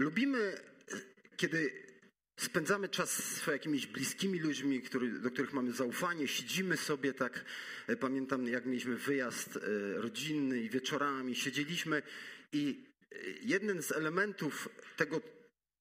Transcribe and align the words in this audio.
lubimy, 0.00 0.60
kiedy 1.36 1.72
spędzamy 2.36 2.88
czas 2.88 3.10
z 3.10 3.46
jakimiś 3.46 3.86
bliskimi 3.86 4.38
ludźmi, 4.38 4.82
który, 4.82 5.10
do 5.10 5.30
których 5.30 5.52
mamy 5.52 5.72
zaufanie, 5.72 6.28
siedzimy 6.28 6.76
sobie 6.76 7.14
tak, 7.14 7.44
e, 7.86 7.96
pamiętam 7.96 8.48
jak 8.48 8.66
mieliśmy 8.66 8.96
wyjazd 8.96 9.56
e, 9.56 9.60
rodzinny 10.00 10.60
i 10.60 10.70
wieczorami 10.70 11.34
siedzieliśmy 11.34 12.02
i 12.52 12.84
e, 13.12 13.16
jeden 13.42 13.82
z 13.82 13.92
elementów 13.92 14.68
tego, 14.96 15.20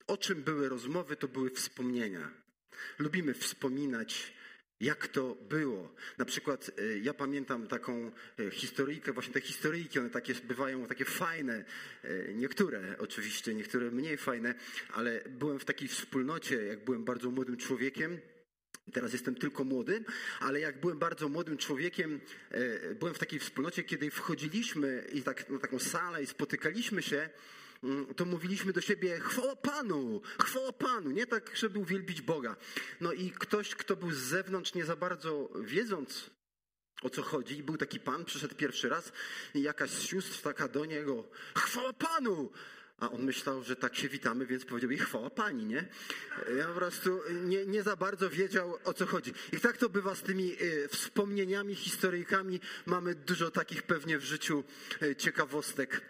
o 0.08 0.18
czym 0.18 0.44
były 0.44 0.70
rozmowy, 0.70 1.16
to 1.16 1.28
były 1.28 1.50
wspomnienia. 1.50 2.32
Lubimy 3.00 3.34
wspominać 3.34 4.34
jak 4.82 5.07
to 5.07 5.36
było. 5.50 5.95
Na 6.18 6.25
przykład 6.25 6.71
e, 6.77 6.98
ja 6.98 7.14
pamiętam 7.14 7.68
taką 7.68 8.12
e, 8.39 8.52
historyjkę, 8.52 9.13
właśnie 9.13 9.34
te 9.34 9.41
historyjki, 9.41 10.00
one 10.00 10.09
takie 10.09 10.34
bywają 10.34 10.88
takie 10.88 11.05
fajne, 11.05 11.66
e, 12.04 12.34
niektóre 12.34 12.95
oczywiście, 13.00 13.54
niektóre 13.54 13.91
mniej 13.91 14.18
fajne, 14.18 14.55
ale 14.94 15.21
byłem 15.30 15.59
w 15.59 15.66
takiej 15.66 15.88
wspólnocie, 15.88 16.55
jak 16.63 16.85
byłem 16.85 17.05
bardzo 17.05 17.31
młodym 17.31 17.57
człowiekiem, 17.57 18.20
Teraz 18.94 19.13
jestem 19.13 19.35
tylko 19.35 19.63
młody, 19.63 20.04
ale 20.40 20.59
jak 20.59 20.80
byłem 20.80 20.99
bardzo 20.99 21.30
młodym 21.30 21.57
człowiekiem, 21.57 22.20
byłem 22.99 23.13
w 23.13 23.20
takiej 23.20 23.40
wspólnocie, 23.40 23.84
kiedy 23.84 24.12
wchodziliśmy 24.12 25.07
i 25.13 25.23
tak 25.23 25.49
na 25.49 25.59
taką 25.59 25.80
salę 25.80 26.23
i 26.23 26.27
spotykaliśmy 26.27 27.02
się, 27.02 27.30
to 28.16 28.26
mówiliśmy 28.26 28.74
do 28.74 28.82
siebie 28.82 29.20
chwała 29.20 29.56
Panu, 29.56 30.22
chwała 30.42 30.74
Panu, 30.74 31.12
nie 31.12 31.28
tak, 31.28 31.52
żeby 31.56 31.80
uwielbić 31.80 32.22
Boga. 32.22 32.55
No 33.02 33.14
i 33.14 33.32
ktoś, 33.32 33.76
kto 33.76 33.96
był 33.96 34.12
z 34.12 34.18
zewnątrz, 34.18 34.74
nie 34.74 34.86
za 34.86 34.96
bardzo 34.96 35.50
wiedząc, 35.62 36.30
o 37.02 37.10
co 37.10 37.22
chodzi, 37.22 37.64
był 37.64 37.78
taki 37.78 38.00
pan, 38.00 38.26
przyszedł 38.26 38.55
pierwszy 38.55 38.90
raz 38.90 39.12
i 39.54 39.62
jakaś 39.62 39.90
z 39.90 40.02
sióstr 40.02 40.42
taka 40.42 40.68
do 40.68 40.86
niego, 40.86 41.30
chwała 41.55 41.94
Panu! 41.94 42.52
A 43.00 43.12
on 43.12 43.24
myślał, 43.24 43.64
że 43.64 43.76
tak 43.76 43.96
się 43.96 44.10
witamy, 44.10 44.46
więc 44.46 44.66
powiedział 44.66 44.91
jej 44.91 45.00
chwała 45.00 45.30
pani, 45.30 45.66
nie? 45.66 45.88
Ja 46.58 46.66
po 46.66 46.74
prostu 46.74 47.22
nie, 47.44 47.66
nie 47.66 47.84
za 47.84 47.96
bardzo 47.96 48.30
wiedział, 48.30 48.80
o 48.84 48.93
co 48.93 49.05
chodzi. 49.05 49.34
I 49.54 49.60
tak 49.60 49.77
to 49.77 49.90
bywa 49.90 50.16
z 50.16 50.21
tymi 50.21 50.62
y, 50.62 50.88
wspomnieniami, 50.88 51.76
historyjkami. 51.76 52.60
Mamy 52.86 53.16
dużo 53.16 53.52
takich 53.52 53.84
pewnie 53.84 54.18
w 54.18 54.24
życiu 54.24 54.64
y, 55.04 55.16
ciekawostek. 55.16 56.02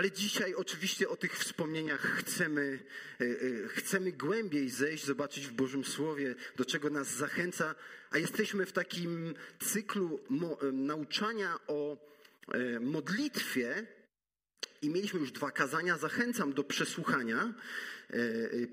Ale 0.00 0.10
dzisiaj 0.10 0.54
oczywiście 0.54 1.08
o 1.08 1.16
tych 1.16 1.38
wspomnieniach 1.38 2.00
chcemy, 2.00 2.78
e, 3.20 3.24
e, 3.24 3.68
chcemy 3.68 4.12
głębiej 4.12 4.70
zejść, 4.70 5.04
zobaczyć 5.04 5.46
w 5.46 5.52
Bożym 5.52 5.84
Słowie, 5.84 6.34
do 6.56 6.64
czego 6.64 6.90
nas 6.90 7.16
zachęca, 7.16 7.74
a 8.10 8.18
jesteśmy 8.18 8.66
w 8.66 8.72
takim 8.72 9.34
cyklu 9.58 10.20
e, 10.60 10.72
nauczania 10.72 11.58
o 11.66 12.10
modlitwie 12.80 13.86
i 14.82 14.90
mieliśmy 14.90 15.20
już 15.20 15.32
dwa 15.32 15.50
kazania. 15.50 15.98
Zachęcam 15.98 16.52
do 16.52 16.64
przesłuchania. 16.64 17.54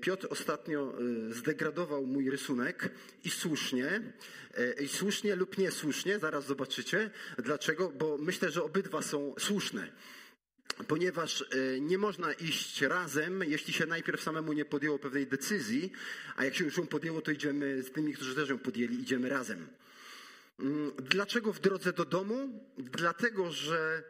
Piotr 0.00 0.26
ostatnio 0.30 0.94
zdegradował 1.30 2.06
mój 2.06 2.30
rysunek 2.30 2.90
i 3.24 3.30
słusznie, 3.30 4.12
i 4.80 4.88
słusznie 4.88 5.36
lub 5.36 5.58
niesłusznie, 5.58 6.18
zaraz 6.18 6.46
zobaczycie. 6.46 7.10
Dlaczego? 7.38 7.92
Bo 7.98 8.18
myślę, 8.18 8.50
że 8.50 8.62
obydwa 8.62 9.02
są 9.02 9.34
słuszne 9.38 9.88
ponieważ 10.86 11.42
e, 11.42 11.80
nie 11.80 11.98
można 11.98 12.32
iść 12.32 12.82
razem, 12.82 13.44
jeśli 13.44 13.72
się 13.72 13.86
najpierw 13.86 14.22
samemu 14.22 14.52
nie 14.52 14.64
podjęło 14.64 14.98
pewnej 14.98 15.26
decyzji, 15.26 15.92
a 16.36 16.44
jak 16.44 16.54
się 16.54 16.64
już 16.64 16.76
ją 16.76 16.86
podjęło, 16.86 17.20
to 17.20 17.30
idziemy 17.30 17.82
z 17.82 17.92
tymi, 17.92 18.14
którzy 18.14 18.34
też 18.34 18.48
ją 18.48 18.58
podjęli, 18.58 19.00
idziemy 19.00 19.28
razem. 19.28 19.66
Mm, 20.60 20.92
dlaczego 20.96 21.52
w 21.52 21.60
drodze 21.60 21.92
do 21.92 22.04
domu? 22.04 22.66
Dlatego, 22.78 23.50
że 23.52 24.02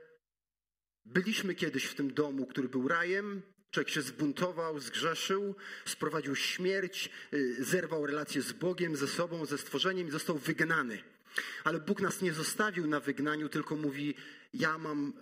byliśmy 1.05 1.55
kiedyś 1.55 1.85
w 1.85 1.95
tym 1.95 2.15
domu, 2.15 2.47
który 2.47 2.69
był 2.69 2.89
rajem, 2.89 3.43
Człowiek 3.71 3.91
się 3.91 4.03
zbuntował, 4.03 4.81
zgrzeszył, 4.81 5.55
sprowadził 5.85 6.37
śmierć, 6.37 7.11
y, 7.35 7.65
zerwał 7.65 8.07
relacje 8.07 8.43
z 8.43 8.53
Bogiem, 8.53 8.97
ze 8.97 9.09
sobą, 9.09 9.47
ze 9.47 9.59
stworzeniem 9.59 10.09
i 10.09 10.11
został 10.11 10.39
wygnany. 10.39 11.03
Ale 11.65 11.81
Bóg 11.81 12.01
nas 12.01 12.23
nie 12.23 12.33
zostawił 12.33 12.87
na 12.87 13.01
wygnaniu, 13.01 13.49
tylko 13.49 13.77
mówi: 13.77 14.15
Ja 14.55 14.79
mam 14.79 15.13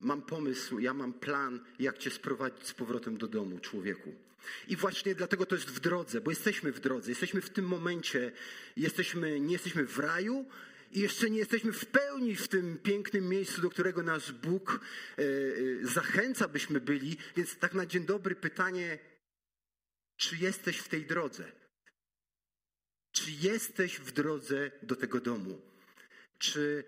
Mam 0.00 0.22
pomysł, 0.22 0.78
ja 0.78 0.94
mam 0.94 1.12
plan, 1.12 1.60
jak 1.78 1.98
cię 1.98 2.10
sprowadzić 2.10 2.66
z 2.66 2.74
powrotem 2.74 3.18
do 3.18 3.28
domu, 3.28 3.58
człowieku. 3.58 4.14
I 4.68 4.76
właśnie 4.76 5.14
dlatego 5.14 5.46
to 5.46 5.54
jest 5.54 5.70
w 5.70 5.80
drodze, 5.80 6.20
bo 6.20 6.30
jesteśmy 6.30 6.72
w 6.72 6.80
drodze, 6.80 7.10
jesteśmy 7.10 7.40
w 7.40 7.50
tym 7.50 7.64
momencie, 7.64 8.32
jesteśmy, 8.76 9.40
nie 9.40 9.52
jesteśmy 9.52 9.86
w 9.86 9.98
raju 9.98 10.46
i 10.92 11.00
jeszcze 11.00 11.30
nie 11.30 11.38
jesteśmy 11.38 11.72
w 11.72 11.86
pełni 11.86 12.36
w 12.36 12.48
tym 12.48 12.78
pięknym 12.78 13.28
miejscu, 13.28 13.62
do 13.62 13.70
którego 13.70 14.02
nasz 14.02 14.32
Bóg 14.32 14.80
e, 15.18 15.22
e, 15.22 15.86
zachęca, 15.86 16.48
byśmy 16.48 16.80
byli. 16.80 17.16
Więc 17.36 17.56
tak 17.56 17.74
na 17.74 17.86
dzień 17.86 18.06
dobry 18.06 18.34
pytanie, 18.34 18.98
czy 20.16 20.36
jesteś 20.36 20.78
w 20.78 20.88
tej 20.88 21.06
drodze? 21.06 21.52
Czy 23.12 23.30
jesteś 23.30 23.96
w 24.00 24.12
drodze 24.12 24.70
do 24.82 24.96
tego 24.96 25.20
domu? 25.20 25.62
Czy 26.38 26.84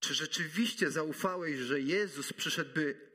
czy 0.00 0.14
rzeczywiście 0.14 0.90
zaufałeś, 0.90 1.56
że 1.58 1.80
Jezus 1.80 2.32
przyszedł, 2.32 2.74
by 2.74 3.10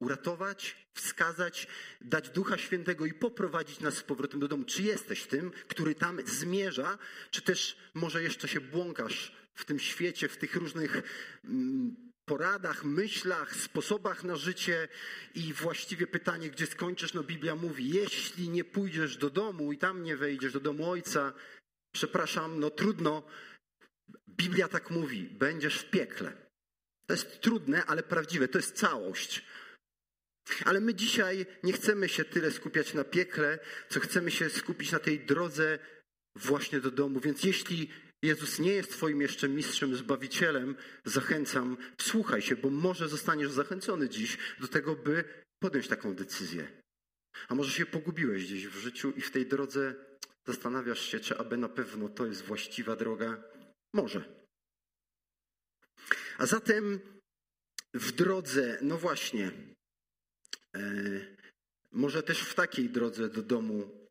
uratować, 0.00 0.76
wskazać, 0.94 1.66
dać 2.00 2.30
Ducha 2.30 2.58
Świętego 2.58 3.06
i 3.06 3.12
poprowadzić 3.12 3.80
nas 3.80 3.94
z 3.94 4.02
powrotem 4.02 4.40
do 4.40 4.48
domu? 4.48 4.64
Czy 4.64 4.82
jesteś 4.82 5.26
tym, 5.26 5.52
który 5.68 5.94
tam 5.94 6.20
zmierza, 6.26 6.98
czy 7.30 7.42
też 7.42 7.76
może 7.94 8.22
jeszcze 8.22 8.48
się 8.48 8.60
błąkasz 8.60 9.32
w 9.54 9.64
tym 9.64 9.78
świecie, 9.78 10.28
w 10.28 10.36
tych 10.36 10.56
różnych 10.56 11.02
mm, 11.44 11.96
poradach, 12.24 12.84
myślach, 12.84 13.56
sposobach 13.56 14.24
na 14.24 14.36
życie 14.36 14.88
i 15.34 15.52
właściwie 15.52 16.06
pytanie, 16.06 16.50
gdzie 16.50 16.66
skończysz? 16.66 17.14
No 17.14 17.22
Biblia 17.22 17.54
mówi, 17.54 17.90
jeśli 17.90 18.48
nie 18.48 18.64
pójdziesz 18.64 19.16
do 19.16 19.30
domu 19.30 19.72
i 19.72 19.78
tam 19.78 20.02
nie 20.02 20.16
wejdziesz 20.16 20.52
do 20.52 20.60
domu 20.60 20.90
Ojca, 20.90 21.32
przepraszam, 21.94 22.60
no 22.60 22.70
trudno, 22.70 23.22
Biblia 24.28 24.68
tak 24.68 24.90
mówi: 24.90 25.22
będziesz 25.22 25.78
w 25.78 25.90
piekle. 25.90 26.32
To 27.06 27.14
jest 27.14 27.40
trudne, 27.40 27.84
ale 27.84 28.02
prawdziwe, 28.02 28.48
to 28.48 28.58
jest 28.58 28.76
całość. 28.76 29.44
Ale 30.64 30.80
my 30.80 30.94
dzisiaj 30.94 31.46
nie 31.62 31.72
chcemy 31.72 32.08
się 32.08 32.24
tyle 32.24 32.50
skupiać 32.50 32.94
na 32.94 33.04
piekle, 33.04 33.58
co 33.88 34.00
chcemy 34.00 34.30
się 34.30 34.50
skupić 34.50 34.92
na 34.92 34.98
tej 34.98 35.20
drodze 35.20 35.78
właśnie 36.36 36.80
do 36.80 36.90
domu. 36.90 37.20
Więc 37.20 37.44
jeśli 37.44 37.90
Jezus 38.22 38.58
nie 38.58 38.72
jest 38.72 38.90
Twoim 38.90 39.20
jeszcze 39.20 39.48
mistrzem, 39.48 39.96
zbawicielem, 39.96 40.76
zachęcam, 41.04 41.76
wsłuchaj 41.98 42.42
się, 42.42 42.56
bo 42.56 42.70
może 42.70 43.08
zostaniesz 43.08 43.50
zachęcony 43.50 44.08
dziś 44.08 44.38
do 44.60 44.68
tego, 44.68 44.96
by 44.96 45.24
podjąć 45.58 45.88
taką 45.88 46.14
decyzję. 46.14 46.68
A 47.48 47.54
może 47.54 47.70
się 47.70 47.86
pogubiłeś 47.86 48.44
gdzieś 48.44 48.66
w 48.66 48.76
życiu 48.76 49.12
i 49.16 49.20
w 49.20 49.30
tej 49.30 49.46
drodze 49.46 49.94
zastanawiasz 50.46 51.00
się, 51.00 51.20
czy 51.20 51.38
aby 51.38 51.56
na 51.56 51.68
pewno 51.68 52.08
to 52.08 52.26
jest 52.26 52.44
właściwa 52.44 52.96
droga. 52.96 53.53
Może. 53.94 54.46
A 56.38 56.46
zatem 56.46 57.00
w 57.94 58.12
drodze, 58.12 58.78
no 58.82 58.98
właśnie, 58.98 59.50
e, 60.76 60.80
może 61.92 62.22
też 62.22 62.40
w 62.40 62.54
takiej 62.54 62.90
drodze 62.90 63.28
do 63.28 63.42
domu 63.42 64.08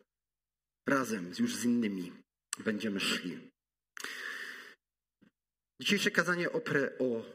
razem 0.88 1.32
już 1.40 1.56
z 1.56 1.66
innymi 1.66 2.14
będziemy 2.58 3.00
szli. 3.00 3.52
Dzisiejsze 5.82 6.12
kazanie 6.12 6.52
oprę 6.52 6.98
o 7.00 7.26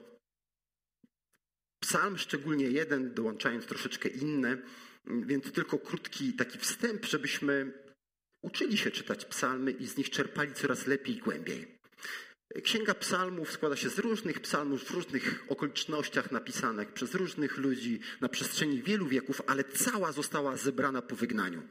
psalm, 1.80 2.18
szczególnie 2.18 2.70
jeden, 2.70 3.14
dołączając 3.14 3.66
troszeczkę 3.66 4.08
inne, 4.08 4.62
więc 5.06 5.52
tylko 5.52 5.78
krótki 5.78 6.34
taki 6.34 6.58
wstęp, 6.58 7.04
żebyśmy 7.04 7.72
uczyli 8.42 8.78
się 8.78 8.90
czytać 8.90 9.24
psalmy 9.24 9.70
i 9.70 9.86
z 9.86 9.96
nich 9.96 10.10
czerpali 10.10 10.54
coraz 10.54 10.86
lepiej 10.86 11.16
i 11.16 11.20
głębiej. 11.20 11.77
Księga 12.62 12.94
Psalmów 12.94 13.52
składa 13.52 13.76
się 13.76 13.88
z 13.88 13.98
różnych 13.98 14.40
psalmów 14.40 14.84
w 14.84 14.90
różnych 14.90 15.44
okolicznościach 15.48 16.32
napisanych 16.32 16.92
przez 16.92 17.14
różnych 17.14 17.58
ludzi 17.58 18.00
na 18.20 18.28
przestrzeni 18.28 18.82
wielu 18.82 19.06
wieków, 19.06 19.42
ale 19.46 19.64
cała 19.64 20.12
została 20.12 20.56
zebrana 20.56 21.02
po 21.02 21.16
wygnaniu. 21.16 21.62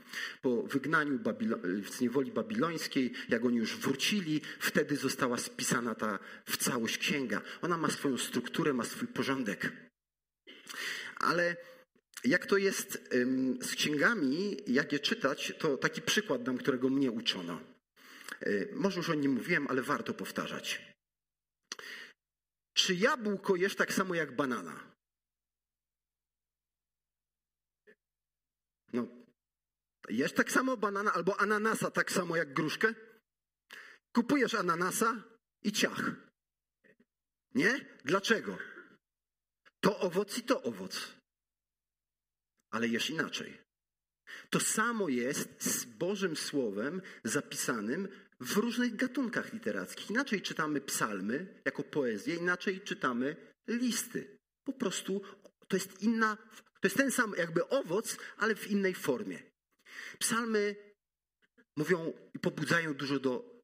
Po 0.42 0.64
wygnaniu 0.64 1.20
Babilo- 1.20 1.92
z 1.92 2.02
niewoli 2.02 2.32
babilońskiej, 2.32 3.14
jak 3.30 3.46
oni 3.46 3.58
już 3.58 3.78
wrócili, 3.78 4.42
wtedy 4.60 4.96
została 4.96 5.38
spisana 5.38 5.96
ta 5.96 6.20
w 6.46 6.58
całość 6.58 6.98
księga. 6.98 7.42
Ona 7.62 7.78
ma 7.78 7.90
swoją 7.90 8.18
strukturę, 8.18 8.74
ma 8.74 8.84
swój 8.84 9.08
porządek. 9.08 9.72
Ale 11.20 11.56
jak 12.24 12.46
to 12.46 12.58
jest 12.58 13.10
z 13.62 13.76
księgami, 13.76 14.58
jak 14.68 14.94
je 14.94 15.00
czytać, 15.00 15.54
to 15.60 15.78
taki 15.78 16.02
przykład 16.02 16.44
dam, 16.44 16.58
którego 16.58 16.90
mnie 16.90 17.12
uczono. 17.12 17.77
E, 18.42 18.76
może 18.76 18.98
już 18.98 19.10
o 19.10 19.14
nim 19.14 19.32
mówiłem, 19.32 19.68
ale 19.68 19.82
warto 19.82 20.14
powtarzać. 20.14 20.96
Czy 22.74 22.96
jabłko 22.96 23.56
jesz 23.56 23.76
tak 23.76 23.94
samo 23.94 24.16
jak 24.16 24.36
banana? 24.36 24.94
No, 28.94 29.08
jesz 30.10 30.34
tak 30.34 30.52
samo 30.52 30.78
banana 30.78 31.14
albo 31.14 31.40
ananasa 31.40 31.92
tak 31.92 32.12
samo 32.12 32.36
jak 32.36 32.54
gruszkę? 32.54 32.94
Kupujesz 34.16 34.54
ananasa 34.54 35.24
i 35.64 35.72
ciach. 35.72 36.12
Nie? 37.56 37.86
Dlaczego? 38.06 38.58
To 39.80 40.00
owoc 40.00 40.38
i 40.38 40.44
to 40.44 40.64
owoc. 40.64 41.18
ale 42.72 42.88
jesz 42.88 43.10
inaczej. 43.10 43.58
To 44.50 44.60
samo 44.60 45.10
jest 45.10 45.64
z 45.64 45.86
Bożym 45.86 46.36
Słowem 46.36 47.02
zapisanym 47.24 48.08
w 48.40 48.58
różnych 48.58 48.96
gatunkach 48.96 49.54
literackich. 49.54 50.10
Inaczej 50.10 50.42
czytamy 50.42 50.82
psalmy 50.82 51.62
jako 51.66 51.84
poezję, 51.84 52.36
inaczej 52.36 52.82
czytamy 52.82 53.36
listy. 53.68 54.38
Po 54.64 54.74
prostu 54.74 55.22
to 55.68 55.78
jest 55.78 56.02
inna, 56.04 56.38
to 56.82 56.88
jest 56.88 56.98
ten 56.98 57.12
sam 57.12 57.34
jakby 57.38 57.70
owoc, 57.70 58.18
ale 58.38 58.56
w 58.56 58.72
innej 58.72 58.96
formie. 58.96 59.44
Psalmy 60.20 60.76
mówią 61.76 62.14
i 62.34 62.40
pobudzają 62.40 62.94
dużo 62.94 63.20
do 63.20 63.57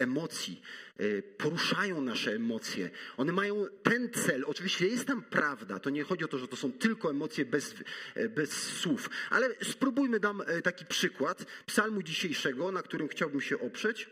emocji, 0.00 0.62
e, 0.98 1.22
poruszają 1.22 2.00
nasze 2.00 2.34
emocje. 2.34 2.90
One 3.16 3.32
mają 3.32 3.66
ten 3.82 4.10
cel. 4.10 4.44
Oczywiście 4.46 4.88
jest 4.88 5.06
tam 5.06 5.22
prawda. 5.22 5.78
To 5.78 5.90
nie 5.90 6.04
chodzi 6.04 6.24
o 6.24 6.28
to, 6.28 6.38
że 6.38 6.48
to 6.48 6.56
są 6.56 6.72
tylko 6.72 7.10
emocje 7.10 7.44
bez, 7.44 7.74
e, 8.14 8.28
bez 8.28 8.52
słów. 8.52 9.10
Ale 9.30 9.64
spróbujmy, 9.64 10.20
dam 10.20 10.40
e, 10.40 10.62
taki 10.62 10.86
przykład 10.86 11.46
psalmu 11.66 12.02
dzisiejszego, 12.02 12.72
na 12.72 12.82
którym 12.82 13.08
chciałbym 13.08 13.40
się 13.40 13.60
oprzeć. 13.60 14.10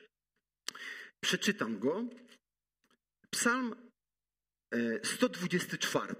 Przeczytam 1.20 1.78
go. 1.78 2.04
Psalm 3.30 3.74
124. 5.02 6.14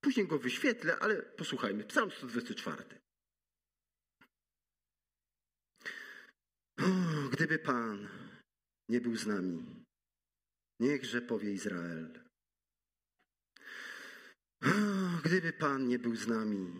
Później 0.00 0.26
go 0.26 0.38
wyświetlę, 0.38 0.96
ale 0.98 1.22
posłuchajmy. 1.22 1.84
Psalm 1.84 2.10
124. 2.10 2.84
O, 6.78 7.28
gdyby 7.28 7.58
Pan 7.58 8.08
nie 8.88 9.00
był 9.00 9.16
z 9.16 9.26
nami, 9.26 9.84
niechże 10.80 11.22
powie 11.22 11.52
Izrael. 11.52 12.20
Gdyby 15.24 15.52
Pan 15.52 15.88
nie 15.88 15.98
był 15.98 16.16
z 16.16 16.26
nami, 16.26 16.72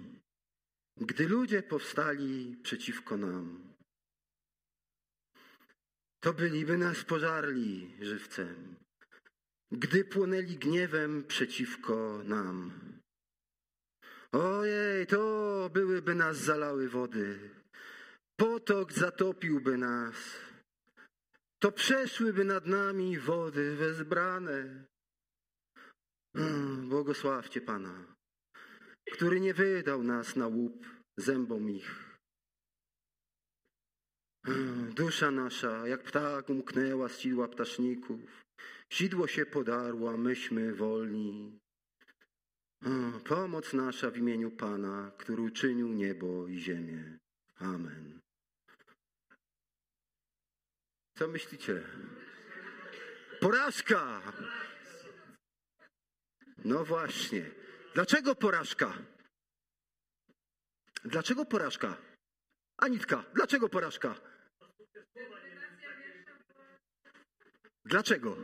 gdy 0.97 1.29
ludzie 1.29 1.63
powstali 1.63 2.57
przeciwko 2.63 3.17
nam, 3.17 3.75
to 6.21 6.33
byliby 6.33 6.79
nas 6.79 7.05
pożarli 7.05 7.91
żywcem, 8.01 8.77
gdy 9.73 10.05
płonęli 10.05 10.57
gniewem 10.57 11.25
przeciwko 11.25 12.23
nam. 12.25 12.73
Ojej, 14.33 15.07
to 15.07 15.71
byłyby 15.73 16.15
nas 16.15 16.37
zalały 16.37 16.89
wody, 16.89 17.51
potok 18.37 18.93
zatopiłby 18.93 19.77
nas, 19.79 20.15
to 21.59 21.73
przeszłyby 21.73 22.45
nad 22.45 22.67
nami 22.67 23.19
wody 23.19 23.77
wezbrane. 23.77 24.85
Mm, 26.35 26.89
błogosławcie 26.89 27.61
Pana, 27.61 28.15
który 29.13 29.41
nie 29.41 29.55
wydał 29.55 30.03
nas 30.03 30.37
na 30.37 30.47
łup 30.47 30.87
zębom 31.17 31.71
ich. 31.71 32.19
Dusza 34.95 35.31
nasza, 35.31 35.89
jak 35.89 36.03
ptak, 36.03 36.51
umknęła 36.51 37.09
z 37.09 37.19
sidła 37.19 37.49
ptaszników. 37.49 38.21
Sidło 38.93 39.27
się 39.27 39.47
podarła, 39.47 40.17
myśmy 40.17 40.75
wolni. 40.75 41.59
Pomoc 43.25 43.73
nasza 43.73 44.11
w 44.11 44.17
imieniu 44.17 44.51
Pana, 44.51 45.13
który 45.19 45.43
uczynił 45.43 45.89
niebo 45.89 46.49
i 46.49 46.59
ziemię. 46.59 47.19
Amen. 47.59 48.21
Co 51.19 51.29
myślicie? 51.29 51.83
Porażka! 53.41 54.23
No 56.65 56.85
właśnie. 56.85 57.51
Dlaczego 57.95 58.35
porażka? 58.35 58.99
Dlaczego 61.05 61.45
porażka? 61.45 61.97
Anitka, 62.79 63.25
dlaczego 63.35 63.69
porażka? 63.69 64.15
Dlaczego? 67.85 68.37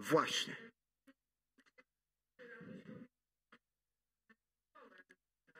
Właśnie. 0.00 0.65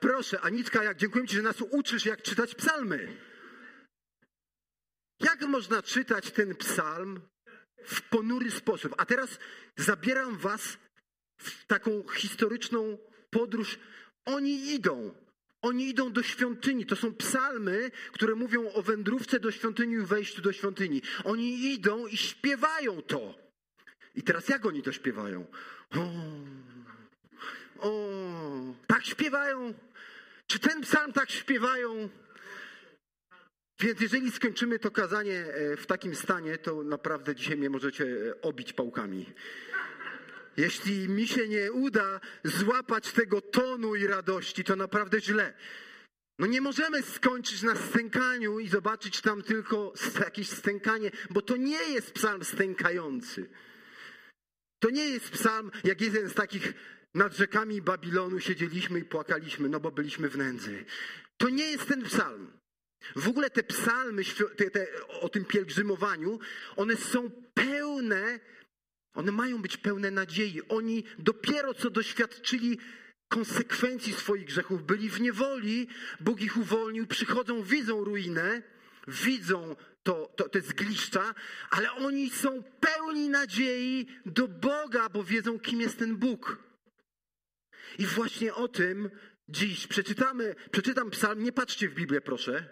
Proszę, 0.07 0.41
Anitka, 0.41 0.85
jak 0.85 0.97
dziękuję 0.97 1.27
Ci, 1.27 1.37
że 1.37 1.43
nas 1.43 1.61
uczysz, 1.71 2.07
jak 2.07 2.23
czytać 2.23 2.55
psalmy. 2.55 3.17
Jak 5.21 5.43
można 5.43 5.83
czytać 5.83 6.31
ten 6.31 6.57
psalm 6.57 7.21
w 7.85 8.03
ponury 8.03 8.51
sposób? 8.51 8.95
A 8.99 9.07
teraz 9.07 9.39
zabieram 9.77 10.37
Was 10.37 10.79
w 11.39 11.67
taką 11.67 12.09
historyczną 12.09 12.99
podróż. 13.31 13.79
Oni 14.25 14.75
idą 14.75 15.15
oni 15.63 15.89
idą 15.89 16.13
do 16.13 16.23
świątyni. 16.23 16.87
To 16.87 16.97
są 16.97 17.15
psalmy, 17.15 17.91
które 18.13 18.35
mówią 18.35 18.73
o 18.73 18.83
wędrówce 18.83 19.41
do 19.41 19.51
świątyni 19.51 19.95
i 19.95 20.07
wejściu 20.07 20.43
do 20.43 20.53
świątyni. 20.53 21.03
Oni 21.25 21.73
idą 21.73 22.07
i 22.07 22.17
śpiewają 22.17 23.03
to. 23.03 23.35
I 24.15 24.23
teraz 24.23 24.49
jak 24.49 24.67
oni 24.67 24.83
to 24.83 24.93
śpiewają? 24.93 25.47
O, 25.97 26.13
o, 27.89 28.11
tak 28.87 29.07
śpiewają. 29.07 29.75
Czy 30.47 30.59
ten 30.59 30.81
psalm 30.81 31.13
tak 31.13 31.31
śpiewają? 31.31 32.09
Więc 33.81 34.01
jeżeli 34.01 34.31
skończymy 34.31 34.79
to 34.79 34.91
kazanie 34.91 35.45
e, 35.45 35.77
w 35.77 35.87
takim 35.87 36.15
stanie, 36.15 36.59
to 36.59 36.83
naprawdę 36.83 37.35
dzisiaj 37.35 37.57
mnie 37.57 37.71
możecie 37.71 38.05
e, 38.05 38.41
obić 38.41 38.73
pałkami. 38.73 39.27
Jeśli 40.57 41.09
mi 41.09 41.29
się 41.29 41.49
nie 41.49 41.73
uda 41.73 42.21
złapać 42.45 43.13
tego 43.13 43.41
tonu 43.41 43.95
i 43.95 44.07
radości, 44.07 44.65
to 44.65 44.77
naprawdę 44.77 45.21
źle. 45.21 45.55
No 46.39 46.47
nie 46.47 46.61
możemy 46.61 47.03
skończyć 47.03 47.63
na 47.63 47.75
stękaniu 47.75 48.59
i 48.59 48.69
zobaczyć 48.69 49.21
tam 49.21 49.43
tylko 49.43 49.93
jakieś 50.21 50.49
stękanie, 50.49 51.11
bo 51.31 51.43
to 51.43 51.57
nie 51.57 51.83
jest 51.83 52.13
psalm 52.13 52.45
stękający. 52.45 53.49
To 54.79 54.91
nie 54.91 55.09
jest 55.09 55.31
psalm, 55.31 55.71
jak 55.85 56.01
jeden 56.01 56.29
z 56.29 56.35
takich 56.35 56.73
nad 57.17 57.37
rzekami 57.37 57.83
Babilonu 57.83 58.41
siedzieliśmy 58.41 58.99
i 58.99 59.05
płakaliśmy, 59.05 59.69
no 59.69 59.81
bo 59.81 59.91
byliśmy 59.91 60.29
w 60.29 60.37
nędzy. 60.37 60.85
To 61.37 61.49
nie 61.49 61.71
jest 61.71 61.89
ten 61.89 62.03
psalm. 62.03 62.53
W 63.17 63.29
ogóle 63.29 63.51
te 63.51 63.63
psalmy 63.63 64.23
te, 64.57 64.71
te, 64.71 64.87
o 65.21 65.29
tym 65.29 65.45
pielgrzymowaniu, 65.45 66.39
one 66.77 66.97
są 66.97 67.31
pełne 67.55 68.41
one 69.17 69.33
mają 69.33 69.63
być 69.63 69.77
pełne 69.77 70.11
nadziei. 70.11 70.63
Oni 70.69 71.05
dopiero 71.19 71.75
co 71.75 71.91
doświadczyli 71.91 72.79
konsekwencji 73.29 74.13
swoich 74.13 74.45
grzechów, 74.45 74.87
byli 74.87 75.11
w 75.11 75.21
niewoli, 75.21 75.89
Bóg 76.21 76.41
ich 76.41 76.57
uwolnił, 76.57 77.07
przychodzą, 77.07 77.63
widzą 77.63 78.05
ruinę, 78.05 78.63
widzą 79.09 79.77
to, 80.03 80.33
to, 80.37 80.49
te 80.49 80.61
zgliszcza, 80.61 81.35
ale 81.71 81.93
oni 81.93 82.31
są 82.31 82.63
pełni 82.81 83.29
nadziei 83.29 84.07
do 84.27 84.49
Boga, 84.49 85.09
bo 85.09 85.25
wiedzą, 85.25 85.59
kim 85.59 85.81
jest 85.81 85.99
ten 85.99 86.17
Bóg. 86.17 86.66
I 87.99 88.07
właśnie 88.07 88.55
o 88.55 88.69
tym 88.69 89.11
dziś 89.49 89.87
przeczytamy, 89.87 90.55
przeczytam 90.71 91.11
psalm, 91.11 91.43
nie 91.43 91.53
patrzcie 91.53 91.89
w 91.89 91.95
Biblię 91.95 92.21
proszę, 92.21 92.69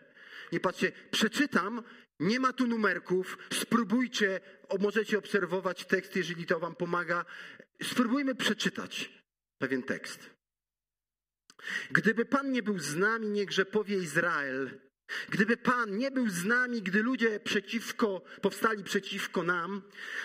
nie 0.52 0.60
patrzcie, 0.60 0.92
przeczytam 1.10 1.82
nie 2.20 2.40
ma 2.40 2.52
tu 2.52 2.66
numerków. 2.66 3.38
Spróbujcie, 3.52 4.40
możecie 4.80 5.18
obserwować 5.18 5.84
tekst, 5.84 6.16
jeżeli 6.16 6.46
to 6.46 6.60
Wam 6.60 6.74
pomaga. 6.74 7.24
Spróbujmy 7.82 8.34
przeczytać 8.34 9.22
pewien 9.58 9.82
tekst. 9.82 10.30
Gdyby 11.90 12.24
Pan 12.24 12.52
nie 12.52 12.62
był 12.62 12.78
z 12.78 12.96
nami, 12.96 13.28
niechże 13.28 13.64
powie 13.64 13.96
Izrael. 13.96 14.80
Gdyby 15.28 15.56
Pan 15.56 15.96
nie 15.96 16.10
był 16.10 16.28
z 16.28 16.44
nami, 16.44 16.82
gdy 16.82 17.02
ludzie 17.02 17.40
przeciwko, 17.40 18.22
powstali 18.42 18.84
przeciwko 18.84 19.42
nam, 19.42 19.82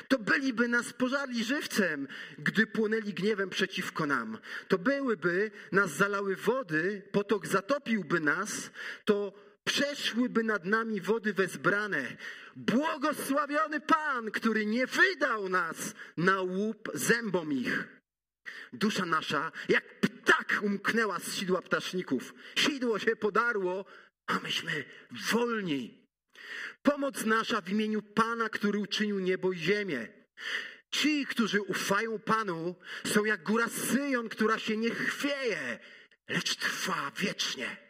to 0.07 0.19
byliby 0.19 0.67
nas 0.67 0.93
pożarli 0.93 1.43
żywcem, 1.43 2.07
gdy 2.37 2.67
płonęli 2.67 3.13
gniewem 3.13 3.49
przeciwko 3.49 4.05
nam. 4.05 4.37
To 4.67 4.77
byłyby, 4.77 5.51
nas 5.71 5.91
zalały 5.91 6.35
wody, 6.35 7.01
potok 7.11 7.47
zatopiłby 7.47 8.19
nas, 8.19 8.71
to 9.05 9.33
przeszłyby 9.63 10.43
nad 10.43 10.65
nami 10.65 11.01
wody 11.01 11.33
wezbrane. 11.33 12.17
Błogosławiony 12.55 13.81
Pan, 13.81 14.31
który 14.31 14.65
nie 14.65 14.87
wydał 14.87 15.49
nas 15.49 15.93
na 16.17 16.41
łup 16.41 16.89
zębom 16.93 17.53
ich. 17.53 17.87
Dusza 18.73 19.05
nasza 19.05 19.51
jak 19.69 19.99
ptak 19.99 20.59
umknęła 20.61 21.19
z 21.19 21.33
sidła 21.33 21.61
ptaszników. 21.61 22.33
Sidło 22.55 22.99
się 22.99 23.15
podarło, 23.15 23.85
a 24.29 24.39
myśmy 24.39 24.83
wolni. 25.31 26.07
Pomoc 26.81 27.25
nasza 27.25 27.61
w 27.61 27.69
imieniu 27.69 28.01
Pana, 28.01 28.49
który 28.49 28.79
uczynił 28.79 29.19
niebo 29.19 29.51
i 29.51 29.57
ziemię. 29.57 30.07
Ci, 30.91 31.25
którzy 31.25 31.61
ufają 31.61 32.19
Panu, 32.19 32.75
są 33.05 33.25
jak 33.25 33.43
góra 33.43 33.67
Syjon, 33.67 34.29
która 34.29 34.59
się 34.59 34.77
nie 34.77 34.89
chwieje, 34.89 35.79
lecz 36.29 36.55
trwa 36.55 37.11
wiecznie 37.17 37.89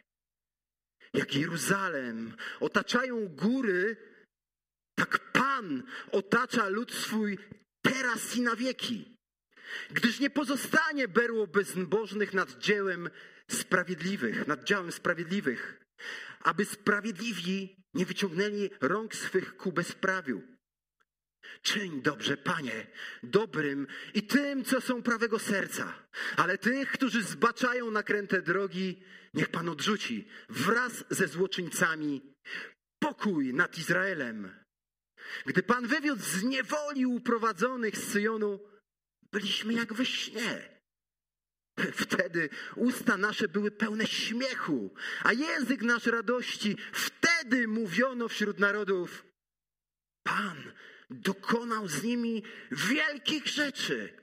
jak 1.14 1.34
Jeruzalem 1.34 2.36
otaczają 2.60 3.28
góry, 3.28 3.96
tak 4.94 5.32
Pan 5.32 5.82
otacza 6.12 6.68
lud 6.68 6.92
swój 6.92 7.38
teraz 7.82 8.36
i 8.36 8.40
na 8.40 8.56
wieki. 8.56 9.16
Gdyż 9.90 10.20
nie 10.20 10.30
pozostanie 10.30 11.08
berło 11.08 11.46
bezbożnych 11.46 12.34
nad 12.34 12.58
dziełem 12.58 13.10
sprawiedliwych, 13.50 14.46
nad 14.46 14.64
działem 14.64 14.92
sprawiedliwych, 14.92 15.80
aby 16.44 16.64
sprawiedliwi 16.64 17.84
nie 17.94 18.06
wyciągnęli 18.06 18.70
rąk 18.80 19.14
swych 19.14 19.56
ku 19.56 19.72
bezprawiu. 19.72 20.42
Czyń 21.62 22.02
dobrze, 22.02 22.36
Panie, 22.36 22.86
dobrym 23.22 23.86
i 24.14 24.22
tym, 24.22 24.64
co 24.64 24.80
są 24.80 25.02
prawego 25.02 25.38
serca, 25.38 26.06
ale 26.36 26.58
tych, 26.58 26.92
którzy 26.92 27.22
zbaczają 27.22 27.90
nakręte 27.90 28.42
drogi, 28.42 29.02
niech 29.34 29.48
Pan 29.48 29.68
odrzuci 29.68 30.28
wraz 30.48 31.04
ze 31.10 31.28
złoczyńcami 31.28 32.34
pokój 32.98 33.54
nad 33.54 33.78
Izraelem. 33.78 34.54
Gdy 35.46 35.62
Pan 35.62 35.86
wywiódł 35.86 36.22
z 36.22 36.42
niewoli 36.42 37.06
uprowadzonych 37.06 37.96
z 37.96 38.12
Syjonu, 38.12 38.60
byliśmy 39.32 39.72
jak 39.72 39.92
we 39.92 40.06
śnie. 40.06 40.79
Wtedy 42.04 42.48
usta 42.76 43.16
nasze 43.16 43.48
były 43.48 43.70
pełne 43.70 44.06
śmiechu, 44.06 44.94
a 45.22 45.32
język 45.32 45.82
nasz 45.82 46.06
radości. 46.06 46.76
Wtedy 46.92 47.68
mówiono 47.68 48.28
wśród 48.28 48.58
narodów: 48.58 49.24
Pan 50.22 50.72
dokonał 51.10 51.88
z 51.88 52.02
nimi 52.02 52.42
wielkich 52.70 53.46
rzeczy. 53.46 54.20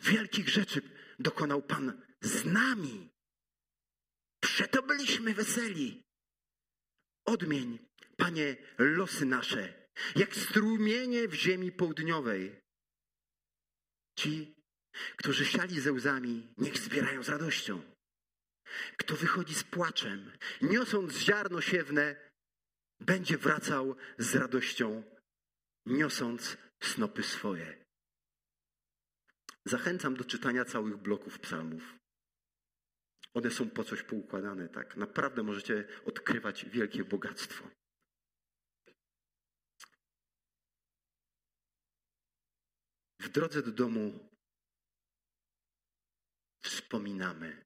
Wielkich 0.00 0.48
rzeczy 0.48 0.82
dokonał 1.18 1.62
Pan 1.62 2.02
z 2.20 2.44
nami. 2.44 3.10
Przeto 4.40 4.82
byliśmy 4.82 5.34
weseli. 5.34 6.02
Odmień, 7.24 7.78
Panie, 8.16 8.56
losy 8.78 9.26
nasze, 9.26 9.88
jak 10.16 10.36
strumienie 10.36 11.28
w 11.28 11.34
ziemi 11.34 11.72
południowej. 11.72 12.60
Ci, 14.18 14.55
którzy 15.16 15.46
siali 15.46 15.80
ze 15.80 15.92
łzami, 15.92 16.48
niech 16.58 16.78
zbierają 16.78 17.22
z 17.22 17.28
radością. 17.28 17.82
Kto 18.96 19.16
wychodzi 19.16 19.54
z 19.54 19.64
płaczem, 19.64 20.32
niosąc 20.62 21.18
ziarno 21.18 21.60
siewne, 21.60 22.30
będzie 23.00 23.38
wracał 23.38 23.96
z 24.18 24.34
radością, 24.34 25.02
niosąc 25.86 26.56
snopy 26.82 27.22
swoje. 27.22 27.84
Zachęcam 29.64 30.16
do 30.16 30.24
czytania 30.24 30.64
całych 30.64 30.96
bloków 30.96 31.38
psalmów. 31.38 31.96
One 33.34 33.50
są 33.50 33.70
po 33.70 33.84
coś 33.84 34.02
poukładane, 34.02 34.68
tak? 34.68 34.96
Naprawdę 34.96 35.42
możecie 35.42 35.88
odkrywać 36.04 36.64
wielkie 36.64 37.04
bogactwo. 37.04 37.68
W 43.20 43.28
drodze 43.28 43.62
do 43.62 43.72
domu 43.72 44.28
wspominamy. 46.66 47.64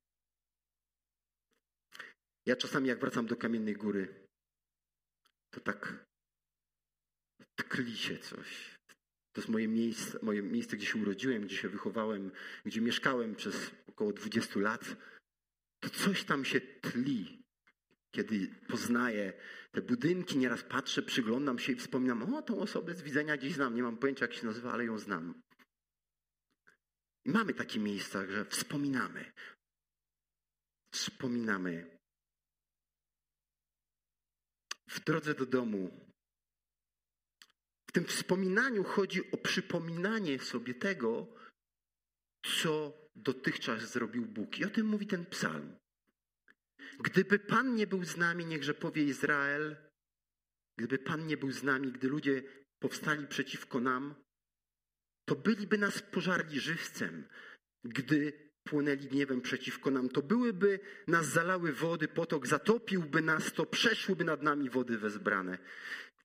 Ja 2.47 2.57
czasami, 2.57 2.89
jak 2.89 3.01
wracam 3.01 3.27
do 3.27 3.37
Kamiennej 3.37 3.75
Góry, 3.75 4.29
to 5.51 5.61
tak 5.61 6.07
tkli 7.57 7.97
się 7.97 8.19
coś. 8.19 8.79
To 9.33 9.41
jest 9.41 9.49
moje 9.49 9.69
miejsce, 9.69 10.19
moje 10.23 10.43
miejsce, 10.43 10.77
gdzie 10.77 10.87
się 10.87 10.99
urodziłem, 10.99 11.43
gdzie 11.43 11.57
się 11.57 11.69
wychowałem, 11.69 12.31
gdzie 12.65 12.81
mieszkałem 12.81 13.35
przez 13.35 13.71
około 13.87 14.13
20 14.13 14.61
lat. 14.61 14.97
To 15.81 15.91
coś 15.91 16.25
tam 16.25 16.45
się 16.45 16.61
tli. 16.61 17.43
Kiedy 18.11 18.49
poznaję 18.69 19.33
te 19.73 19.83
budynki, 19.83 20.39
nieraz 20.39 20.63
patrzę, 20.63 21.03
przyglądam 21.03 21.59
się 21.59 21.73
i 21.73 21.77
wspominam, 21.77 22.35
o, 22.35 22.43
tą 22.43 22.59
osobę 22.59 22.95
z 22.95 23.03
widzenia 23.03 23.37
gdzieś 23.37 23.55
znam, 23.55 23.75
nie 23.75 23.83
mam 23.83 23.97
pojęcia 23.97 24.25
jak 24.25 24.35
się 24.35 24.47
nazywa, 24.47 24.73
ale 24.73 24.85
ją 24.85 24.99
znam. 24.99 25.43
Mamy 27.25 27.55
takie 27.55 27.79
miejsca, 27.79 28.27
że 28.27 28.45
wspominamy. 28.45 29.33
Wspominamy. 30.95 31.99
W 34.89 35.05
drodze 35.05 35.35
do 35.35 35.47
domu. 35.47 36.11
W 37.89 37.93
tym 37.93 38.05
wspominaniu 38.05 38.85
chodzi 38.85 39.31
o 39.31 39.37
przypominanie 39.37 40.39
sobie 40.39 40.75
tego, 40.75 41.37
co 42.43 43.01
dotychczas 43.15 43.93
zrobił 43.93 44.27
Bóg. 44.27 44.59
I 44.59 44.65
o 44.65 44.71
tym 44.71 44.87
mówi 44.87 45.07
ten 45.07 45.27
psalm. 45.27 45.77
Gdyby 47.01 47.39
Pan 47.39 47.75
nie 47.75 47.87
był 47.87 48.05
z 48.05 48.17
nami, 48.17 48.47
niechże 48.47 48.75
powie 48.75 49.05
Izrael, 49.05 49.77
gdyby 50.79 50.99
Pan 50.99 51.27
nie 51.27 51.37
był 51.37 51.53
z 51.53 51.63
nami, 51.63 51.93
gdy 51.93 52.09
ludzie 52.09 52.43
powstali 52.79 53.27
przeciwko 53.27 53.81
nam, 53.81 54.15
to 55.31 55.37
byliby 55.37 55.79
nas 55.79 56.03
pożarli 56.03 56.61
żywcem, 56.61 57.25
gdy 57.85 58.33
płynęli 58.65 59.07
gniewem 59.07 59.41
przeciwko 59.41 59.91
nam. 59.91 60.09
To 60.09 60.23
byłyby 60.23 60.81
nas 61.07 61.27
zalały 61.27 61.73
wody, 61.73 62.09
potok 62.09 62.47
zatopiłby 62.47 63.23
nas, 63.23 63.53
to 63.53 63.67
przeszłyby 63.67 64.25
nad 64.25 64.43
nami 64.43 64.71
wody 64.71 64.99
wezbrane. 64.99 65.59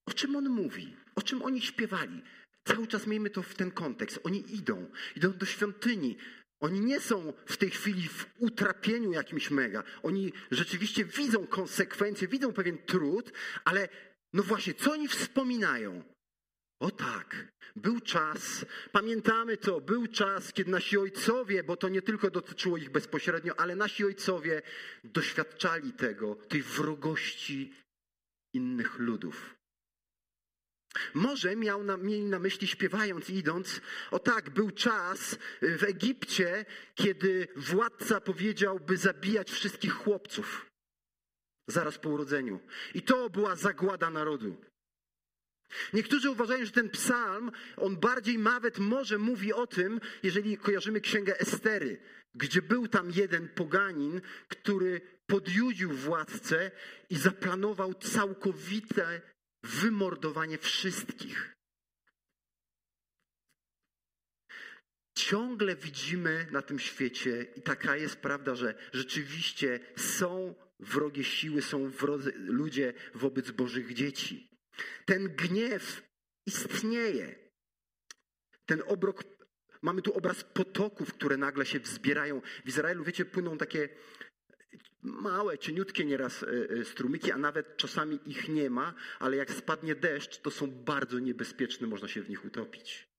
O 0.05 0.12
czym 0.12 0.35
on 0.35 0.50
mówi? 0.50 0.95
O 1.15 1.21
czym 1.21 1.41
oni 1.41 1.62
śpiewali? 1.62 2.21
Cały 2.63 2.88
czas 2.88 3.07
miejmy 3.07 3.29
to 3.29 3.43
w 3.43 3.55
ten 3.55 3.71
kontekst. 3.71 4.19
Oni 4.24 4.55
idą, 4.55 4.91
idą 5.15 5.33
do 5.33 5.45
świątyni. 5.45 6.17
Oni 6.59 6.79
nie 6.79 7.00
są 7.00 7.33
w 7.45 7.57
tej 7.57 7.69
chwili 7.69 8.07
w 8.07 8.27
utrapieniu 8.39 9.12
jakimś 9.12 9.51
mega. 9.51 9.83
Oni 10.03 10.33
rzeczywiście 10.51 11.05
widzą 11.05 11.47
konsekwencje, 11.47 12.27
widzą 12.27 12.53
pewien 12.53 12.77
trud, 12.77 13.31
ale 13.65 13.89
no 14.33 14.43
właśnie, 14.43 14.74
co 14.74 14.91
oni 14.91 15.07
wspominają? 15.07 16.14
O 16.79 16.91
tak, 16.91 17.48
był 17.75 18.00
czas, 18.00 18.65
pamiętamy 18.91 19.58
to, 19.58 19.82
był 19.82 20.08
czas, 20.08 20.53
kiedy 20.53 20.72
nasi 20.72 20.98
ojcowie, 20.98 21.63
bo 21.63 21.77
to 21.77 21.89
nie 21.89 22.01
tylko 22.01 22.29
dotyczyło 22.29 22.77
ich 22.77 22.89
bezpośrednio, 22.89 23.60
ale 23.60 23.75
nasi 23.75 24.05
ojcowie 24.05 24.62
doświadczali 25.03 25.94
tego, 25.94 26.36
tej 26.36 26.62
wrogości 26.62 27.74
innych 28.53 29.00
ludów. 29.00 29.55
Może 31.13 31.55
miał 31.55 31.84
na, 31.84 31.98
mieli 31.98 32.25
na 32.25 32.39
myśli 32.39 32.67
śpiewając 32.67 33.29
i 33.29 33.36
idąc, 33.36 33.82
o 34.12 34.20
tak, 34.20 34.50
był 34.50 34.72
czas 34.72 35.38
w 35.62 35.84
Egipcie, 35.84 36.65
kiedy 36.96 37.48
władca 37.55 38.22
powiedział, 38.22 38.79
by 38.79 38.98
zabijać 38.98 39.51
wszystkich 39.51 39.94
chłopców 39.94 40.65
zaraz 41.67 41.98
po 41.98 42.10
urodzeniu. 42.10 42.60
I 42.94 43.01
to 43.01 43.29
była 43.29 43.55
zagłada 43.55 44.10
narodu. 44.10 44.58
Niektórzy 45.93 46.29
uważają, 46.29 46.65
że 46.65 46.72
ten 46.72 46.89
psalm, 46.89 47.51
on 47.77 47.98
bardziej 47.98 48.38
nawet 48.38 48.79
może 48.79 49.17
mówi 49.17 49.53
o 49.53 49.67
tym, 49.67 50.00
jeżeli 50.24 50.57
kojarzymy 50.57 51.01
księgę 51.01 51.39
Estery, 51.39 51.98
gdzie 52.36 52.62
był 52.62 52.88
tam 52.88 53.12
jeden 53.12 53.50
poganin, 53.50 54.22
który 54.48 55.01
podjudził 55.27 55.89
władcę 55.91 56.72
i 57.10 57.15
zaplanował 57.15 57.93
całkowite 57.93 59.22
wymordowanie 59.63 60.57
wszystkich. 60.57 61.55
Ciągle 65.17 65.75
widzimy 65.75 66.48
na 66.51 66.62
tym 66.62 66.79
świecie, 66.79 67.45
i 67.55 67.62
taka 67.62 67.98
jest 67.98 68.15
prawda, 68.15 68.55
że 68.55 68.75
rzeczywiście 68.93 69.79
są 69.98 70.55
wrogie 70.79 71.24
siły, 71.24 71.62
są 71.62 71.91
ludzie 72.36 72.93
wobec 73.13 73.51
Bożych 73.51 73.93
dzieci. 73.93 74.54
Ten 75.05 75.36
gniew 75.36 76.03
istnieje. 76.46 77.36
Ten 78.65 78.84
obrok, 78.88 79.24
mamy 79.82 80.01
tu 80.01 80.13
obraz 80.13 80.44
potoków, 80.44 81.13
które 81.13 81.38
nagle 81.38 81.65
się 81.65 81.79
wzbierają. 81.79 82.41
W 82.65 82.67
Izraelu, 82.67 83.03
wiecie, 83.03 83.25
płyną 83.25 83.58
takie 83.58 83.89
małe, 85.01 85.58
cieniutkie 85.58 86.05
nieraz 86.05 86.44
e, 86.44 86.48
e, 86.48 86.86
strumyki, 86.86 87.32
a 87.32 87.38
nawet 87.38 87.77
czasami 87.77 88.20
ich 88.25 88.50
nie 88.50 88.70
ma, 88.70 88.94
ale 89.20 89.38
jak 89.38 89.51
spadnie 89.51 89.96
deszcz, 89.96 90.41
to 90.41 90.51
są 90.51 90.72
bardzo 90.72 91.20
niebezpieczne, 91.20 91.88
można 91.88 92.08
się 92.08 92.22
w 92.22 92.29
nich 92.29 92.46
utopić. 92.46 93.14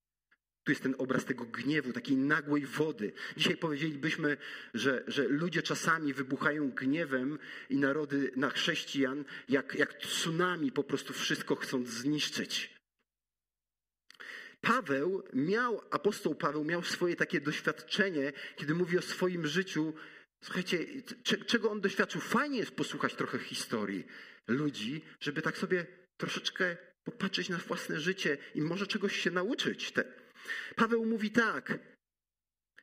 Tu 0.67 0.71
jest 0.71 0.83
ten 0.83 0.95
obraz 0.97 1.25
tego 1.25 1.45
gniewu, 1.45 1.93
takiej 1.93 2.17
nagłej 2.17 2.65
wody. 2.65 3.13
Dzisiaj 3.37 3.57
powiedzielibyśmy, 3.57 4.37
że, 4.73 5.03
że 5.07 5.27
ludzie 5.27 5.61
czasami 5.61 6.13
wybuchają 6.13 6.71
gniewem 6.71 7.39
i 7.69 7.77
narody 7.77 8.31
na 8.35 8.49
chrześcijan, 8.49 9.25
jak, 9.49 9.75
jak 9.75 9.93
tsunami, 9.93 10.71
po 10.71 10.83
prostu 10.83 11.13
wszystko 11.13 11.55
chcą 11.55 11.85
zniszczyć. 11.85 12.73
Paweł 14.61 15.23
miał, 15.33 15.81
apostoł 15.91 16.35
Paweł 16.35 16.63
miał 16.63 16.83
swoje 16.83 17.15
takie 17.15 17.41
doświadczenie, 17.41 18.33
kiedy 18.55 18.73
mówi 18.73 18.97
o 18.97 19.01
swoim 19.01 19.47
życiu. 19.47 19.93
Słuchajcie, 20.43 20.85
czego 21.23 21.71
on 21.71 21.81
doświadczył? 21.81 22.21
Fajnie 22.21 22.59
jest 22.59 22.71
posłuchać 22.71 23.15
trochę 23.15 23.39
historii 23.39 24.05
ludzi, 24.47 25.01
żeby 25.19 25.41
tak 25.41 25.57
sobie 25.57 25.85
troszeczkę 26.17 26.77
popatrzeć 27.03 27.49
na 27.49 27.57
własne 27.57 27.99
życie 27.99 28.37
i 28.55 28.61
może 28.61 28.87
czegoś 28.87 29.19
się 29.19 29.31
nauczyć. 29.31 29.91
Te, 29.91 30.26
Paweł 30.75 31.05
mówi 31.05 31.31
tak. 31.31 31.79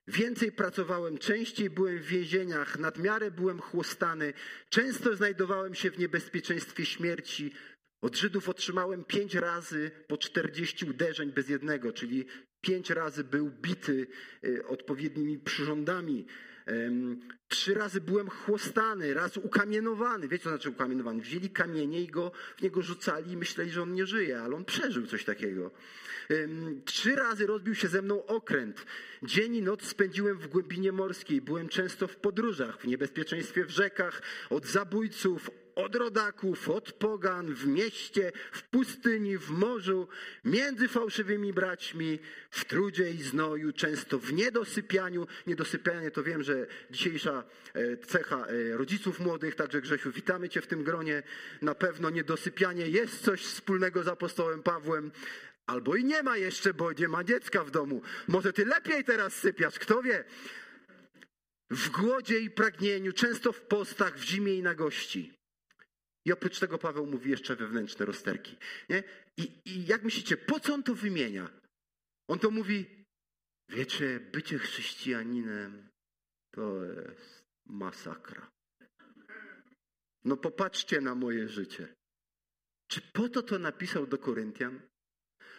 Więcej 0.09 0.52
pracowałem, 0.52 1.18
częściej 1.18 1.71
byłem 1.71 1.99
w 1.99 2.06
więzieniach, 2.06 2.78
nadmiarę 2.78 3.30
byłem 3.30 3.61
chłostany, 3.61 4.33
często 4.71 5.16
znajdowałem 5.16 5.75
się 5.75 5.90
w 5.90 5.99
niebezpieczeństwie 5.99 6.87
śmierci. 6.87 7.52
Od 8.02 8.16
Żydów 8.16 8.49
otrzymałem 8.49 9.04
pięć 9.04 9.35
razy 9.35 9.90
po 10.09 10.18
czterdzieści 10.18 10.85
uderzeń 10.85 11.33
bez 11.33 11.49
jednego, 11.49 11.92
czyli 11.92 12.26
pięć 12.61 12.90
razy 12.90 13.25
był 13.25 13.50
bity 13.50 14.06
y, 14.44 14.66
odpowiednimi 14.66 15.38
przyrządami. 15.38 16.26
Trzy 17.49 17.75
razy 17.75 18.00
byłem 18.00 18.30
chłostany, 18.30 19.14
raz 19.14 19.37
ukamienowany. 19.37 20.28
Wiecie, 20.28 20.44
co 20.44 20.50
znaczy 20.50 20.71
ukamienowany? 20.71 21.23
Wzięli 21.23 21.50
kamienie 21.50 22.02
i 22.02 22.06
go 22.06 22.33
w 22.56 22.62
niego 22.62 22.83
rzucali 22.83 23.33
i 23.33 23.37
myśleli, 23.37 23.71
że 23.71 23.83
on 23.83 23.92
nie 23.92 24.06
żyje, 24.06 24.40
ale 24.40 24.56
on 24.56 24.64
przeżył 24.64 25.06
coś 25.06 25.25
takiego. 25.25 25.71
Trzy 26.85 27.14
razy 27.14 27.47
rozbił 27.47 27.75
się 27.75 27.88
ze 27.88 28.02
mną 28.02 28.26
okręt. 28.26 28.87
Dzień 29.23 29.54
i 29.54 29.62
noc 29.62 29.83
spędziłem 29.83 30.38
w 30.38 30.47
głębinie 30.47 30.92
morskiej. 30.92 31.40
Byłem 31.40 31.68
często 31.68 32.09
w 32.09 32.16
podróżach, 32.16 32.80
w 32.80 32.87
niebezpieczeństwie 32.87 33.64
w 33.64 33.71
rzekach, 33.71 34.23
od 34.50 34.66
zabójców, 34.66 35.50
od 35.75 35.95
rodaków, 35.95 36.69
od 36.69 36.93
pogan, 36.93 37.54
w 37.54 37.66
mieście, 37.66 38.33
w 38.52 38.62
pustyni, 38.62 39.38
w 39.38 39.50
morzu, 39.50 40.09
między 40.45 40.88
fałszywymi 40.88 41.52
braćmi, 41.52 42.19
w 42.50 42.64
trudzie 42.64 43.11
i 43.11 43.23
znoju, 43.23 43.73
często 43.73 44.19
w 44.19 44.33
niedosypianiu. 44.33 45.26
Niedosypianie 45.47 46.11
to 46.11 46.23
wiem, 46.23 46.43
że 46.43 46.66
dzisiejsza 46.90 47.45
e, 47.75 47.97
cecha 47.97 48.47
e, 48.47 48.76
rodziców 48.76 49.21
młodych, 49.21 49.54
także 49.54 49.81
Grzesiu, 49.81 50.12
witamy 50.12 50.49
Cię 50.49 50.61
w 50.61 50.66
tym 50.66 50.85
gronie. 50.85 51.23
Na 51.62 51.75
pewno 51.75 52.11
niedosypianie 52.11 52.88
jest 52.88 53.25
coś 53.25 53.43
wspólnego 53.43 54.02
z 54.02 54.09
apostołem 54.09 54.62
Pawłem. 54.62 55.12
Albo 55.66 55.97
i 55.97 56.04
nie 56.04 56.23
ma 56.23 56.37
jeszcze, 56.37 56.75
bo 56.75 56.93
nie 56.93 57.09
ma 57.09 57.25
dziecka 57.25 57.64
w 57.64 57.71
domu. 57.71 58.02
Może 58.28 58.52
ty 58.52 58.64
lepiej 58.64 59.04
teraz 59.04 59.35
sypiasz, 59.35 59.78
kto 59.78 60.02
wie? 60.02 60.25
W 61.71 61.90
głodzie 61.90 62.38
i 62.38 62.50
pragnieniu, 62.50 63.12
często 63.12 63.52
w 63.52 63.61
postach, 63.61 64.19
w 64.19 64.23
zimie 64.23 64.54
i 64.54 64.62
na 64.62 64.75
gości. 64.75 65.44
I 66.25 66.33
oprócz 66.33 66.61
tego 66.61 66.78
Paweł 66.78 67.07
mówi 67.07 67.31
jeszcze 67.31 67.57
wewnętrzne 67.57 68.07
rozterki. 68.07 68.57
Nie? 68.88 69.02
I, 69.37 69.61
I 69.64 69.87
jak 69.87 70.02
myślicie, 70.02 70.37
po 70.37 70.61
co 70.61 70.75
on 70.75 70.83
to 70.83 70.95
wymienia? 70.95 71.50
On 72.28 72.38
to 72.38 72.50
mówi, 72.50 72.87
wiecie, 73.69 74.21
bycie 74.21 74.59
chrześcijaninem 74.59 75.88
to 76.54 76.85
jest 76.85 77.45
masakra. 77.66 78.50
No 80.25 80.37
popatrzcie 80.37 81.00
na 81.00 81.14
moje 81.14 81.49
życie. 81.49 81.95
Czy 82.88 83.00
po 83.00 83.28
to 83.28 83.43
to 83.43 83.59
napisał 83.59 84.07
do 84.07 84.19
Koryntian? 84.19 84.81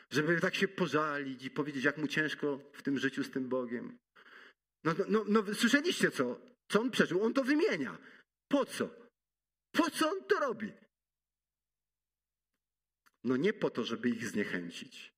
Żeby 0.09 0.41
tak 0.41 0.55
się 0.55 0.67
pożalić 0.67 1.45
i 1.45 1.51
powiedzieć, 1.51 1.83
jak 1.83 1.97
mu 1.97 2.07
ciężko 2.07 2.59
w 2.73 2.83
tym 2.83 2.99
życiu 2.99 3.23
z 3.23 3.31
tym 3.31 3.49
Bogiem. 3.49 3.97
No, 4.83 4.93
no, 4.97 5.05
no, 5.07 5.25
no 5.27 5.53
słyszeliście 5.53 6.11
co? 6.11 6.39
Co 6.71 6.81
on 6.81 6.91
przeżył? 6.91 7.23
On 7.23 7.33
to 7.33 7.43
wymienia. 7.43 7.97
Po 8.47 8.65
co? 8.65 9.04
Po 9.75 9.89
co 9.89 10.11
on 10.11 10.23
to 10.23 10.39
robi? 10.39 10.71
No 13.23 13.37
nie 13.37 13.53
po 13.53 13.69
to, 13.69 13.83
żeby 13.83 14.09
ich 14.09 14.27
zniechęcić 14.27 15.15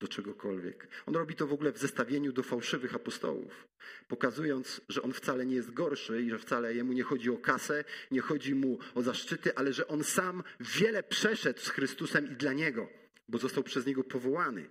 do 0.00 0.08
czegokolwiek. 0.08 0.88
On 1.06 1.14
robi 1.14 1.34
to 1.34 1.46
w 1.46 1.52
ogóle 1.52 1.72
w 1.72 1.78
zestawieniu 1.78 2.32
do 2.32 2.42
fałszywych 2.42 2.94
apostołów, 2.94 3.68
pokazując, 4.08 4.80
że 4.88 5.02
on 5.02 5.12
wcale 5.12 5.46
nie 5.46 5.54
jest 5.54 5.72
gorszy 5.72 6.22
i 6.22 6.30
że 6.30 6.38
wcale 6.38 6.74
jemu 6.74 6.92
nie 6.92 7.02
chodzi 7.02 7.30
o 7.30 7.38
kasę, 7.38 7.84
nie 8.10 8.20
chodzi 8.20 8.54
mu 8.54 8.78
o 8.94 9.02
zaszczyty, 9.02 9.54
ale 9.54 9.72
że 9.72 9.88
on 9.88 10.04
sam 10.04 10.42
wiele 10.60 11.02
przeszedł 11.02 11.60
z 11.60 11.68
Chrystusem 11.68 12.32
i 12.32 12.36
dla 12.36 12.52
niego, 12.52 12.88
bo 13.28 13.38
został 13.38 13.62
przez 13.62 13.86
niego 13.86 14.04
powołany. 14.04 14.70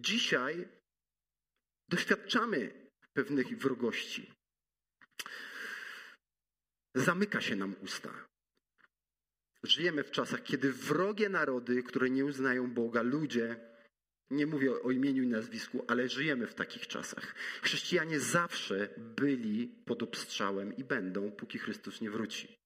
Dzisiaj 0.00 0.68
doświadczamy 1.88 2.90
pewnych 3.12 3.58
wrogości. 3.58 4.32
Zamyka 6.94 7.40
się 7.40 7.56
nam 7.56 7.74
usta. 7.82 8.26
Żyjemy 9.62 10.04
w 10.04 10.10
czasach, 10.10 10.42
kiedy 10.42 10.72
wrogie 10.72 11.28
narody, 11.28 11.82
które 11.82 12.10
nie 12.10 12.24
uznają 12.24 12.74
Boga, 12.74 13.02
ludzie, 13.02 13.60
nie 14.30 14.46
mówię 14.46 14.82
o 14.82 14.90
imieniu 14.90 15.22
i 15.22 15.26
nazwisku, 15.26 15.84
ale 15.88 16.08
żyjemy 16.08 16.46
w 16.46 16.54
takich 16.54 16.86
czasach. 16.86 17.34
Chrześcijanie 17.62 18.20
zawsze 18.20 18.88
byli 18.96 19.68
pod 19.68 20.02
obstrzałem 20.02 20.76
i 20.76 20.84
będą, 20.84 21.32
póki 21.32 21.58
Chrystus 21.58 22.00
nie 22.00 22.10
wróci. 22.10 22.56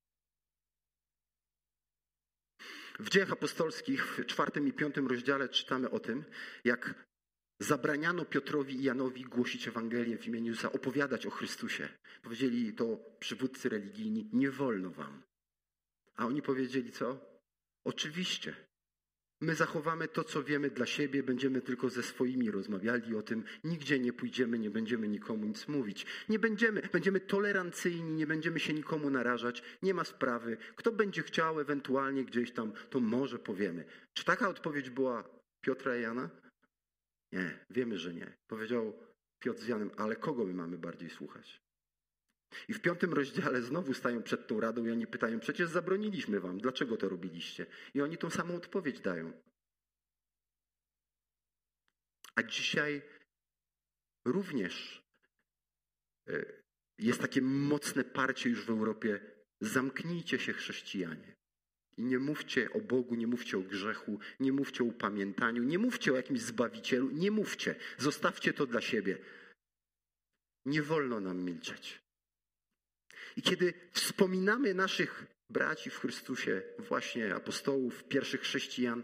W 2.99 3.09
dziejach 3.09 3.33
apostolskich 3.33 4.07
w 4.07 4.27
czwartym 4.27 4.69
i 4.69 4.73
piątym 4.73 5.07
rozdziale 5.07 5.49
czytamy 5.49 5.91
o 5.91 6.01
tym, 6.01 6.25
jak 6.65 7.10
Zabraniano 7.61 8.25
Piotrowi 8.25 8.75
i 8.75 8.83
Janowi 8.83 9.25
głosić 9.25 9.69
Ewangelię 9.69 10.19
w 10.19 10.27
imieniu 10.27 10.47
Jezusa, 10.47 10.73
opowiadać 10.73 11.27
o 11.27 11.31
Chrystusie. 11.31 11.89
Powiedzieli 12.23 12.73
to 12.73 13.01
przywódcy 13.19 13.69
religijni, 13.69 14.29
nie 14.33 14.51
wolno 14.51 14.91
wam. 14.91 15.23
A 16.17 16.27
oni 16.27 16.43
powiedzieli 16.43 16.93
co? 16.93 17.21
Oczywiście. 17.85 18.55
My 19.41 19.55
zachowamy 19.55 20.09
to, 20.09 20.25
co 20.25 20.43
wiemy 20.43 20.71
dla 20.71 20.87
siebie, 20.87 21.23
będziemy 21.23 21.61
tylko 21.61 21.91
ze 21.91 22.03
swoimi 22.03 22.51
rozmawiali 22.51 23.15
o 23.15 23.23
tym, 23.23 23.45
nigdzie 23.65 23.99
nie 23.99 24.13
pójdziemy, 24.13 24.59
nie 24.59 24.71
będziemy 24.71 25.09
nikomu 25.09 25.47
nic 25.47 25.69
mówić. 25.69 26.07
Nie 26.29 26.39
będziemy, 26.39 26.83
będziemy 26.93 27.21
tolerancyjni, 27.21 28.13
nie 28.13 28.27
będziemy 28.27 28.61
się 28.61 28.73
nikomu 28.73 29.11
narażać, 29.11 29.63
nie 29.83 29.95
ma 29.95 30.05
sprawy. 30.05 30.57
Kto 30.77 30.93
będzie 30.93 31.23
chciał 31.23 31.61
ewentualnie 31.61 32.25
gdzieś 32.25 32.53
tam, 32.53 32.73
to 32.91 33.01
może 33.01 33.39
powiemy. 33.39 33.85
Czy 34.15 34.25
taka 34.25 34.49
odpowiedź 34.49 34.91
była 34.91 35.25
Piotra 35.61 35.97
i 35.97 36.03
Jana? 36.03 36.31
Nie, 37.33 37.65
wiemy, 37.71 37.99
że 37.99 38.15
nie. 38.15 38.37
Powiedział 38.47 38.99
Piotr 39.39 39.61
z 39.61 39.69
Janem, 39.69 39.91
ale 39.97 40.17
kogo 40.17 40.45
my 40.45 40.55
mamy 40.55 40.79
bardziej 40.79 41.11
słuchać? 41.11 41.63
I 42.69 42.75
w 42.75 42.81
piątym 42.81 43.13
rozdziale 43.13 43.63
znowu 43.63 43.95
stają 43.95 44.23
przed 44.23 44.47
tą 44.47 44.61
radą 44.61 44.85
i 44.85 44.91
oni 44.91 45.07
pytają, 45.07 45.41
przecież 45.41 45.69
zabroniliśmy 45.69 46.41
wam, 46.41 46.59
dlaczego 46.59 46.97
to 46.97 47.09
robiliście? 47.09 47.67
I 47.95 48.01
oni 48.01 48.19
tą 48.19 48.31
samą 48.31 48.55
odpowiedź 48.55 49.01
dają. 49.01 49.33
A 52.35 52.43
dzisiaj 52.43 53.03
również 54.25 55.05
e, 56.29 56.45
jest 56.99 57.21
takie 57.21 57.43
mocne 57.43 58.05
parcie 58.05 58.51
już 58.51 58.67
w 58.67 58.71
Europie, 58.71 59.21
zamknijcie 59.61 60.39
się 60.39 60.53
chrześcijanie. 60.53 61.40
Nie 62.01 62.19
mówcie 62.19 62.73
o 62.73 62.81
Bogu, 62.81 63.15
nie 63.15 63.27
mówcie 63.27 63.59
o 63.59 63.61
grzechu, 63.61 64.19
nie 64.41 64.53
mówcie 64.53 64.85
o 64.85 64.87
upamiętaniu, 64.87 65.63
nie 65.63 65.79
mówcie 65.79 66.13
o 66.13 66.17
jakimś 66.17 66.41
zbawicielu, 66.41 67.11
nie 67.11 67.31
mówcie. 67.31 67.75
Zostawcie 67.99 68.53
to 68.53 68.67
dla 68.67 68.81
siebie. 68.81 69.19
Nie 70.65 70.83
wolno 70.83 71.21
nam 71.21 71.39
milczeć. 71.39 72.01
I 73.37 73.43
kiedy 73.43 73.75
wspominamy 73.93 74.75
naszych 74.75 75.27
braci 75.51 75.91
w 75.91 75.99
Chrystusie, 75.99 76.63
właśnie 76.79 77.35
apostołów, 77.35 78.05
pierwszych 78.05 78.41
chrześcijan, 78.41 79.03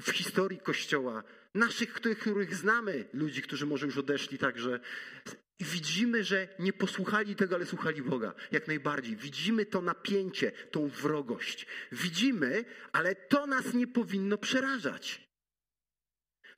w 0.00 0.10
historii 0.10 0.58
Kościoła, 0.58 1.22
naszych, 1.54 1.92
których 1.92 2.54
znamy, 2.54 3.04
ludzi, 3.12 3.42
którzy 3.42 3.66
może 3.66 3.86
już 3.86 3.98
odeszli 3.98 4.38
także, 4.38 4.80
i 5.58 5.64
widzimy, 5.64 6.24
że 6.24 6.48
nie 6.58 6.72
posłuchali 6.72 7.36
tego, 7.36 7.54
ale 7.54 7.66
słuchali 7.66 8.02
Boga. 8.02 8.34
Jak 8.52 8.68
najbardziej. 8.68 9.16
Widzimy 9.16 9.66
to 9.66 9.82
napięcie, 9.82 10.52
tą 10.70 10.88
wrogość. 10.88 11.66
Widzimy, 11.92 12.64
ale 12.92 13.14
to 13.14 13.46
nas 13.46 13.74
nie 13.74 13.86
powinno 13.86 14.38
przerażać. 14.38 15.26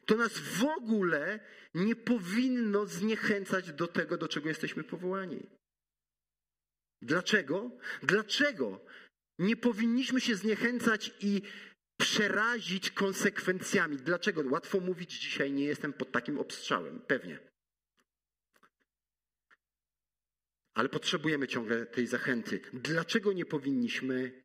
To 0.07 0.17
nas 0.17 0.39
w 0.39 0.65
ogóle 0.65 1.41
nie 1.75 1.97
powinno 1.97 2.87
zniechęcać 2.87 3.73
do 3.73 3.87
tego, 3.87 4.17
do 4.17 4.29
czego 4.29 4.49
jesteśmy 4.49 4.85
powołani. 4.85 5.47
Dlaczego? 7.03 7.71
Dlaczego 8.03 8.85
nie 9.39 9.57
powinniśmy 9.57 10.21
się 10.21 10.35
zniechęcać 10.37 11.15
i 11.21 11.43
przerazić 12.01 12.91
konsekwencjami? 12.91 13.97
Dlaczego? 13.97 14.43
Łatwo 14.51 14.81
mówić 14.81 15.19
dzisiaj, 15.19 15.53
nie 15.53 15.65
jestem 15.65 15.93
pod 15.93 16.13
takim 16.13 16.39
obstrzałem. 16.39 17.01
Pewnie. 17.01 17.39
Ale 20.79 20.89
potrzebujemy 20.89 21.49
ciągle 21.49 21.87
tej 21.87 22.07
zachęty. 22.07 22.61
Dlaczego 22.73 23.33
nie 23.33 23.45
powinniśmy? 23.45 24.43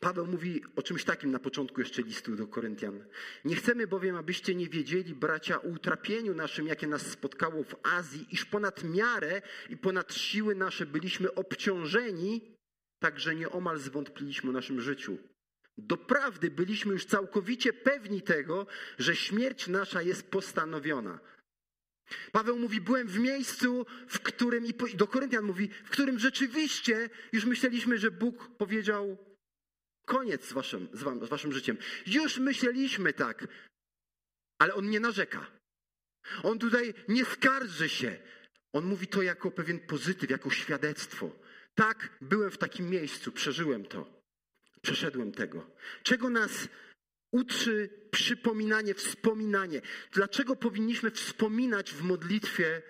Paweł 0.00 0.26
mówi 0.26 0.62
o 0.76 0.82
czymś 0.82 1.04
takim 1.04 1.30
na 1.30 1.38
początku 1.38 1.80
jeszcze 1.80 2.02
listu 2.02 2.36
do 2.36 2.46
Koryntian. 2.46 3.04
Nie 3.44 3.56
chcemy 3.56 3.86
bowiem, 3.86 4.16
abyście 4.16 4.54
nie 4.54 4.68
wiedzieli, 4.68 5.14
bracia, 5.14 5.62
o 5.62 5.68
utrapieniu 5.68 6.34
naszym, 6.34 6.66
jakie 6.66 6.86
nas 6.86 7.02
spotkało 7.02 7.64
w 7.64 7.74
Azji, 7.82 8.26
iż 8.30 8.44
ponad 8.44 8.84
miarę 8.84 9.42
i 9.68 9.76
ponad 9.76 10.14
siły 10.14 10.54
nasze 10.54 10.86
byliśmy 10.86 11.34
obciążeni, 11.34 12.56
tak 12.98 13.20
że 13.20 13.34
nieomal 13.34 13.78
zwątpiliśmy 13.78 14.50
o 14.50 14.52
naszym 14.52 14.80
życiu. 14.80 15.18
Doprawdy 15.78 16.50
byliśmy 16.50 16.92
już 16.92 17.04
całkowicie 17.04 17.72
pewni 17.72 18.22
tego, 18.22 18.66
że 18.98 19.16
śmierć 19.16 19.68
nasza 19.68 20.02
jest 20.02 20.30
postanowiona. 20.30 21.20
Paweł 22.32 22.58
mówi, 22.58 22.80
byłem 22.80 23.08
w 23.08 23.18
miejscu, 23.18 23.86
w 24.08 24.20
którym, 24.20 24.66
i 24.66 24.74
do 24.94 25.06
Koryntian 25.06 25.44
mówi, 25.44 25.68
w 25.84 25.90
którym 25.90 26.18
rzeczywiście 26.18 27.10
już 27.32 27.44
myśleliśmy, 27.44 27.98
że 27.98 28.10
Bóg 28.10 28.48
powiedział, 28.58 29.18
koniec 30.04 30.44
z 30.44 30.52
waszym, 30.52 30.88
z, 30.92 31.02
wam, 31.02 31.26
z 31.26 31.28
waszym 31.28 31.52
życiem. 31.52 31.76
Już 32.06 32.38
myśleliśmy 32.38 33.12
tak, 33.12 33.46
ale 34.58 34.74
On 34.74 34.90
nie 34.90 35.00
narzeka. 35.00 35.50
On 36.42 36.58
tutaj 36.58 36.94
nie 37.08 37.24
skarży 37.24 37.88
się. 37.88 38.18
On 38.72 38.84
mówi 38.84 39.06
to 39.06 39.22
jako 39.22 39.50
pewien 39.50 39.80
pozytyw, 39.80 40.30
jako 40.30 40.50
świadectwo. 40.50 41.30
Tak, 41.74 42.18
byłem 42.20 42.50
w 42.50 42.58
takim 42.58 42.90
miejscu, 42.90 43.32
przeżyłem 43.32 43.84
to. 43.84 44.22
Przeszedłem 44.82 45.32
tego. 45.32 45.70
Czego 46.02 46.30
nas 46.30 46.68
uczy 47.32 47.90
przypominanie, 48.10 48.94
wspominanie? 48.94 49.80
Dlaczego 50.12 50.56
powinniśmy 50.56 51.10
wspominać 51.10 51.92
w 51.92 52.02
modlitwie 52.02 52.82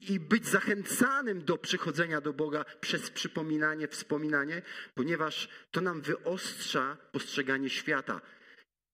i 0.00 0.20
być 0.20 0.48
zachęcanym 0.48 1.44
do 1.44 1.58
przychodzenia 1.58 2.20
do 2.20 2.32
Boga 2.32 2.64
przez 2.80 3.10
przypominanie, 3.10 3.88
wspominanie? 3.88 4.62
Ponieważ 4.94 5.48
to 5.70 5.80
nam 5.80 6.00
wyostrza 6.00 6.96
postrzeganie 7.12 7.70
świata. 7.70 8.20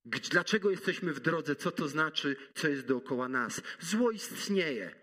Dlaczego 0.05 0.71
jesteśmy 0.71 1.13
w 1.13 1.21
drodze? 1.21 1.57
Co 1.57 1.71
to 1.71 1.89
znaczy? 1.89 2.37
Co 2.55 2.69
jest 2.69 2.87
dookoła 2.87 3.29
nas? 3.29 3.63
Zło 3.81 4.11
istnieje. 4.11 5.01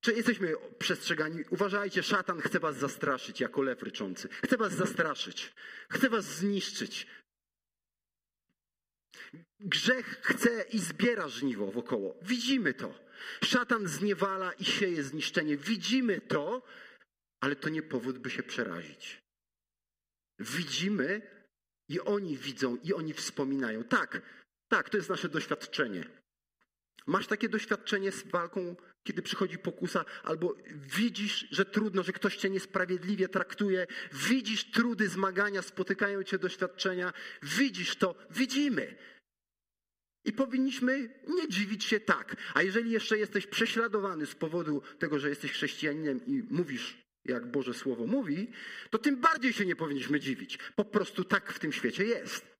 Czy 0.00 0.12
jesteśmy 0.12 0.54
przestrzegani? 0.78 1.44
Uważajcie, 1.50 2.02
szatan 2.02 2.40
chce 2.40 2.60
was 2.60 2.76
zastraszyć 2.76 3.40
jako 3.40 3.62
lew 3.62 3.82
ryczący. 3.82 4.28
Chce 4.44 4.56
was 4.56 4.72
zastraszyć. 4.72 5.54
Chce 5.90 6.08
was 6.08 6.24
zniszczyć. 6.24 7.06
Grzech 9.60 10.20
chce 10.22 10.62
i 10.72 10.78
zbiera 10.78 11.28
żniwo 11.28 11.72
wokoło. 11.72 12.16
Widzimy 12.22 12.74
to. 12.74 12.94
Szatan 13.44 13.88
zniewala 13.88 14.52
i 14.52 14.64
sieje 14.64 15.02
zniszczenie. 15.02 15.56
Widzimy 15.56 16.20
to, 16.20 16.62
ale 17.40 17.56
to 17.56 17.68
nie 17.68 17.82
powód, 17.82 18.18
by 18.18 18.30
się 18.30 18.42
przerazić. 18.42 19.22
Widzimy 20.38 21.22
i 21.88 22.00
oni 22.00 22.36
widzą 22.36 22.76
i 22.76 22.92
oni 22.92 23.12
wspominają. 23.12 23.84
Tak, 23.84 24.22
tak, 24.68 24.90
to 24.90 24.96
jest 24.96 25.08
nasze 25.08 25.28
doświadczenie. 25.28 26.04
Masz 27.06 27.26
takie 27.26 27.48
doświadczenie 27.48 28.12
z 28.12 28.22
walką 28.26 28.76
kiedy 29.08 29.22
przychodzi 29.22 29.58
pokusa, 29.58 30.04
albo 30.22 30.56
widzisz, 30.74 31.48
że 31.50 31.64
trudno, 31.64 32.02
że 32.02 32.12
ktoś 32.12 32.36
cię 32.36 32.50
niesprawiedliwie 32.50 33.28
traktuje, 33.28 33.86
widzisz 34.12 34.70
trudy, 34.70 35.08
zmagania, 35.08 35.62
spotykają 35.62 36.22
cię 36.22 36.38
doświadczenia, 36.38 37.12
widzisz 37.42 37.96
to, 37.96 38.14
widzimy. 38.30 38.96
I 40.24 40.32
powinniśmy 40.32 41.20
nie 41.28 41.48
dziwić 41.48 41.84
się 41.84 42.00
tak. 42.00 42.36
A 42.54 42.62
jeżeli 42.62 42.90
jeszcze 42.90 43.18
jesteś 43.18 43.46
prześladowany 43.46 44.26
z 44.26 44.34
powodu 44.34 44.82
tego, 44.98 45.18
że 45.18 45.28
jesteś 45.28 45.52
chrześcijaninem 45.52 46.26
i 46.26 46.42
mówisz, 46.50 46.98
jak 47.24 47.50
Boże 47.50 47.74
Słowo 47.74 48.06
mówi, 48.06 48.52
to 48.90 48.98
tym 48.98 49.20
bardziej 49.20 49.52
się 49.52 49.66
nie 49.66 49.76
powinniśmy 49.76 50.20
dziwić. 50.20 50.58
Po 50.76 50.84
prostu 50.84 51.24
tak 51.24 51.52
w 51.52 51.58
tym 51.58 51.72
świecie 51.72 52.04
jest. 52.04 52.58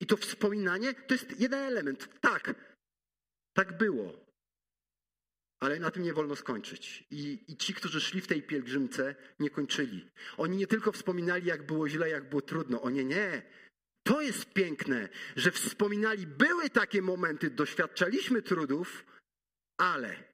I 0.00 0.06
to 0.06 0.16
wspominanie 0.16 0.94
to 0.94 1.14
jest 1.14 1.40
jeden 1.40 1.60
element. 1.60 2.08
Tak, 2.20 2.54
tak 3.52 3.78
było. 3.78 4.26
Ale 5.60 5.80
na 5.80 5.90
tym 5.90 6.02
nie 6.02 6.14
wolno 6.14 6.36
skończyć. 6.36 7.04
I, 7.10 7.44
I, 7.48 7.56
ci, 7.56 7.74
którzy 7.74 8.00
szli 8.00 8.20
w 8.20 8.26
tej 8.26 8.42
pielgrzymce, 8.42 9.14
nie 9.38 9.50
kończyli. 9.50 10.10
Oni 10.36 10.56
nie 10.56 10.66
tylko 10.66 10.92
wspominali, 10.92 11.46
jak 11.46 11.66
było 11.66 11.88
źle, 11.88 12.10
jak 12.10 12.28
było 12.28 12.42
trudno. 12.42 12.82
Oni 12.82 13.04
nie. 13.04 13.42
To 14.06 14.20
jest 14.20 14.52
piękne, 14.52 15.08
że 15.36 15.50
wspominali, 15.50 16.26
były 16.26 16.70
takie 16.70 17.02
momenty, 17.02 17.50
doświadczaliśmy 17.50 18.42
trudów, 18.42 19.06
ale 19.76 20.32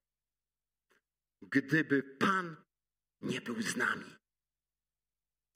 gdyby 1.42 2.02
Pan 2.02 2.56
nie 3.22 3.40
był 3.40 3.62
z 3.62 3.76
nami. 3.76 4.16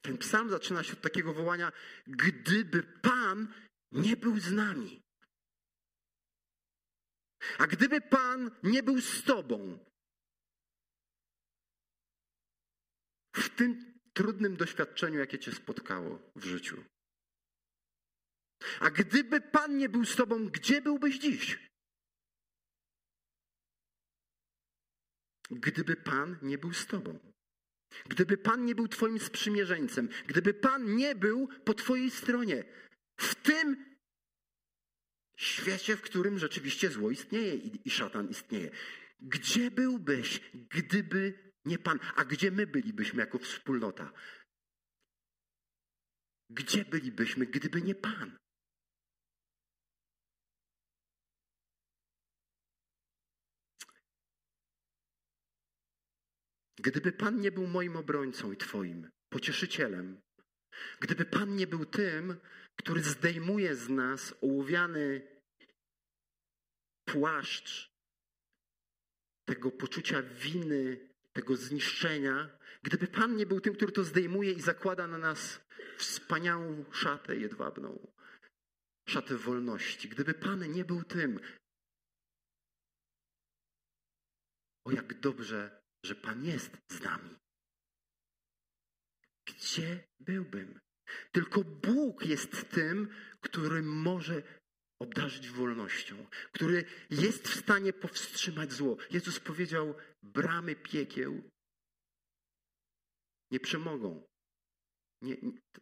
Ten 0.02 0.18
psalm 0.18 0.50
zaczyna 0.50 0.82
się 0.82 0.92
od 0.92 1.00
takiego 1.00 1.32
wołania, 1.32 1.72
gdyby 2.06 2.82
Pan 2.82 3.54
nie 3.92 4.16
był 4.16 4.40
z 4.40 4.52
nami. 4.52 5.02
A 7.58 7.66
gdyby 7.66 8.00
Pan 8.00 8.50
nie 8.62 8.82
był 8.82 9.00
z 9.00 9.22
Tobą, 9.22 9.78
w 13.36 13.48
tym 13.48 13.98
trudnym 14.12 14.56
doświadczeniu, 14.56 15.18
jakie 15.18 15.38
Cię 15.38 15.52
spotkało 15.52 16.32
w 16.36 16.44
życiu, 16.44 16.84
a 18.80 18.90
gdyby 18.90 19.40
Pan 19.40 19.76
nie 19.76 19.88
był 19.88 20.04
z 20.04 20.16
Tobą, 20.16 20.48
gdzie 20.48 20.82
byłbyś 20.82 21.18
dziś? 21.18 21.58
Gdyby 25.50 25.96
Pan 25.96 26.38
nie 26.42 26.58
był 26.58 26.72
z 26.72 26.86
Tobą. 26.86 27.18
Gdyby 28.08 28.36
Pan 28.38 28.64
nie 28.64 28.74
był 28.74 28.88
Twoim 28.88 29.18
sprzymierzeńcem, 29.18 30.08
gdyby 30.26 30.54
Pan 30.54 30.96
nie 30.96 31.14
był 31.14 31.48
po 31.64 31.74
Twojej 31.74 32.10
stronie, 32.10 32.64
w 33.20 33.34
tym 33.34 33.96
świecie, 35.36 35.96
w 35.96 36.02
którym 36.02 36.38
rzeczywiście 36.38 36.90
zło 36.90 37.10
istnieje 37.10 37.54
i, 37.54 37.88
i 37.88 37.90
szatan 37.90 38.28
istnieje. 38.28 38.70
Gdzie 39.20 39.70
byłbyś, 39.70 40.40
gdyby 40.54 41.52
nie 41.64 41.78
Pan? 41.78 41.98
A 42.16 42.24
gdzie 42.24 42.50
my 42.50 42.66
bylibyśmy 42.66 43.20
jako 43.20 43.38
wspólnota? 43.38 44.12
Gdzie 46.50 46.84
bylibyśmy, 46.84 47.46
gdyby 47.46 47.82
nie 47.82 47.94
Pan? 47.94 48.38
Gdyby 56.78 57.12
Pan 57.12 57.40
nie 57.40 57.52
był 57.52 57.66
moim 57.66 57.96
obrońcą 57.96 58.52
i 58.52 58.56
Twoim, 58.56 59.10
pocieszycielem, 59.28 60.20
gdyby 61.00 61.24
Pan 61.24 61.56
nie 61.56 61.66
był 61.66 61.84
tym, 61.84 62.36
który 62.76 63.02
zdejmuje 63.02 63.76
z 63.76 63.88
nas 63.88 64.34
ołowiany 64.40 65.22
płaszcz 67.04 67.96
tego 69.44 69.70
poczucia 69.70 70.22
winy, 70.22 71.08
tego 71.32 71.56
zniszczenia, 71.56 72.58
gdyby 72.82 73.06
Pan 73.06 73.36
nie 73.36 73.46
był 73.46 73.60
tym, 73.60 73.74
który 73.74 73.92
to 73.92 74.04
zdejmuje 74.04 74.52
i 74.52 74.60
zakłada 74.60 75.06
na 75.06 75.18
nas 75.18 75.60
wspaniałą 75.98 76.84
szatę 76.92 77.36
jedwabną, 77.36 78.12
szatę 79.08 79.36
wolności, 79.36 80.08
gdyby 80.08 80.34
Pan 80.34 80.72
nie 80.72 80.84
był 80.84 81.04
tym, 81.04 81.40
o 84.84 84.92
jak 84.92 85.20
dobrze, 85.20 85.85
że 86.06 86.14
Pan 86.14 86.44
jest 86.44 86.70
z 86.88 87.00
nami. 87.00 87.36
Gdzie 89.46 90.08
byłbym? 90.20 90.80
Tylko 91.32 91.64
Bóg 91.64 92.26
jest 92.26 92.70
tym, 92.70 93.08
który 93.40 93.82
może 93.82 94.42
obdarzyć 94.98 95.50
wolnością, 95.50 96.26
który 96.52 96.84
jest 97.10 97.48
w 97.48 97.60
stanie 97.60 97.92
powstrzymać 97.92 98.72
zło. 98.72 98.96
Jezus 99.10 99.40
powiedział: 99.40 99.94
Bramy 100.22 100.76
piekieł 100.76 101.50
nie 103.50 103.60
przemogą. 103.60 104.26
Nie, 105.22 105.36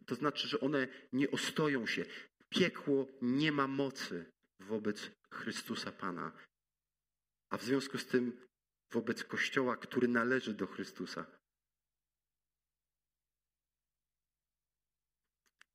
to 0.05 0.15
znaczy, 0.15 0.47
że 0.47 0.59
one 0.59 0.87
nie 1.13 1.31
ostoją 1.31 1.87
się. 1.87 2.05
Piekło 2.49 3.07
nie 3.21 3.51
ma 3.51 3.67
mocy 3.67 4.31
wobec 4.59 5.11
Chrystusa 5.31 5.91
Pana. 5.91 6.31
A 7.49 7.57
w 7.57 7.63
związku 7.63 7.97
z 7.97 8.05
tym 8.05 8.47
wobec 8.95 9.23
Kościoła, 9.23 9.77
który 9.77 10.07
należy 10.07 10.53
do 10.53 10.67
Chrystusa. 10.67 11.25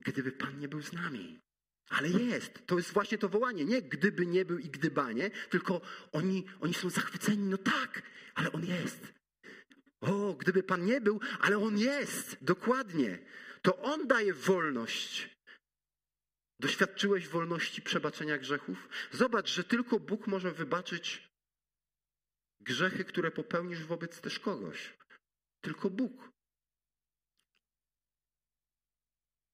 Gdyby 0.01 0.33
Pan 0.33 0.59
nie 0.59 0.69
był 0.69 0.83
z 0.83 0.93
nami. 0.93 1.41
Ale 1.89 2.09
jest. 2.09 2.67
To 2.67 2.77
jest 2.77 2.93
właśnie 2.93 3.19
to 3.19 3.29
wołanie. 3.29 3.65
Nie 3.65 3.83
gdyby 3.83 4.27
nie 4.27 4.45
był 4.45 4.59
i 4.59 4.69
gdybanie, 4.71 5.31
tylko 5.51 5.81
oni, 6.13 6.47
oni 6.61 6.75
są 6.75 6.91
zachwyceni. 6.91 7.45
No 7.45 7.59
tak, 7.59 8.03
ale 8.35 8.53
On 8.53 8.65
jest. 8.65 9.13
O, 10.01 10.35
gdyby 10.35 10.63
Pan 10.63 10.85
nie 10.85 11.01
był, 11.01 11.21
ale 11.41 11.59
On 11.59 11.79
jest. 11.79 12.37
Dokładnie. 12.43 13.19
To 13.63 13.83
On 13.83 14.07
daje 14.07 14.35
wolność. 14.35 15.37
Doświadczyłeś 16.61 17.29
wolności 17.29 17.83
przebaczenia 17.83 18.39
grzechów? 18.39 18.89
Zobacz, 19.13 19.49
że 19.49 19.65
tylko 19.65 20.01
Bóg 20.01 20.27
może 20.27 20.53
wybaczyć 20.53 21.30
grzechy, 22.61 23.05
które 23.05 23.31
popełnisz 23.31 23.85
wobec 23.85 24.21
też 24.21 24.39
kogoś. 24.39 24.97
Tylko 25.61 25.91
Bóg. 25.91 26.31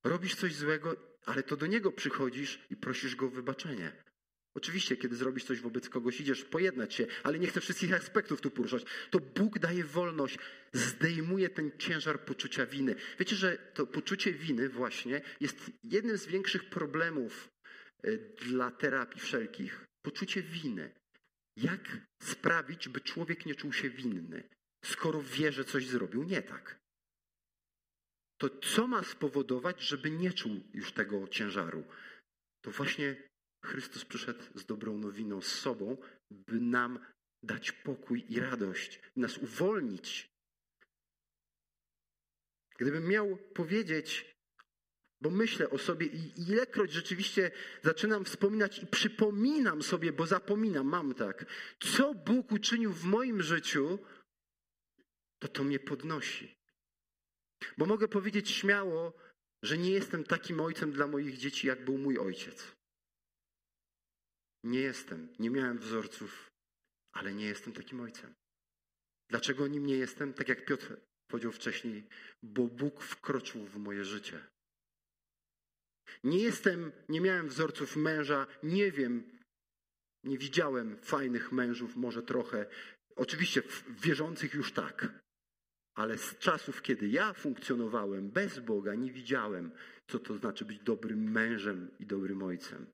Robisz 0.05 0.35
coś 0.35 0.55
złego, 0.55 0.97
ale 1.25 1.42
to 1.42 1.57
do 1.57 1.66
Niego 1.66 1.92
przychodzisz 1.92 2.66
i 2.71 2.77
prosisz 2.77 3.16
Go 3.16 3.27
o 3.27 3.31
wybaczenie. 3.31 3.92
Oczywiście, 4.55 4.97
kiedy 4.97 5.16
zrobisz 5.16 5.45
coś 5.45 5.61
wobec 5.61 5.88
kogoś, 5.88 6.21
idziesz 6.21 6.45
pojednać 6.45 6.95
się, 6.95 7.07
ale 7.23 7.38
nie 7.38 7.47
chcę 7.47 7.61
wszystkich 7.61 7.92
aspektów 7.92 8.40
tu 8.40 8.51
poruszać. 8.51 8.83
To 9.11 9.21
Bóg 9.21 9.59
daje 9.59 9.85
wolność, 9.85 10.38
zdejmuje 10.73 11.49
ten 11.49 11.79
ciężar 11.79 12.25
poczucia 12.25 12.66
winy. 12.66 12.95
Wiecie, 13.19 13.37
że 13.37 13.59
to 13.75 13.87
poczucie 13.87 14.33
winy 14.33 14.69
właśnie 14.69 15.21
jest 15.40 15.71
jednym 15.85 16.19
z 16.19 16.27
większych 16.27 16.71
problemów 16.71 17.49
e, 18.03 18.16
dla 18.16 18.71
terapii 18.71 19.21
wszelkich. 19.21 19.87
Poczucie 20.03 20.42
winy. 20.42 20.95
Jak 21.57 21.99
sprawić, 22.23 22.88
by 22.88 23.01
człowiek 23.01 23.47
nie 23.47 23.55
czuł 23.55 23.73
się 23.73 23.90
winny, 23.90 24.49
skoro 24.85 25.23
wie, 25.23 25.53
że 25.53 25.64
coś 25.64 25.87
zrobił 25.87 26.23
nie 26.23 26.42
tak? 26.42 26.87
to 28.38 28.51
co 28.51 28.87
ma 28.87 29.03
spowodować, 29.03 29.81
żeby 29.81 30.11
nie 30.11 30.33
czuł 30.33 30.61
już 30.75 30.92
tego 30.92 31.29
ciężaru? 31.29 31.85
To 32.64 32.71
właśnie 32.71 33.29
Chrystus 33.64 34.05
przyszedł 34.05 34.42
z 34.55 34.66
dobrą 34.66 34.99
nowiną 34.99 35.42
z 35.42 35.47
sobą, 35.47 35.97
by 36.31 36.61
nam 36.61 36.99
dać 37.42 37.73
pokój 37.73 38.25
i 38.29 38.40
radość, 38.40 39.01
nas 39.16 39.38
uwolnić. 39.38 40.31
Gdybym 42.79 43.09
miał 43.09 43.37
powiedzieć, 43.37 44.36
bo 45.20 45.31
myślę 45.31 45.70
o 45.70 45.79
sobie 45.79 46.07
i 46.07 46.40
ilekroć 46.40 46.92
rzeczywiście 46.92 47.50
zaczynam 47.83 48.24
wspominać 48.24 48.79
i 48.83 48.87
przypominam 48.87 49.83
sobie, 49.83 50.12
bo 50.12 50.26
zapominam, 50.26 50.87
mam 50.87 51.14
tak, 51.14 51.46
co 51.81 52.14
Bóg 52.14 52.52
uczynił 52.52 52.92
w 52.92 53.05
moim 53.05 53.42
życiu, 53.42 53.98
to 55.38 55.48
to 55.48 55.64
mnie 55.64 55.79
podnosi. 55.79 56.57
Bo 57.79 57.87
mogę 57.87 58.09
powiedzieć 58.09 58.50
śmiało, 58.50 59.12
że 59.62 59.79
nie 59.79 59.90
jestem 59.90 60.24
takim 60.24 60.61
ojcem 60.61 60.92
dla 60.92 61.07
moich 61.07 61.37
dzieci, 61.37 61.66
jak 61.66 61.85
był 61.85 61.98
mój 61.98 62.18
ojciec. 62.18 62.76
Nie 64.64 64.81
jestem, 64.81 65.29
nie 65.38 65.50
miałem 65.50 65.79
wzorców, 65.79 66.50
ale 67.12 67.35
nie 67.35 67.46
jestem 67.46 67.72
takim 67.72 68.00
ojcem. 68.00 68.35
Dlaczego 69.29 69.66
nim 69.66 69.87
nie 69.87 69.96
jestem? 69.96 70.35
Tak 70.35 70.48
jak 70.48 70.64
Piotr 70.64 70.96
powiedział 71.29 71.52
wcześniej, 71.52 72.09
bo 72.42 72.66
Bóg 72.66 73.02
wkroczył 73.02 73.66
w 73.66 73.76
moje 73.76 74.05
życie. 74.05 74.56
Nie 76.25 76.38
jestem, 76.38 76.92
nie 77.09 77.21
miałem 77.21 77.49
wzorców 77.49 77.97
męża, 77.97 78.47
nie 78.62 78.92
wiem, 78.92 79.37
nie 80.25 80.38
widziałem 80.38 80.97
fajnych 80.97 81.53
mężów, 81.53 81.97
może 81.97 82.23
trochę. 82.23 82.66
Oczywiście 83.16 83.62
wierzących 83.88 84.55
już 84.55 84.73
tak, 84.73 85.09
ale 85.95 86.19
z 86.19 86.38
czasów, 86.38 86.83
kiedy 86.83 87.09
ja 87.09 87.33
funkcjonowałem 87.33 88.31
bez 88.31 88.59
Boga, 88.59 88.95
nie 88.95 89.12
widziałem, 89.12 89.71
co 90.09 90.19
to 90.19 90.37
znaczy 90.37 90.64
być 90.64 90.79
dobrym 90.79 91.31
mężem 91.33 91.90
i 91.99 92.07
dobrym 92.07 92.42
ojcem. 92.42 92.87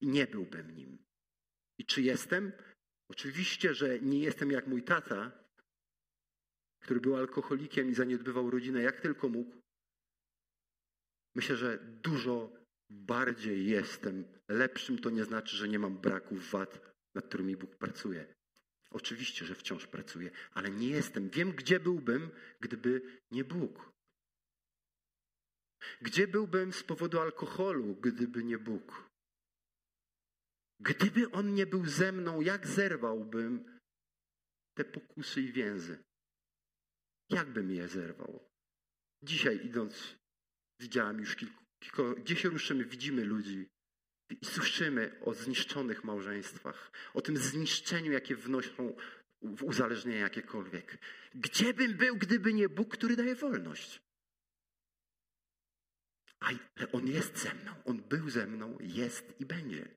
I 0.00 0.08
nie 0.08 0.26
byłbym 0.26 0.76
nim. 0.76 0.98
I 1.78 1.84
czy 1.84 2.02
jestem? 2.02 2.52
Oczywiście, 3.10 3.74
że 3.74 4.00
nie 4.00 4.18
jestem 4.18 4.50
jak 4.50 4.66
mój 4.66 4.82
tata, 4.82 5.32
który 6.82 7.00
był 7.00 7.16
alkoholikiem 7.16 7.90
i 7.90 7.94
zaniedbywał 7.94 8.50
rodzinę 8.50 8.82
jak 8.82 9.00
tylko 9.00 9.28
mógł. 9.28 9.63
Myślę, 11.34 11.56
że 11.56 11.78
dużo 11.78 12.52
bardziej 12.90 13.66
jestem 13.66 14.24
lepszym. 14.48 14.98
To 14.98 15.10
nie 15.10 15.24
znaczy, 15.24 15.56
że 15.56 15.68
nie 15.68 15.78
mam 15.78 15.98
braków 15.98 16.50
wad, 16.50 16.80
nad 17.14 17.26
którymi 17.26 17.56
Bóg 17.56 17.76
pracuje. 17.76 18.34
Oczywiście, 18.90 19.44
że 19.44 19.54
wciąż 19.54 19.86
pracuję, 19.86 20.30
ale 20.52 20.70
nie 20.70 20.88
jestem. 20.88 21.30
Wiem, 21.30 21.52
gdzie 21.52 21.80
byłbym, 21.80 22.30
gdyby 22.60 23.20
nie 23.30 23.44
Bóg. 23.44 23.92
Gdzie 26.00 26.28
byłbym 26.28 26.72
z 26.72 26.82
powodu 26.82 27.20
alkoholu, 27.20 27.96
gdyby 27.96 28.44
nie 28.44 28.58
Bóg? 28.58 29.10
Gdyby 30.80 31.30
On 31.30 31.54
nie 31.54 31.66
był 31.66 31.86
ze 31.86 32.12
mną, 32.12 32.40
jak 32.40 32.66
zerwałbym 32.66 33.80
te 34.74 34.84
pokusy 34.84 35.40
i 35.40 35.52
więzy? 35.52 36.04
Jak 37.30 37.50
bym 37.50 37.70
je 37.70 37.88
zerwał? 37.88 38.50
Dzisiaj 39.22 39.66
idąc, 39.66 40.16
widziałem 40.80 41.18
już 41.18 41.36
kilku, 41.36 41.64
kilku 41.80 42.14
gdzie 42.14 42.36
się 42.36 42.48
ruszymy, 42.48 42.84
widzimy 42.84 43.24
ludzi, 43.24 43.68
i 44.30 44.46
słyszymy 44.46 45.20
o 45.20 45.34
zniszczonych 45.34 46.04
małżeństwach, 46.04 46.92
o 47.14 47.20
tym 47.20 47.36
zniszczeniu, 47.36 48.12
jakie 48.12 48.36
wnoszą 48.36 48.96
w 49.42 49.62
uzależnienie 49.62 50.18
jakiekolwiek. 50.18 50.98
Gdzie 51.34 51.74
bym 51.74 51.96
był, 51.96 52.16
gdyby 52.16 52.52
nie 52.52 52.68
Bóg, 52.68 52.96
który 52.96 53.16
daje 53.16 53.34
wolność? 53.34 54.02
Ale 56.40 56.58
On 56.92 57.06
jest 57.06 57.38
ze 57.38 57.54
mną, 57.54 57.74
On 57.84 58.02
był 58.02 58.30
ze 58.30 58.46
mną, 58.46 58.78
jest 58.80 59.40
i 59.40 59.46
będzie. 59.46 59.88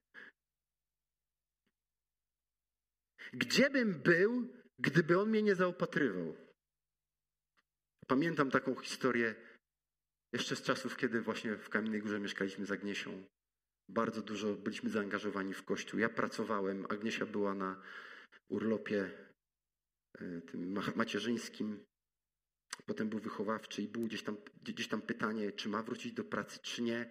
Gdzie 3.33 3.69
bym 3.69 4.01
był, 4.01 4.53
gdyby 4.79 5.19
On 5.19 5.29
mnie 5.29 5.43
nie 5.43 5.55
zaopatrywał? 5.55 6.35
Pamiętam 8.07 8.51
taką 8.51 8.75
historię 8.75 9.35
jeszcze 10.37 10.55
z 10.55 10.61
czasów, 10.61 10.97
kiedy 10.97 11.21
właśnie 11.21 11.55
w 11.55 11.69
Kamiennej 11.69 12.01
Górze 12.01 12.19
mieszkaliśmy 12.19 12.65
z 12.65 12.71
Agniesią. 12.71 13.23
Bardzo 13.89 14.21
dużo 14.21 14.53
byliśmy 14.53 14.89
zaangażowani 14.89 15.53
w 15.53 15.63
Kościół. 15.63 15.99
Ja 15.99 16.09
pracowałem, 16.09 16.85
Agniesia 16.89 17.25
była 17.25 17.53
na 17.53 17.81
urlopie 18.49 19.11
e, 20.19 20.41
tym 20.41 20.79
macierzyńskim, 20.95 21.85
potem 22.85 23.09
był 23.09 23.19
wychowawczy 23.19 23.81
i 23.81 23.87
było 23.87 24.05
gdzieś 24.07 24.23
tam, 24.23 24.37
gdzieś 24.63 24.87
tam 24.87 25.01
pytanie, 25.01 25.51
czy 25.51 25.69
ma 25.69 25.83
wrócić 25.83 26.13
do 26.13 26.23
pracy, 26.23 26.59
czy 26.59 26.81
nie. 26.81 27.09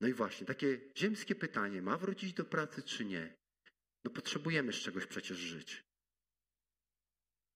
No 0.00 0.08
i 0.08 0.12
właśnie, 0.12 0.46
takie 0.46 0.80
ziemskie 0.96 1.34
pytanie, 1.34 1.82
ma 1.82 1.98
wrócić 1.98 2.32
do 2.32 2.44
pracy, 2.44 2.82
czy 2.82 3.04
nie? 3.04 3.34
No 4.04 4.10
potrzebujemy 4.10 4.72
z 4.72 4.76
czegoś 4.76 5.06
przecież 5.06 5.38
żyć. 5.38 5.84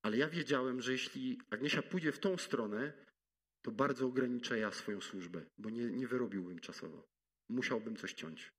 Ale 0.04 0.16
ja 0.16 0.28
wiedziałem, 0.28 0.82
że 0.82 0.92
jeśli 0.92 1.40
Agniesia 1.50 1.82
pójdzie 1.82 2.12
w 2.12 2.18
tą 2.18 2.36
stronę, 2.36 3.11
to 3.62 3.70
bardzo 3.70 4.06
ograniczę 4.06 4.58
ja 4.58 4.72
swoją 4.72 5.00
służbę, 5.00 5.46
bo 5.58 5.70
nie, 5.70 5.84
nie 5.90 6.08
wyrobiłbym 6.08 6.58
czasowo 6.58 7.12
musiałbym 7.48 7.96
coś 7.96 8.12
ciąć. 8.12 8.52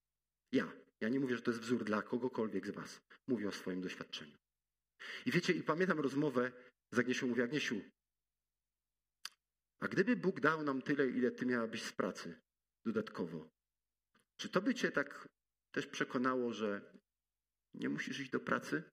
Ja. 0.52 0.72
Ja 1.02 1.10
nie 1.10 1.20
mówię, 1.20 1.36
że 1.36 1.42
to 1.42 1.52
jest 1.52 1.64
wzór 1.64 1.84
dla 1.84 2.02
kogokolwiek 2.02 2.68
z 2.68 2.70
was. 2.70 3.02
Mówię 3.28 3.48
o 3.48 3.52
swoim 3.52 3.82
doświadczeniu. 3.82 4.38
I 5.26 5.32
wiecie, 5.32 5.54
i 5.54 5.64
pamiętam 5.64 6.00
rozmowę 6.00 6.52
z 6.92 7.00
Agniesią. 7.00 7.28
Mówię, 7.28 7.44
Agniesiu, 7.44 7.82
a 9.80 9.88
gdyby 9.88 10.16
Bóg 10.16 10.40
dał 10.40 10.64
nam 10.64 10.82
tyle, 10.82 11.08
ile 11.08 11.32
ty 11.32 11.46
miałabyś 11.46 11.84
z 11.84 11.94
pracy 11.94 12.42
dodatkowo, 12.86 13.50
czy 14.38 14.50
to 14.50 14.62
by 14.62 14.76
cię 14.76 14.92
tak 14.92 15.28
też 15.72 15.88
przekonało, 15.88 16.54
że 16.54 16.82
nie 17.74 17.90
musisz 17.90 18.20
iść 18.20 18.32
do 18.32 18.40
pracy? 18.40 18.84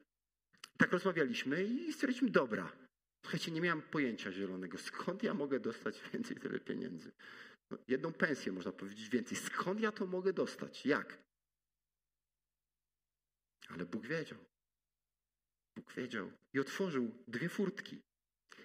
Tak 0.78 0.92
rozmawialiśmy 0.92 1.64
i 1.64 1.92
stwierdziliśmy, 1.92 2.30
dobra. 2.30 2.89
Słuchajcie, 3.22 3.50
nie 3.50 3.60
miałam 3.60 3.82
pojęcia 3.82 4.32
zielonego. 4.32 4.78
Skąd 4.88 5.22
ja 5.22 5.34
mogę 5.34 5.60
dostać 5.60 6.00
więcej 6.12 6.36
tyle 6.36 6.60
pieniędzy? 6.60 7.12
No, 7.70 7.78
jedną 7.88 8.12
pensję, 8.12 8.52
można 8.52 8.72
powiedzieć 8.72 9.08
więcej. 9.08 9.38
Skąd 9.38 9.80
ja 9.80 9.92
to 9.92 10.06
mogę 10.06 10.32
dostać? 10.32 10.86
Jak? 10.86 11.18
Ale 13.68 13.86
Bóg 13.86 14.06
wiedział. 14.06 14.38
Bóg 15.76 15.92
wiedział 15.94 16.32
i 16.52 16.60
otworzył 16.60 17.24
dwie 17.28 17.48
furtki. 17.48 18.02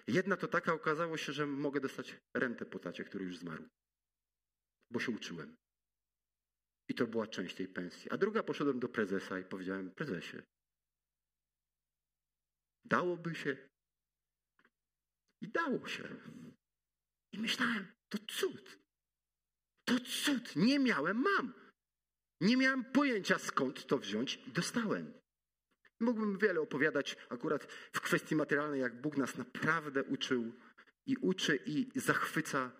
Jedna 0.06 0.36
to 0.36 0.48
taka, 0.48 0.72
okazało 0.72 1.16
się, 1.16 1.32
że 1.32 1.46
mogę 1.46 1.80
dostać 1.80 2.16
rentę 2.34 2.66
po 2.66 2.78
tacie, 2.78 3.04
który 3.04 3.24
już 3.24 3.38
zmarł, 3.38 3.68
bo 4.90 5.00
się 5.00 5.12
uczyłem. 5.12 5.56
I 6.88 6.94
to 6.94 7.06
była 7.06 7.26
część 7.26 7.56
tej 7.56 7.68
pensji. 7.68 8.10
A 8.10 8.16
druga 8.16 8.42
poszedłem 8.42 8.80
do 8.80 8.88
prezesa 8.88 9.38
i 9.38 9.44
powiedziałem, 9.44 9.90
prezesie, 9.90 10.42
dałoby 12.84 13.34
się. 13.34 13.68
I 15.40 15.48
dało 15.48 15.88
się. 15.88 16.08
I 17.32 17.38
myślałem, 17.38 17.86
to 18.08 18.18
cud. 18.28 18.78
To 19.84 20.00
cud. 20.00 20.56
Nie 20.56 20.78
miałem, 20.78 21.16
mam. 21.16 21.54
Nie 22.40 22.56
miałem 22.56 22.84
pojęcia 22.84 23.38
skąd 23.38 23.86
to 23.86 23.98
wziąć 23.98 24.38
dostałem. 24.46 25.12
Mógłbym 26.00 26.38
wiele 26.38 26.60
opowiadać 26.60 27.16
akurat 27.30 27.64
w 27.92 28.00
kwestii 28.00 28.36
materialnej, 28.36 28.80
jak 28.80 29.00
Bóg 29.00 29.16
nas 29.16 29.36
naprawdę 29.36 30.04
uczył 30.04 30.52
i 31.06 31.16
uczy 31.16 31.56
i 31.66 32.00
zachwyca, 32.00 32.72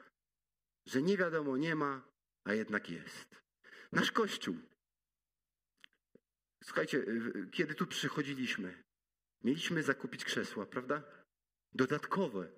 że 0.86 1.02
nie 1.02 1.16
wiadomo, 1.16 1.56
nie 1.56 1.74
ma, 1.74 2.08
a 2.44 2.54
jednak 2.54 2.90
jest. 2.90 3.42
Nasz 3.92 4.12
Kościół. 4.12 4.56
Słuchajcie, 6.64 7.06
kiedy 7.52 7.74
tu 7.74 7.86
przychodziliśmy, 7.86 8.82
mieliśmy 9.44 9.82
zakupić 9.82 10.24
krzesła, 10.24 10.66
prawda? 10.66 11.02
Dodatkowe, 11.76 12.48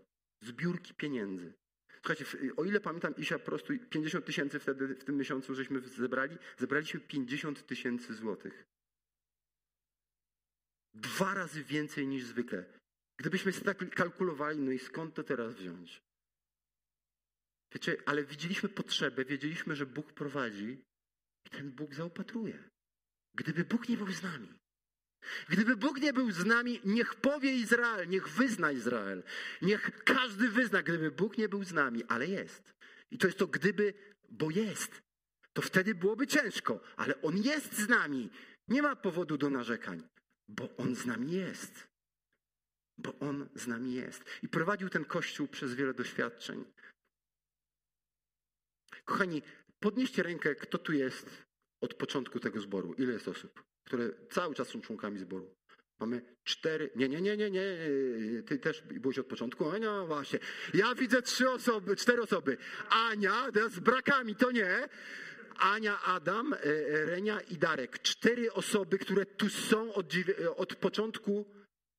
zbiórki 0.43 0.95
pieniędzy. 0.95 1.53
Słuchajcie, 1.97 2.25
o 2.57 2.65
ile 2.65 2.81
pamiętam, 2.81 3.17
Isia 3.17 3.39
po 3.39 3.45
prostu 3.45 3.73
50 3.91 4.27
tysięcy 4.27 4.59
wtedy 4.59 4.95
w 4.95 5.05
tym 5.05 5.17
miesiącu 5.17 5.55
żeśmy 5.55 5.81
zebrali, 5.81 6.37
zebraliśmy 6.59 7.01
50 7.01 7.67
tysięcy 7.67 8.15
złotych. 8.15 8.65
Dwa 10.95 11.35
razy 11.35 11.65
więcej 11.65 12.07
niż 12.07 12.25
zwykle. 12.25 12.65
Gdybyśmy 13.19 13.53
tak 13.53 13.95
kalkulowali, 13.95 14.59
no 14.59 14.73
i 14.73 14.79
skąd 14.79 15.15
to 15.15 15.23
teraz 15.23 15.55
wziąć? 15.55 16.03
Wiecie, 17.75 17.97
ale 18.07 18.25
widzieliśmy 18.25 18.69
potrzebę, 18.69 19.25
wiedzieliśmy, 19.25 19.77
że 19.77 19.87
Bóg 19.87 20.13
prowadzi 20.13 20.85
i 21.47 21.51
ten 21.51 21.73
Bóg 21.73 21.95
zaopatruje. 21.95 22.69
Gdyby 23.35 23.65
Bóg 23.65 23.89
nie 23.89 23.97
był 23.97 24.13
z 24.13 24.23
nami, 24.23 24.49
Gdyby 25.49 25.77
Bóg 25.77 26.01
nie 26.01 26.13
był 26.13 26.31
z 26.31 26.45
nami, 26.45 26.81
niech 26.85 27.15
powie 27.15 27.53
Izrael, 27.53 28.09
niech 28.09 28.29
wyzna 28.29 28.73
Izrael. 28.73 29.23
Niech 29.63 30.05
każdy 30.05 30.49
wyzna, 30.49 30.83
gdyby 30.83 31.11
Bóg 31.11 31.39
nie 31.39 31.49
był 31.49 31.65
z 31.65 31.73
nami, 31.73 32.05
ale 32.05 32.27
jest. 32.27 32.75
I 33.11 33.19
to 33.19 33.27
jest 33.27 33.39
to 33.39 33.47
gdyby, 33.47 33.95
bo 34.29 34.51
jest. 34.51 35.03
To 35.53 35.63
wtedy 35.63 35.95
byłoby 35.95 36.27
ciężko, 36.27 36.81
ale 36.97 37.23
On 37.23 37.37
jest 37.37 37.75
z 37.75 37.89
nami. 37.89 38.31
Nie 38.69 38.83
ma 38.83 38.97
powodu 38.97 39.39
do 39.39 39.51
narzekań, 39.51 40.03
bo 40.49 40.77
On 40.77 40.97
z 40.97 41.07
nami 41.07 41.33
jest. 41.33 41.89
Bo 42.99 43.19
On 43.19 43.49
z 43.55 43.67
nami 43.67 43.95
jest. 43.95 44.25
I 44.43 44.49
prowadził 44.49 44.89
ten 44.89 45.05
Kościół 45.05 45.49
przez 45.49 45.75
wiele 45.75 45.95
doświadczeń. 45.95 46.65
Kochani, 49.05 49.43
podnieście 49.81 50.23
rękę, 50.23 50.55
kto 50.55 50.79
tu 50.79 50.93
jest 50.93 51.45
od 51.81 51.95
początku 51.95 52.41
tego 52.41 52.61
zboru. 52.61 52.95
Ile 52.95 53.13
jest 53.13 53.29
osób? 53.29 53.65
Które 53.89 54.11
cały 54.31 54.55
czas 54.55 54.69
są 54.69 54.81
członkami 54.81 55.19
zboru. 55.19 55.55
Mamy 56.01 56.23
cztery. 56.45 56.91
Nie, 56.97 57.09
nie, 57.09 57.21
nie, 57.21 57.37
nie, 57.37 57.51
nie. 57.51 57.67
Ty 58.47 58.59
też 58.59 58.83
byłeś 58.83 59.19
od 59.19 59.27
początku. 59.27 59.71
Ania, 59.71 60.05
właśnie. 60.05 60.39
Ja 60.75 60.95
widzę 60.95 61.23
trzy 61.23 61.51
osoby, 61.51 61.97
cztery 61.97 62.23
osoby. 62.23 62.57
Ania, 62.91 63.53
teraz 63.55 63.73
z 63.73 63.81
brakami, 63.81 64.37
to 64.37 64.51
nie. 64.51 64.89
Ania, 65.59 66.03
Adam, 66.03 66.53
e, 66.53 66.57
Renia 67.07 67.41
i 67.41 67.57
Darek. 67.57 67.99
Cztery 68.03 68.53
osoby, 68.53 68.99
które 68.99 69.27
tu 69.27 69.49
są 69.49 69.95
od, 69.95 70.07
od 70.57 70.75
początku, 70.75 71.47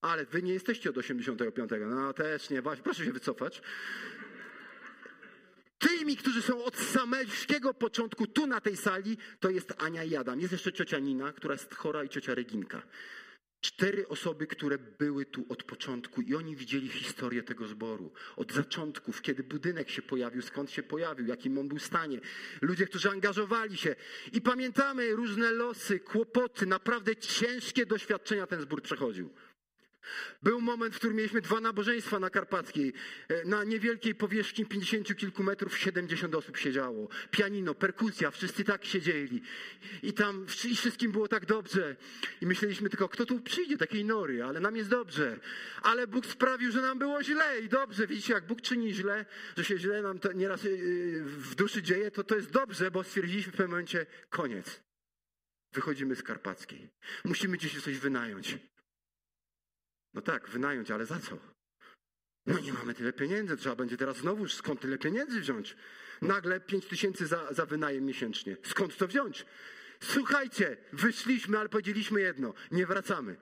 ale 0.01 0.25
wy 0.25 0.41
nie 0.41 0.53
jesteście 0.53 0.89
od 0.89 0.97
85. 0.97 1.71
No 1.89 2.13
też 2.13 2.49
nie, 2.49 2.61
właśnie. 2.61 2.83
Proszę 2.83 3.05
się 3.05 3.11
wycofać. 3.11 3.61
Tymi, 5.79 6.17
którzy 6.17 6.41
są 6.41 6.63
od 6.63 6.77
samego 6.77 7.73
początku 7.73 8.27
tu 8.27 8.47
na 8.47 8.61
tej 8.61 8.77
sali, 8.77 9.17
to 9.39 9.49
jest 9.49 9.73
Ania 9.77 10.03
i 10.03 10.15
Adam. 10.15 10.39
Jest 10.39 10.51
jeszcze 10.51 10.73
ciocia 10.73 10.99
Nina, 10.99 11.33
która 11.33 11.53
jest 11.53 11.75
chora 11.75 12.03
i 12.03 12.09
ciocia 12.09 12.35
Reginka. 12.35 12.81
Cztery 13.61 14.07
osoby, 14.07 14.47
które 14.47 14.77
były 14.77 15.25
tu 15.25 15.45
od 15.49 15.63
początku 15.63 16.21
i 16.21 16.35
oni 16.35 16.55
widzieli 16.55 16.89
historię 16.89 17.43
tego 17.43 17.67
zboru. 17.67 18.11
Od 18.35 18.51
zaczątków, 18.51 19.21
kiedy 19.21 19.43
budynek 19.43 19.89
się 19.89 20.01
pojawił, 20.01 20.41
skąd 20.41 20.71
się 20.71 20.83
pojawił, 20.83 21.27
jakim 21.27 21.57
on 21.57 21.67
był 21.67 21.79
stanie. 21.79 22.19
Ludzie, 22.61 22.85
którzy 22.85 23.09
angażowali 23.09 23.77
się. 23.77 23.95
I 24.33 24.41
pamiętamy 24.41 25.15
różne 25.15 25.51
losy, 25.51 25.99
kłopoty, 25.99 26.65
naprawdę 26.65 27.15
ciężkie 27.15 27.85
doświadczenia 27.85 28.47
ten 28.47 28.61
zbór 28.61 28.81
przechodził. 28.81 29.29
Był 30.43 30.61
moment, 30.61 30.95
w 30.95 30.97
którym 30.97 31.17
mieliśmy 31.17 31.41
dwa 31.41 31.59
nabożeństwa 31.59 32.19
na 32.19 32.29
Karpackiej. 32.29 32.93
E, 33.27 33.45
na 33.45 33.63
niewielkiej 33.63 34.15
powierzchni 34.15 34.65
50 34.65 35.15
kilku 35.15 35.43
metrów 35.43 35.77
70 35.77 36.35
osób 36.35 36.57
siedziało. 36.57 37.09
Pianino, 37.31 37.75
perkusja, 37.75 38.31
wszyscy 38.31 38.63
tak 38.63 38.85
siedzieli. 38.85 39.41
I 40.03 40.13
tam 40.13 40.45
i 40.65 40.75
wszystkim 40.75 41.11
było 41.11 41.27
tak 41.27 41.45
dobrze. 41.45 41.95
I 42.41 42.45
myśleliśmy 42.45 42.89
tylko, 42.89 43.09
kto 43.09 43.25
tu 43.25 43.39
przyjdzie, 43.41 43.77
takiej 43.77 44.05
nory, 44.05 44.43
ale 44.43 44.59
nam 44.59 44.75
jest 44.75 44.89
dobrze. 44.89 45.39
Ale 45.81 46.07
Bóg 46.07 46.25
sprawił, 46.25 46.71
że 46.71 46.81
nam 46.81 46.99
było 46.99 47.23
źle 47.23 47.59
i 47.61 47.69
dobrze. 47.69 48.07
Widzicie, 48.07 48.33
jak 48.33 48.47
Bóg 48.47 48.61
czyni 48.61 48.93
źle, 48.93 49.25
że 49.57 49.65
się 49.65 49.77
źle 49.77 50.01
nam 50.01 50.19
to 50.19 50.33
nieraz 50.33 50.65
e, 50.65 50.69
w 51.23 51.55
duszy 51.55 51.81
dzieje, 51.81 52.11
to 52.11 52.23
to 52.23 52.35
jest 52.35 52.51
dobrze, 52.51 52.91
bo 52.91 53.03
stwierdziliśmy 53.03 53.51
w 53.51 53.55
pewnym 53.55 53.71
momencie, 53.71 54.05
koniec. 54.29 54.81
Wychodzimy 55.73 56.15
z 56.15 56.23
Karpackiej. 56.23 56.89
Musimy 57.25 57.57
gdzieś 57.57 57.83
coś 57.83 57.97
wynająć. 57.97 58.57
No 60.13 60.21
tak, 60.21 60.49
wynająć, 60.49 60.91
ale 60.91 61.05
za 61.05 61.19
co? 61.19 61.37
No 62.45 62.59
nie 62.59 62.73
mamy 62.73 62.93
tyle 62.93 63.13
pieniędzy, 63.13 63.57
trzeba 63.57 63.75
będzie 63.75 63.97
teraz 63.97 64.17
znowu 64.17 64.47
skąd 64.47 64.81
tyle 64.81 64.97
pieniędzy 64.97 65.41
wziąć? 65.41 65.75
Nagle 66.21 66.59
pięć 66.59 66.85
tysięcy 66.85 67.27
za, 67.27 67.53
za 67.53 67.65
wynajem 67.65 68.05
miesięcznie. 68.05 68.57
Skąd 68.63 68.97
to 68.97 69.07
wziąć? 69.07 69.45
Słuchajcie, 69.99 70.77
wyszliśmy, 70.93 71.59
ale 71.59 71.69
powiedzieliśmy 71.69 72.21
jedno, 72.21 72.53
nie 72.71 72.85
wracamy. 72.85 73.35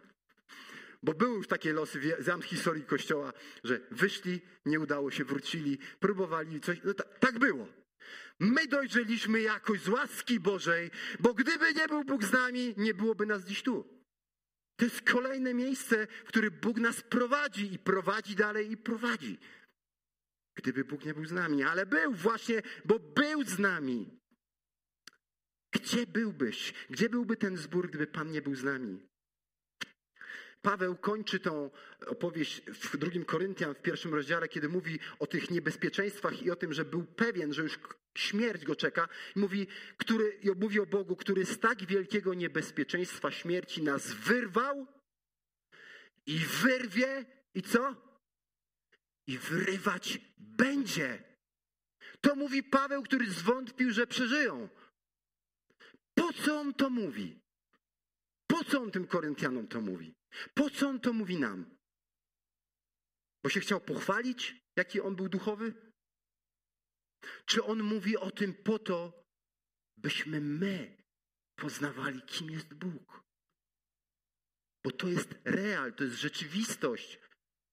Bo 1.04 1.14
były 1.14 1.36
już 1.38 1.48
takie 1.48 1.74
losy 1.74 2.00
w 2.42 2.44
historii 2.44 2.84
Kościoła, 2.84 3.34
że 3.64 3.80
wyszli, 3.92 4.42
nie 4.66 4.80
udało 4.80 5.12
się, 5.12 5.26
wrócili, 5.26 5.78
próbowali 6.00 6.62
coś. 6.62 6.78
No 6.84 6.94
tak, 6.94 7.20
tak 7.20 7.40
było. 7.40 7.68
My 8.40 8.68
dojrzeliśmy 8.68 9.42
jakoś 9.42 9.82
z 9.82 9.90
łaski 9.90 10.40
Bożej, 10.40 10.92
bo 11.20 11.34
gdyby 11.34 11.74
nie 11.74 11.88
był 11.88 12.04
Bóg 12.04 12.24
z 12.24 12.32
nami, 12.32 12.74
nie 12.78 12.94
byłoby 12.94 13.26
nas 13.26 13.46
dziś 13.46 13.64
tu. 13.64 13.97
To 14.78 14.86
jest 14.86 15.02
kolejne 15.02 15.54
miejsce, 15.54 16.08
w 16.26 16.28
które 16.28 16.52
Bóg 16.52 16.78
nas 16.78 17.02
prowadzi 17.02 17.74
i 17.74 17.80
prowadzi 17.80 18.36
dalej 18.36 18.72
i 18.72 18.78
prowadzi. 18.78 19.38
Gdyby 20.56 20.86
Bóg 20.86 21.06
nie 21.06 21.14
był 21.14 21.26
z 21.26 21.32
nami, 21.32 21.64
ale 21.64 21.86
był 21.86 22.14
właśnie, 22.14 22.62
bo 22.86 23.00
był 23.00 23.44
z 23.44 23.60
nami. 23.60 24.20
Gdzie 25.72 26.08
byłbyś? 26.08 26.74
Gdzie 26.90 27.10
byłby 27.10 27.38
ten 27.38 27.58
zbór, 27.58 27.90
gdyby 27.90 28.08
Pan 28.08 28.32
nie 28.32 28.42
był 28.42 28.56
z 28.56 28.64
nami? 28.64 29.08
Paweł 30.62 30.96
kończy 30.96 31.40
tą 31.40 31.72
opowieść 32.08 32.62
w 32.62 32.98
drugim 32.98 33.26
Koryntian, 33.26 33.76
w 33.76 33.82
pierwszym 33.82 34.14
rozdziale, 34.14 34.48
kiedy 34.48 34.70
mówi 34.70 35.00
o 35.20 35.28
tych 35.28 35.52
niebezpieczeństwach 35.52 36.42
i 36.42 36.52
o 36.52 36.56
tym, 36.56 36.74
że 36.74 36.86
był 36.86 37.04
pewien, 37.04 37.54
że 37.54 37.64
już 37.64 37.80
śmierć 38.18 38.66
go 38.66 38.76
czeka. 38.76 39.08
Mówi, 39.36 39.68
który, 39.98 40.40
mówi 40.56 40.80
o 40.80 40.86
Bogu, 40.86 41.16
który 41.16 41.46
z 41.46 41.60
tak 41.60 41.86
wielkiego 41.86 42.34
niebezpieczeństwa 42.34 43.32
śmierci 43.32 43.84
nas 43.84 44.14
wyrwał 44.14 44.88
i 46.26 46.38
wyrwie 46.38 47.26
i 47.54 47.62
co? 47.62 47.96
I 49.28 49.38
wyrywać 49.38 50.20
będzie. 50.38 51.24
To 52.22 52.36
mówi 52.36 52.64
Paweł, 52.64 53.04
który 53.04 53.32
zwątpił, 53.32 53.92
że 53.92 54.08
przeżyją. 54.08 54.70
Po 56.14 56.34
co 56.34 56.60
on 56.60 56.74
to 56.74 56.90
mówi? 56.90 57.40
Po 58.48 58.64
co 58.64 58.82
on 58.82 58.92
tym 58.92 59.08
Koryntianom 59.08 59.68
to 59.68 59.82
mówi? 59.82 60.16
Po 60.54 60.70
co 60.70 60.90
on 60.90 61.00
to 61.00 61.14
mówi 61.14 61.38
nam? 61.38 61.78
Bo 63.44 63.50
się 63.50 63.60
chciał 63.60 63.82
pochwalić, 63.82 64.56
jaki 64.76 65.02
on 65.02 65.16
był 65.16 65.30
duchowy? 65.30 65.74
Czy 67.46 67.64
on 67.64 67.84
mówi 67.84 68.18
o 68.18 68.32
tym 68.32 68.54
po 68.54 68.80
to, 68.80 69.24
byśmy 69.98 70.42
my 70.42 70.98
poznawali, 71.56 72.22
kim 72.22 72.52
jest 72.52 72.74
Bóg? 72.74 73.24
Bo 74.84 74.92
to 74.92 75.08
jest 75.08 75.30
real, 75.46 75.94
to 75.94 76.04
jest 76.04 76.16
rzeczywistość. 76.16 77.20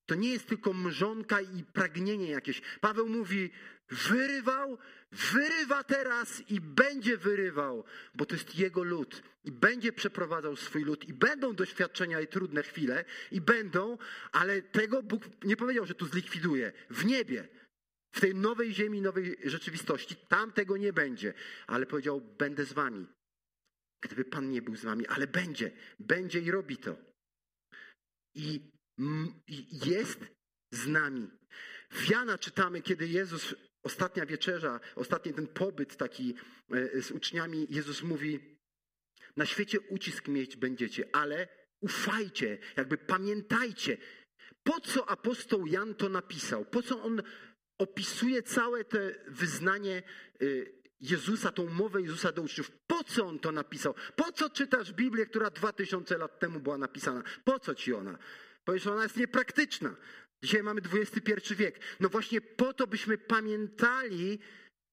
To 0.06 0.14
nie 0.14 0.32
jest 0.32 0.46
tylko 0.46 0.72
mrzonka 0.72 1.40
i 1.40 1.64
pragnienie 1.64 2.30
jakieś. 2.30 2.62
Paweł 2.80 3.08
mówi, 3.08 3.50
wyrywał, 3.88 4.78
wyrywa 5.12 5.84
teraz 5.84 6.42
i 6.50 6.60
będzie 6.60 7.16
wyrywał, 7.16 7.84
bo 8.14 8.26
to 8.26 8.34
jest 8.34 8.58
jego 8.58 8.82
lud. 8.82 9.22
I 9.44 9.52
będzie 9.52 9.92
przeprowadzał 9.92 10.56
swój 10.56 10.84
lud. 10.84 11.08
I 11.08 11.12
będą 11.12 11.54
doświadczenia 11.54 12.20
i 12.20 12.26
trudne 12.26 12.62
chwile. 12.62 13.04
I 13.30 13.40
będą, 13.40 13.98
ale 14.32 14.62
tego 14.62 15.02
Bóg 15.02 15.24
nie 15.44 15.56
powiedział, 15.56 15.86
że 15.86 15.94
tu 15.94 16.06
zlikwiduje. 16.06 16.72
W 16.90 17.04
niebie. 17.04 17.48
W 18.14 18.20
tej 18.20 18.34
nowej 18.34 18.74
ziemi, 18.74 19.00
nowej 19.00 19.36
rzeczywistości. 19.44 20.16
Tam 20.28 20.52
tego 20.52 20.76
nie 20.76 20.92
będzie. 20.92 21.34
Ale 21.66 21.86
powiedział, 21.86 22.20
będę 22.20 22.64
z 22.64 22.72
wami. 22.72 23.06
Gdyby 24.00 24.24
Pan 24.24 24.50
nie 24.50 24.62
był 24.62 24.76
z 24.76 24.84
wami, 24.84 25.06
ale 25.06 25.26
będzie. 25.26 25.70
Będzie 25.98 26.40
i 26.40 26.50
robi 26.50 26.76
to. 26.76 26.96
I 28.34 28.60
jest 29.86 30.20
z 30.70 30.86
nami. 30.86 31.30
W 31.90 32.10
Jana 32.10 32.38
czytamy, 32.38 32.82
kiedy 32.82 33.08
Jezus, 33.08 33.54
ostatnia 33.82 34.26
wieczerza, 34.26 34.80
ostatni 34.94 35.34
ten 35.34 35.46
pobyt 35.46 35.96
taki 35.96 36.34
e, 36.70 37.02
z 37.02 37.10
uczniami, 37.10 37.66
Jezus 37.70 38.02
mówi, 38.02 38.58
na 39.36 39.46
świecie 39.46 39.80
ucisk 39.80 40.28
mieć 40.28 40.56
będziecie, 40.56 41.08
ale 41.12 41.48
ufajcie, 41.80 42.58
jakby 42.76 42.98
pamiętajcie, 42.98 43.96
po 44.62 44.80
co 44.80 45.08
apostoł 45.08 45.66
Jan 45.66 45.94
to 45.94 46.08
napisał, 46.08 46.64
po 46.64 46.82
co 46.82 47.02
on 47.02 47.22
opisuje 47.78 48.42
całe 48.42 48.84
to 48.84 48.98
wyznanie 49.28 50.02
y, 50.42 50.84
Jezusa, 51.00 51.52
tą 51.52 51.70
mowę 51.70 52.02
Jezusa 52.02 52.32
do 52.32 52.42
uczniów. 52.42 52.70
Po 52.86 53.04
co 53.04 53.26
on 53.26 53.38
to 53.38 53.52
napisał? 53.52 53.94
Po 54.16 54.32
co 54.32 54.50
czytasz 54.50 54.92
Biblię, 54.92 55.26
która 55.26 55.50
dwa 55.50 55.72
tysiące 55.72 56.18
lat 56.18 56.38
temu 56.38 56.60
była 56.60 56.78
napisana? 56.78 57.22
Po 57.44 57.58
co 57.58 57.74
ci 57.74 57.94
ona? 57.94 58.18
Powiesz, 58.64 58.86
ona 58.86 59.02
jest 59.02 59.16
niepraktyczna. 59.16 59.96
Dzisiaj 60.42 60.62
mamy 60.62 60.80
XXI 60.92 61.54
wiek. 61.54 61.80
No 62.00 62.08
właśnie 62.08 62.40
po 62.40 62.72
to, 62.72 62.86
byśmy 62.86 63.18
pamiętali, 63.18 64.38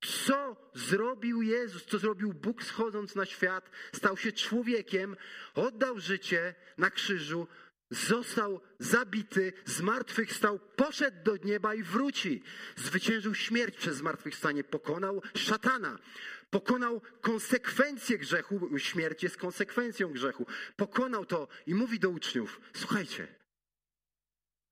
co 0.01 0.71
zrobił 0.73 1.41
Jezus, 1.41 1.85
co 1.85 1.97
zrobił 1.97 2.33
Bóg 2.33 2.63
schodząc 2.63 3.15
na 3.15 3.25
świat, 3.25 3.69
stał 3.95 4.17
się 4.17 4.31
człowiekiem, 4.31 5.15
oddał 5.55 5.99
życie 5.99 6.55
na 6.77 6.89
krzyżu, 6.89 7.47
został 7.91 8.62
zabity, 8.80 9.54
zmartwychwstał, 9.65 10.60
poszedł 10.60 11.23
do 11.23 11.38
nieba 11.43 11.75
i 11.75 11.84
wróci. 11.84 12.43
Zwyciężył 12.75 13.36
śmierć 13.36 13.77
przez 13.77 13.97
zmartwychwstanie, 13.97 14.63
pokonał 14.63 15.21
szatana. 15.36 15.99
Pokonał 16.49 17.01
konsekwencje 17.21 18.17
grzechu, 18.17 18.80
śmierć 18.80 19.23
jest 19.23 19.38
konsekwencją 19.38 20.12
grzechu. 20.12 20.45
Pokonał 20.75 21.25
to 21.25 21.47
i 21.67 21.75
mówi 21.75 21.99
do 21.99 22.10
uczniów: 22.10 22.62
Słuchajcie, 22.73 23.27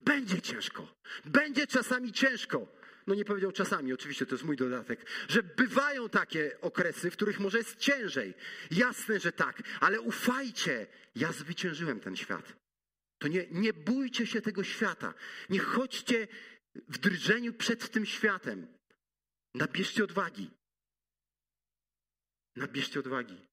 będzie 0.01 0.41
ciężko. 0.41 0.95
Będzie 1.25 1.67
czasami 1.67 2.11
ciężko. 2.11 2.67
No 3.07 3.15
nie 3.15 3.25
powiedział 3.25 3.51
czasami, 3.51 3.93
oczywiście 3.93 4.25
to 4.25 4.35
jest 4.35 4.45
mój 4.45 4.57
dodatek, 4.57 5.05
że 5.27 5.43
bywają 5.43 6.09
takie 6.09 6.61
okresy, 6.61 7.11
w 7.11 7.13
których 7.13 7.39
może 7.39 7.57
jest 7.57 7.75
ciężej. 7.75 8.33
Jasne, 8.71 9.19
że 9.19 9.31
tak, 9.31 9.61
ale 9.79 10.01
ufajcie, 10.01 10.87
ja 11.15 11.31
zwyciężyłem 11.31 11.99
ten 11.99 12.15
świat. 12.15 12.53
To 13.19 13.27
nie, 13.27 13.47
nie 13.51 13.73
bójcie 13.73 14.27
się 14.27 14.41
tego 14.41 14.63
świata. 14.63 15.13
Nie 15.49 15.59
chodźcie 15.59 16.27
w 16.75 16.97
drżeniu 16.97 17.53
przed 17.53 17.91
tym 17.91 18.05
światem. 18.05 18.67
Nabierzcie 19.55 20.03
odwagi. 20.03 20.51
Nabierzcie 22.55 22.99
odwagi. 22.99 23.45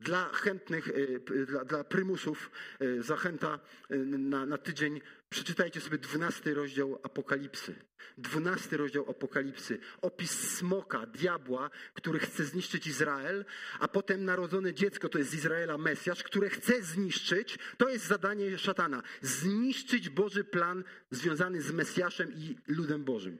Dla 0.00 0.28
chętnych, 0.32 0.88
y, 0.88 1.46
dla, 1.46 1.64
dla 1.64 1.84
prymusów, 1.84 2.50
y, 2.82 3.02
zachęta 3.02 3.60
y, 3.90 3.96
na, 4.06 4.46
na 4.46 4.58
tydzień, 4.58 5.00
przeczytajcie 5.28 5.80
sobie 5.80 5.98
dwunasty 5.98 6.54
rozdział 6.54 7.00
Apokalipsy. 7.02 7.74
Dwunasty 8.18 8.76
rozdział 8.76 9.10
Apokalipsy. 9.10 9.78
Opis 10.02 10.30
smoka, 10.30 11.06
diabła, 11.06 11.70
który 11.94 12.18
chce 12.18 12.44
zniszczyć 12.44 12.86
Izrael, 12.86 13.44
a 13.80 13.88
potem 13.88 14.24
narodzone 14.24 14.74
dziecko, 14.74 15.08
to 15.08 15.18
jest 15.18 15.30
z 15.30 15.34
Izraela 15.34 15.78
Mesjasz, 15.78 16.22
które 16.22 16.50
chce 16.50 16.82
zniszczyć, 16.82 17.58
to 17.76 17.88
jest 17.88 18.06
zadanie 18.06 18.58
szatana. 18.58 19.02
Zniszczyć 19.22 20.08
Boży 20.08 20.44
plan 20.44 20.84
związany 21.10 21.62
z 21.62 21.72
Mesjaszem 21.72 22.32
i 22.32 22.56
ludem 22.68 23.04
Bożym. 23.04 23.38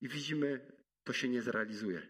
I 0.00 0.08
widzimy, 0.08 0.72
to 1.04 1.12
się 1.12 1.28
nie 1.28 1.42
zrealizuje. 1.42 2.02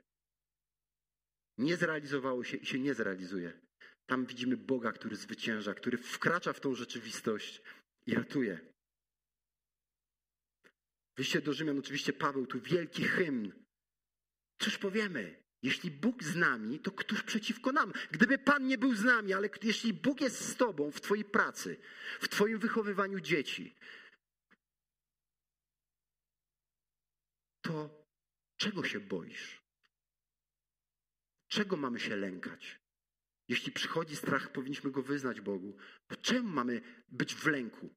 Nie 1.59 1.77
zrealizowało 1.77 2.45
się 2.45 2.57
i 2.57 2.67
się 2.67 2.79
nie 2.79 2.95
zrealizuje. 2.95 3.68
Tam 4.09 4.27
widzimy 4.27 4.57
Boga, 4.57 4.93
który 4.93 5.17
zwycięża, 5.17 5.75
który 5.75 5.99
wkracza 5.99 6.53
w 6.53 6.61
tą 6.61 6.75
rzeczywistość 6.75 7.63
i 8.07 8.15
ratuje. 8.15 8.61
Wyjście 11.17 11.41
do 11.41 11.53
Rzymian, 11.53 11.79
oczywiście 11.79 12.13
Paweł, 12.13 12.47
tu 12.47 12.61
wielki 12.61 13.05
hymn. 13.05 13.53
Cóż 14.59 14.79
powiemy? 14.79 15.43
Jeśli 15.63 15.91
Bóg 15.91 16.25
z 16.25 16.37
nami, 16.37 16.81
to 16.81 16.91
któż 16.91 17.23
przeciwko 17.23 17.73
nam? 17.73 17.93
Gdyby 18.11 18.39
Pan 18.39 18.67
nie 18.67 18.79
był 18.79 18.95
z 18.95 19.05
nami, 19.05 19.33
ale 19.33 19.49
jeśli 19.63 19.95
Bóg 19.95 20.21
jest 20.21 20.49
z 20.49 20.57
Tobą 20.57 20.91
w 20.91 21.01
Twojej 21.01 21.25
pracy, 21.25 21.81
w 22.21 22.29
Twoim 22.29 22.59
wychowywaniu 22.59 23.21
dzieci, 23.21 23.75
to 27.61 28.05
czego 28.57 28.85
się 28.85 29.01
boisz? 29.01 29.63
Czego 31.49 31.77
mamy 31.77 32.01
się 32.01 32.17
lękać? 32.17 32.88
Jeśli 33.49 33.73
przychodzi 33.73 34.17
strach, 34.17 34.53
powinniśmy 34.53 34.91
go 34.91 35.03
wyznać 35.03 35.41
Bogu. 35.41 35.77
To 36.07 36.17
czemu 36.17 36.49
mamy 36.49 36.83
być 37.09 37.35
w 37.35 37.47
lęku? 37.47 37.95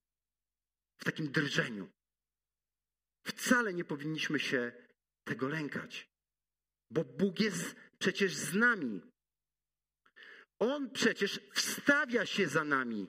W 0.97 1.03
takim 1.03 1.31
drżeniu? 1.31 1.91
Wcale 3.23 3.73
nie 3.73 3.85
powinniśmy 3.85 4.39
się 4.39 4.71
tego 5.23 5.47
lękać, 5.47 6.09
bo 6.91 7.03
Bóg 7.03 7.39
jest 7.39 7.75
przecież 7.99 8.35
z 8.35 8.53
nami. 8.53 9.01
On 10.59 10.91
przecież 10.91 11.39
wstawia 11.53 12.25
się 12.25 12.47
za 12.47 12.63
nami. 12.63 13.07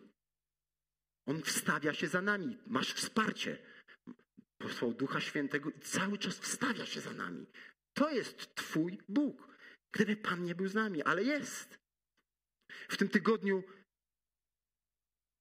On 1.26 1.42
wstawia 1.42 1.94
się 1.94 2.08
za 2.08 2.22
nami. 2.22 2.58
Masz 2.66 2.92
wsparcie. 2.92 3.58
Posłał 4.58 4.94
Ducha 4.94 5.20
Świętego 5.20 5.70
i 5.70 5.80
cały 5.80 6.18
czas 6.18 6.38
wstawia 6.38 6.86
się 6.86 7.00
za 7.00 7.12
nami. 7.12 7.46
To 7.94 8.10
jest 8.10 8.54
Twój 8.54 8.98
Bóg. 9.08 9.58
Gdyby 9.92 10.16
Pan 10.16 10.44
nie 10.44 10.54
był 10.54 10.68
z 10.68 10.74
nami, 10.74 11.02
ale 11.02 11.24
jest. 11.24 11.81
W 12.88 12.96
tym 12.96 13.08
tygodniu 13.08 13.62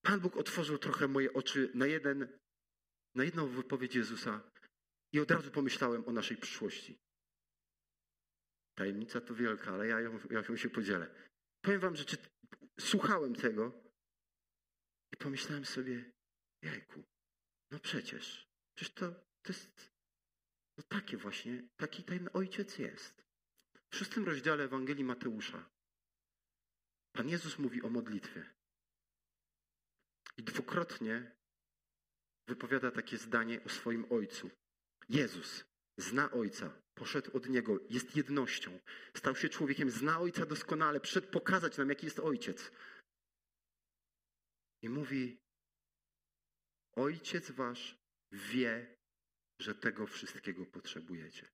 Pan 0.01 0.19
Bóg 0.19 0.37
otworzył 0.37 0.77
trochę 0.77 1.07
moje 1.07 1.33
oczy 1.33 1.71
na, 1.73 1.87
jeden, 1.87 2.39
na 3.15 3.23
jedną 3.23 3.47
wypowiedź 3.47 3.95
Jezusa 3.95 4.51
i 5.13 5.19
od 5.19 5.31
razu 5.31 5.51
pomyślałem 5.51 6.07
o 6.07 6.11
naszej 6.11 6.37
przyszłości. 6.37 6.97
Tajemnica 8.77 9.21
to 9.21 9.35
wielka, 9.35 9.71
ale 9.71 9.87
ja 9.87 9.99
ją, 9.99 10.19
ja 10.29 10.43
ją 10.49 10.57
się 10.57 10.69
podzielę. 10.69 11.15
Powiem 11.61 11.79
wam, 11.79 11.95
że 11.95 12.05
czy, 12.05 12.17
słuchałem 12.79 13.35
tego 13.35 13.83
i 15.13 15.17
pomyślałem 15.17 15.65
sobie, 15.65 16.11
jajku, 16.61 17.03
no 17.71 17.79
przecież, 17.79 18.47
przecież 18.75 18.93
to, 18.93 19.11
to 19.41 19.53
jest 19.53 19.91
no 20.77 20.83
takie 20.89 21.17
właśnie, 21.17 21.63
taki 21.77 22.03
ten 22.03 22.29
ojciec 22.33 22.77
jest. 22.77 23.23
W 23.89 23.95
szóstym 23.95 24.25
rozdziale 24.25 24.63
Ewangelii 24.63 25.03
Mateusza 25.03 25.69
Pan 27.13 27.29
Jezus 27.29 27.59
mówi 27.59 27.81
o 27.81 27.89
modlitwie. 27.89 28.49
I 30.37 30.43
dwukrotnie 30.43 31.35
wypowiada 32.47 32.91
takie 32.91 33.17
zdanie 33.17 33.63
o 33.63 33.69
swoim 33.69 34.05
Ojcu. 34.11 34.49
Jezus 35.09 35.65
zna 35.97 36.31
Ojca, 36.31 36.81
poszedł 36.93 37.37
od 37.37 37.49
Niego, 37.49 37.79
jest 37.89 38.15
jednością, 38.15 38.79
stał 39.17 39.35
się 39.35 39.49
człowiekiem, 39.49 39.91
zna 39.91 40.19
Ojca 40.19 40.45
doskonale, 40.45 40.99
przyszedł 40.99 41.27
pokazać 41.27 41.77
nam, 41.77 41.89
jaki 41.89 42.05
jest 42.05 42.19
Ojciec. 42.19 42.71
I 44.81 44.89
mówi, 44.89 45.41
Ojciec 46.95 47.51
Wasz 47.51 47.97
wie, 48.31 48.97
że 49.59 49.75
tego 49.75 50.07
wszystkiego 50.07 50.65
potrzebujecie. 50.65 51.49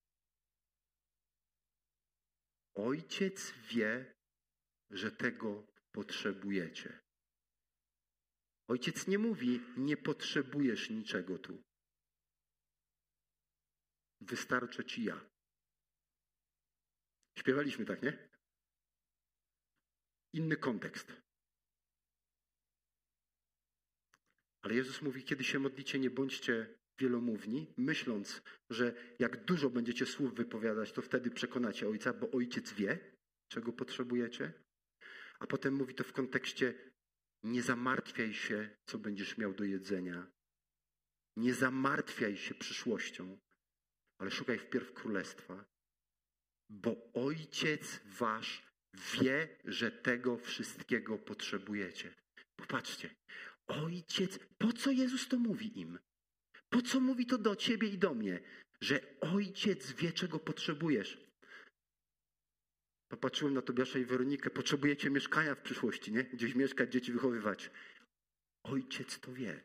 Ojciec 2.75 3.51
wie, 3.51 4.16
że 4.89 5.11
tego 5.11 5.67
potrzebujecie. 5.91 6.99
Ojciec 8.67 9.07
nie 9.07 9.17
mówi, 9.17 9.61
nie 9.77 9.97
potrzebujesz 9.97 10.89
niczego 10.89 11.39
tu. 11.39 11.63
Wystarczę 14.21 14.85
ci 14.85 15.03
ja. 15.03 15.29
Śpiewaliśmy 17.37 17.85
tak, 17.85 18.03
nie? 18.03 18.29
Inny 20.33 20.57
kontekst. 20.57 21.13
Ale 24.61 24.75
Jezus 24.75 25.01
mówi, 25.01 25.23
kiedy 25.23 25.43
się 25.43 25.59
modlicie, 25.59 25.99
nie 25.99 26.09
bądźcie 26.09 26.77
wielomówni, 26.99 27.73
myśląc, 27.77 28.41
że 28.69 28.93
jak 29.19 29.45
dużo 29.45 29.69
będziecie 29.69 30.05
słów 30.05 30.35
wypowiadać, 30.35 30.91
to 30.91 31.01
wtedy 31.01 31.31
przekonacie 31.31 31.87
Ojca, 31.87 32.13
bo 32.13 32.31
Ojciec 32.31 32.73
wie, 32.73 33.15
czego 33.47 33.73
potrzebujecie. 33.73 34.53
A 35.39 35.47
potem 35.47 35.73
mówi 35.73 35.95
to 35.95 36.03
w 36.03 36.13
kontekście 36.13 36.73
nie 37.43 37.61
zamartwiaj 37.61 38.33
się, 38.33 38.69
co 38.85 38.97
będziesz 38.97 39.37
miał 39.37 39.53
do 39.53 39.63
jedzenia. 39.63 40.31
Nie 41.37 41.53
zamartwiaj 41.53 42.37
się 42.37 42.55
przyszłością, 42.55 43.39
ale 44.19 44.31
szukaj 44.31 44.59
wpierw 44.59 44.93
królestwa, 44.93 45.65
bo 46.69 47.11
Ojciec 47.13 48.01
Wasz 48.05 48.63
wie, 48.93 49.57
że 49.65 49.91
tego 49.91 50.37
wszystkiego 50.37 51.17
potrzebujecie. 51.17 52.13
Popatrzcie, 52.55 53.15
Ojciec, 53.67 54.39
po 54.57 54.73
co 54.73 54.91
Jezus 54.91 55.27
to 55.27 55.39
mówi 55.39 55.79
im? 55.79 55.99
Po 56.69 56.81
co 56.81 56.99
mówi 56.99 57.25
to 57.25 57.37
do 57.37 57.55
ciebie 57.55 57.87
i 57.87 57.97
do 57.97 58.13
mnie? 58.13 58.39
Że 58.81 59.19
Ojciec 59.19 59.91
wie, 59.91 60.11
czego 60.11 60.39
potrzebujesz. 60.39 61.26
Popatrzyłem 63.09 63.53
na 63.53 63.61
Tobiasza 63.61 63.99
i 63.99 64.05
Weronikę. 64.05 64.49
Potrzebujecie 64.49 65.09
mieszkania 65.09 65.55
w 65.55 65.61
przyszłości, 65.61 66.11
nie? 66.11 66.23
Gdzieś 66.23 66.55
mieszkać, 66.55 66.91
dzieci 66.91 67.11
wychowywać. 67.13 67.71
Ojciec 68.63 69.19
to 69.19 69.33
wie. 69.33 69.63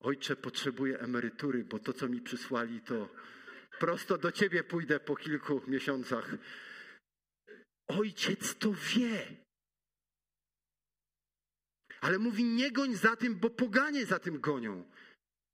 Ojcze, 0.00 0.36
potrzebuję 0.36 0.98
emerytury, 0.98 1.64
bo 1.64 1.78
to, 1.78 1.92
co 1.92 2.08
mi 2.08 2.20
przysłali, 2.20 2.80
to 2.80 3.08
prosto 3.78 4.18
do 4.18 4.32
ciebie 4.32 4.64
pójdę 4.64 5.00
po 5.00 5.16
kilku 5.16 5.62
miesiącach. 5.66 6.34
Ojciec 7.88 8.54
to 8.54 8.72
wie. 8.72 9.36
Ale 12.00 12.18
mówi, 12.18 12.44
nie 12.44 12.72
goń 12.72 12.94
za 12.94 13.16
tym, 13.16 13.34
bo 13.34 13.50
poganie 13.50 14.06
za 14.06 14.18
tym 14.18 14.40
gonią. 14.40 14.90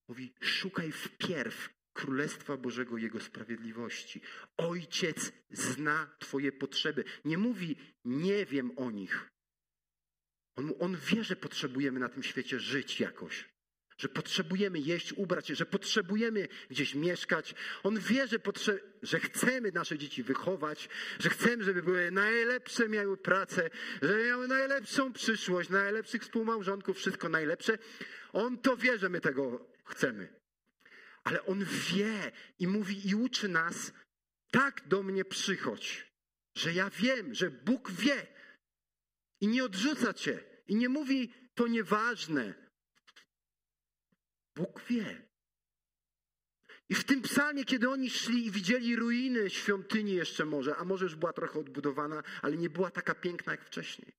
Mówi, 0.08 0.32
szukaj 0.40 0.92
wpierw 0.92 1.81
Królestwa 1.92 2.56
Bożego, 2.56 2.98
Jego 2.98 3.20
sprawiedliwości. 3.20 4.20
Ojciec 4.56 5.32
zna 5.50 6.10
Twoje 6.18 6.52
potrzeby. 6.52 7.04
Nie 7.24 7.38
mówi, 7.38 7.76
nie 8.04 8.46
wiem 8.46 8.78
o 8.78 8.90
nich. 8.90 9.28
On, 10.56 10.72
on 10.80 10.96
wie, 10.96 11.24
że 11.24 11.36
potrzebujemy 11.36 12.00
na 12.00 12.08
tym 12.08 12.22
świecie 12.22 12.60
żyć 12.60 13.00
jakoś. 13.00 13.52
Że 13.98 14.08
potrzebujemy 14.08 14.78
jeść, 14.78 15.12
ubrać 15.12 15.48
się, 15.48 15.54
że 15.54 15.66
potrzebujemy 15.66 16.48
gdzieś 16.70 16.94
mieszkać. 16.94 17.54
On 17.82 17.98
wie, 17.98 18.26
że, 18.26 18.38
potrze- 18.38 18.80
że 19.02 19.20
chcemy 19.20 19.72
nasze 19.72 19.98
dzieci 19.98 20.22
wychować, 20.22 20.88
że 21.18 21.30
chcemy, 21.30 21.64
żeby 21.64 21.82
były 21.82 22.10
najlepsze, 22.10 22.88
miały 22.88 23.16
pracę, 23.16 23.70
żeby 24.02 24.26
miały 24.26 24.48
najlepszą 24.48 25.12
przyszłość, 25.12 25.68
najlepszych 25.70 26.22
współmałżonków, 26.22 26.96
wszystko 26.96 27.28
najlepsze. 27.28 27.78
On 28.32 28.58
to 28.58 28.76
wie, 28.76 28.98
że 28.98 29.08
my 29.08 29.20
tego 29.20 29.68
chcemy 29.84 30.41
ale 31.24 31.44
On 31.44 31.64
wie 31.64 32.32
i 32.58 32.66
mówi 32.66 33.08
i 33.08 33.14
uczy 33.14 33.48
nas, 33.48 33.92
tak 34.50 34.88
do 34.88 35.02
mnie 35.02 35.24
przychodź, 35.24 36.12
że 36.54 36.72
ja 36.72 36.90
wiem, 36.90 37.34
że 37.34 37.50
Bóg 37.50 37.90
wie 37.90 38.26
i 39.40 39.48
nie 39.48 39.64
odrzuca 39.64 40.14
cię 40.14 40.44
i 40.68 40.76
nie 40.76 40.88
mówi, 40.88 41.32
to 41.54 41.66
nieważne. 41.66 42.54
Bóg 44.56 44.82
wie. 44.88 45.22
I 46.88 46.94
w 46.94 47.04
tym 47.04 47.22
psalmie, 47.22 47.64
kiedy 47.64 47.90
oni 47.90 48.10
szli 48.10 48.46
i 48.46 48.50
widzieli 48.50 48.96
ruiny 48.96 49.50
świątyni 49.50 50.12
jeszcze 50.12 50.44
może, 50.44 50.76
a 50.76 50.84
może 50.84 51.04
już 51.04 51.14
była 51.14 51.32
trochę 51.32 51.60
odbudowana, 51.60 52.22
ale 52.42 52.56
nie 52.56 52.70
była 52.70 52.90
taka 52.90 53.14
piękna 53.14 53.52
jak 53.52 53.64
wcześniej. 53.64 54.12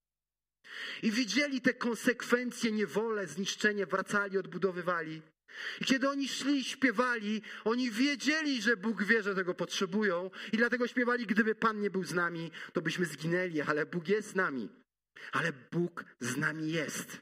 I 1.04 1.12
widzieli 1.12 1.62
te 1.62 1.74
konsekwencje, 1.74 2.72
niewolę, 2.72 3.28
zniszczenie, 3.28 3.86
wracali, 3.86 4.38
odbudowywali. 4.38 5.22
I 5.82 5.86
kiedy 5.86 6.10
oni 6.10 6.28
szli 6.28 6.60
i 6.60 6.64
śpiewali, 6.64 7.42
oni 7.64 7.92
wiedzieli, 7.92 8.62
że 8.62 8.78
Bóg 8.78 9.04
wie, 9.04 9.24
że 9.24 9.36
tego 9.36 9.54
potrzebują 9.54 10.32
i 10.52 10.58
dlatego 10.58 10.88
śpiewali, 10.88 11.26
gdyby 11.26 11.56
Pan 11.56 11.82
nie 11.82 11.90
był 11.90 12.04
z 12.04 12.14
nami, 12.14 12.52
to 12.74 12.82
byśmy 12.82 13.06
zginęli, 13.06 13.62
ale 13.62 13.86
Bóg 13.86 14.08
jest 14.08 14.30
z 14.30 14.36
nami. 14.36 14.70
Ale 15.32 15.54
Bóg 15.72 16.06
z 16.20 16.38
nami 16.38 16.72
jest. 16.72 17.22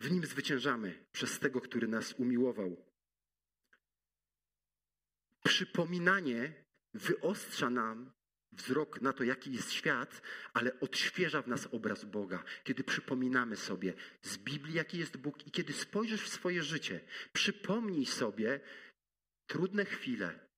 W 0.00 0.10
Nim 0.10 0.26
zwyciężamy 0.26 1.04
przez 1.12 1.38
tego, 1.38 1.60
który 1.60 1.88
nas 1.88 2.12
umiłował. 2.12 2.76
Przypominanie 5.44 6.64
wyostrza 6.94 7.70
nam 7.70 8.12
wzrok 8.52 9.00
na 9.00 9.12
to, 9.12 9.24
jaki 9.24 9.52
jest 9.52 9.72
świat, 9.72 10.22
ale 10.52 10.80
odświeża 10.80 11.42
w 11.42 11.48
nas 11.48 11.68
obraz 11.72 12.04
Boga. 12.04 12.44
Kiedy 12.64 12.84
przypominamy 12.84 13.56
sobie 13.56 13.94
z 14.22 14.38
Biblii, 14.38 14.74
jaki 14.74 14.98
jest 14.98 15.16
Bóg 15.16 15.46
i 15.46 15.50
kiedy 15.50 15.72
spojrzysz 15.72 16.22
w 16.22 16.28
swoje 16.28 16.62
życie, 16.62 17.00
przypomnij 17.32 18.06
sobie 18.06 18.60
trudne 19.46 19.84
chwile 19.84 20.50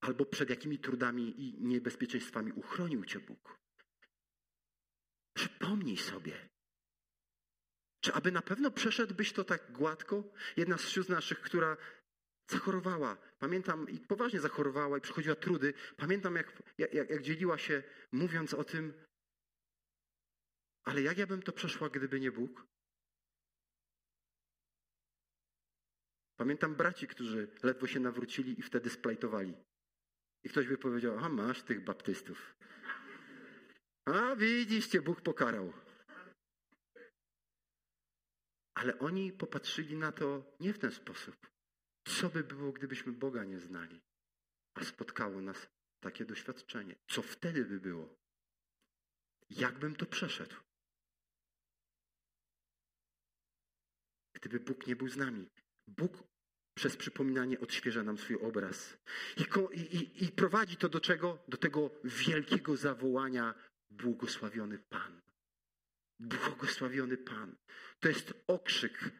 albo 0.00 0.26
przed 0.26 0.50
jakimi 0.50 0.78
trudami 0.78 1.42
i 1.42 1.62
niebezpieczeństwami 1.64 2.52
uchronił 2.52 3.04
cię 3.04 3.20
Bóg. 3.20 3.58
Przypomnij 5.34 5.96
sobie. 5.96 6.48
Czy 8.00 8.12
aby 8.12 8.32
na 8.32 8.42
pewno 8.42 8.70
przeszedłbyś 8.70 9.32
to 9.32 9.44
tak 9.44 9.72
gładko? 9.72 10.32
Jedna 10.56 10.78
z 10.78 10.88
sióstr 10.88 11.12
naszych, 11.12 11.40
która 11.40 11.76
Zachorowała. 12.50 13.16
Pamiętam 13.38 13.88
i 13.88 13.98
poważnie 13.98 14.40
zachorowała 14.40 14.98
i 14.98 15.00
przychodziła 15.00 15.34
trudy. 15.34 15.74
Pamiętam, 15.96 16.36
jak, 16.36 16.62
jak, 16.78 16.94
jak 16.94 17.22
dzieliła 17.22 17.58
się, 17.58 17.82
mówiąc 18.12 18.54
o 18.54 18.64
tym, 18.64 18.92
ale 20.84 21.02
jak 21.02 21.18
ja 21.18 21.26
bym 21.26 21.42
to 21.42 21.52
przeszła, 21.52 21.88
gdyby 21.88 22.20
nie 22.20 22.32
Bóg? 22.32 22.66
Pamiętam 26.36 26.74
braci, 26.74 27.06
którzy 27.06 27.48
ledwo 27.62 27.86
się 27.86 28.00
nawrócili 28.00 28.60
i 28.60 28.62
wtedy 28.62 28.90
splajtowali. 28.90 29.54
I 30.44 30.48
ktoś 30.48 30.66
by 30.66 30.78
powiedział, 30.78 31.18
a 31.18 31.28
masz 31.28 31.62
tych 31.62 31.84
baptystów. 31.84 32.56
A 34.04 34.36
widzicie, 34.36 35.02
Bóg 35.02 35.20
pokarał. 35.20 35.72
Ale 38.74 38.98
oni 38.98 39.32
popatrzyli 39.32 39.96
na 39.96 40.12
to 40.12 40.56
nie 40.60 40.72
w 40.72 40.78
ten 40.78 40.92
sposób. 40.92 41.49
Co 42.04 42.28
by 42.28 42.44
było, 42.44 42.72
gdybyśmy 42.72 43.12
Boga 43.12 43.44
nie 43.44 43.58
znali, 43.58 44.00
a 44.74 44.84
spotkało 44.84 45.40
nas 45.40 45.68
takie 46.00 46.24
doświadczenie? 46.24 46.96
Co 47.08 47.22
wtedy 47.22 47.64
by 47.64 47.80
było? 47.80 48.16
Jakbym 49.50 49.96
to 49.96 50.06
przeszedł? 50.06 50.56
Gdyby 54.32 54.60
Bóg 54.60 54.86
nie 54.86 54.96
był 54.96 55.08
z 55.08 55.16
nami. 55.16 55.50
Bóg 55.86 56.22
przez 56.74 56.96
przypominanie 56.96 57.60
odświeża 57.60 58.02
nam 58.02 58.18
swój 58.18 58.36
obraz. 58.36 58.96
I, 59.36 59.42
i, 59.80 60.24
I, 60.24 60.32
prowadzi 60.32 60.76
to 60.76 60.88
do 60.88 61.00
czego? 61.00 61.44
Do 61.48 61.56
tego 61.56 61.90
wielkiego 62.04 62.76
zawołania 62.76 63.54
błogosławiony 63.90 64.78
Pan. 64.78 65.20
Błogosławiony 66.18 67.16
Pan. 67.16 67.56
To 68.00 68.08
jest 68.08 68.34
okrzyk 68.46 69.10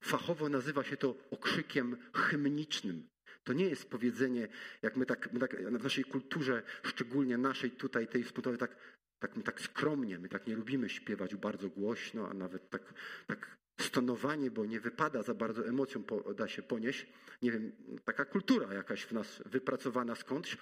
Fachowo 0.00 0.48
nazywa 0.48 0.84
się 0.84 0.96
to 0.96 1.16
okrzykiem 1.30 1.96
hymnicznym. 2.12 3.08
To 3.44 3.52
nie 3.52 3.64
jest 3.64 3.90
powiedzenie, 3.90 4.48
jak 4.82 4.96
my 4.96 5.06
tak, 5.06 5.32
my 5.32 5.40
tak 5.40 5.78
w 5.78 5.82
naszej 5.82 6.04
kulturze, 6.04 6.62
szczególnie 6.82 7.38
naszej 7.38 7.70
tutaj, 7.70 8.08
tej 8.08 8.24
wspólnotowej, 8.24 8.58
tak, 8.58 8.76
tak, 9.18 9.36
my 9.36 9.42
tak 9.42 9.60
skromnie, 9.60 10.18
my 10.18 10.28
tak 10.28 10.46
nie 10.46 10.56
lubimy 10.56 10.88
śpiewać 10.88 11.36
bardzo 11.36 11.68
głośno, 11.68 12.28
a 12.28 12.34
nawet 12.34 12.70
tak, 12.70 12.94
tak 13.26 13.56
stonowanie, 13.80 14.50
bo 14.50 14.64
nie 14.64 14.80
wypada 14.80 15.22
za 15.22 15.34
bardzo 15.34 15.66
emocją, 15.66 16.04
da 16.36 16.48
się 16.48 16.62
ponieść. 16.62 17.06
Nie 17.42 17.52
wiem, 17.52 17.72
taka 18.04 18.24
kultura 18.24 18.74
jakaś 18.74 19.02
w 19.02 19.12
nas 19.12 19.42
wypracowana 19.46 20.14
skądś. 20.14 20.56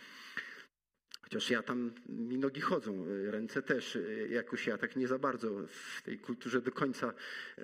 Chociaż 1.34 1.50
ja 1.50 1.62
tam, 1.62 1.92
mi 2.08 2.38
nogi 2.38 2.60
chodzą, 2.60 3.06
ręce 3.26 3.62
też, 3.62 3.98
jakoś 4.28 4.66
ja 4.66 4.78
tak 4.78 4.96
nie 4.96 5.08
za 5.08 5.18
bardzo 5.18 5.50
w 5.68 6.02
tej 6.02 6.18
kulturze 6.18 6.62
do 6.62 6.72
końca 6.72 7.14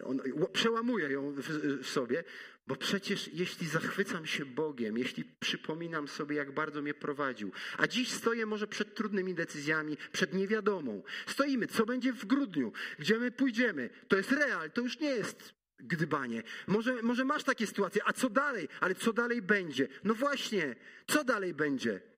on, 0.02 0.20
przełamuję 0.52 1.08
ją 1.10 1.32
w, 1.32 1.40
w 1.82 1.86
sobie, 1.86 2.24
bo 2.66 2.76
przecież 2.76 3.30
jeśli 3.32 3.66
zachwycam 3.66 4.26
się 4.26 4.44
Bogiem, 4.44 4.98
jeśli 4.98 5.24
przypominam 5.24 6.08
sobie, 6.08 6.36
jak 6.36 6.52
bardzo 6.52 6.82
mnie 6.82 6.94
prowadził, 6.94 7.52
a 7.78 7.86
dziś 7.86 8.10
stoję 8.10 8.46
może 8.46 8.66
przed 8.66 8.94
trudnymi 8.94 9.34
decyzjami, 9.34 9.96
przed 10.12 10.34
niewiadomą. 10.34 11.02
Stoimy, 11.26 11.66
co 11.66 11.86
będzie 11.86 12.12
w 12.12 12.26
grudniu, 12.26 12.72
gdzie 12.98 13.18
my 13.18 13.30
pójdziemy. 13.30 13.90
To 14.08 14.16
jest 14.16 14.32
real, 14.32 14.70
to 14.70 14.80
już 14.80 15.00
nie 15.00 15.10
jest 15.10 15.54
gdybanie. 15.78 16.42
Może, 16.66 17.02
może 17.02 17.24
masz 17.24 17.44
takie 17.44 17.66
sytuacje, 17.66 18.02
a 18.04 18.12
co 18.12 18.30
dalej? 18.30 18.68
Ale 18.80 18.94
co 18.94 19.12
dalej 19.12 19.42
będzie? 19.42 19.88
No 20.04 20.14
właśnie, 20.14 20.76
co 21.06 21.24
dalej 21.24 21.54
będzie? 21.54 22.09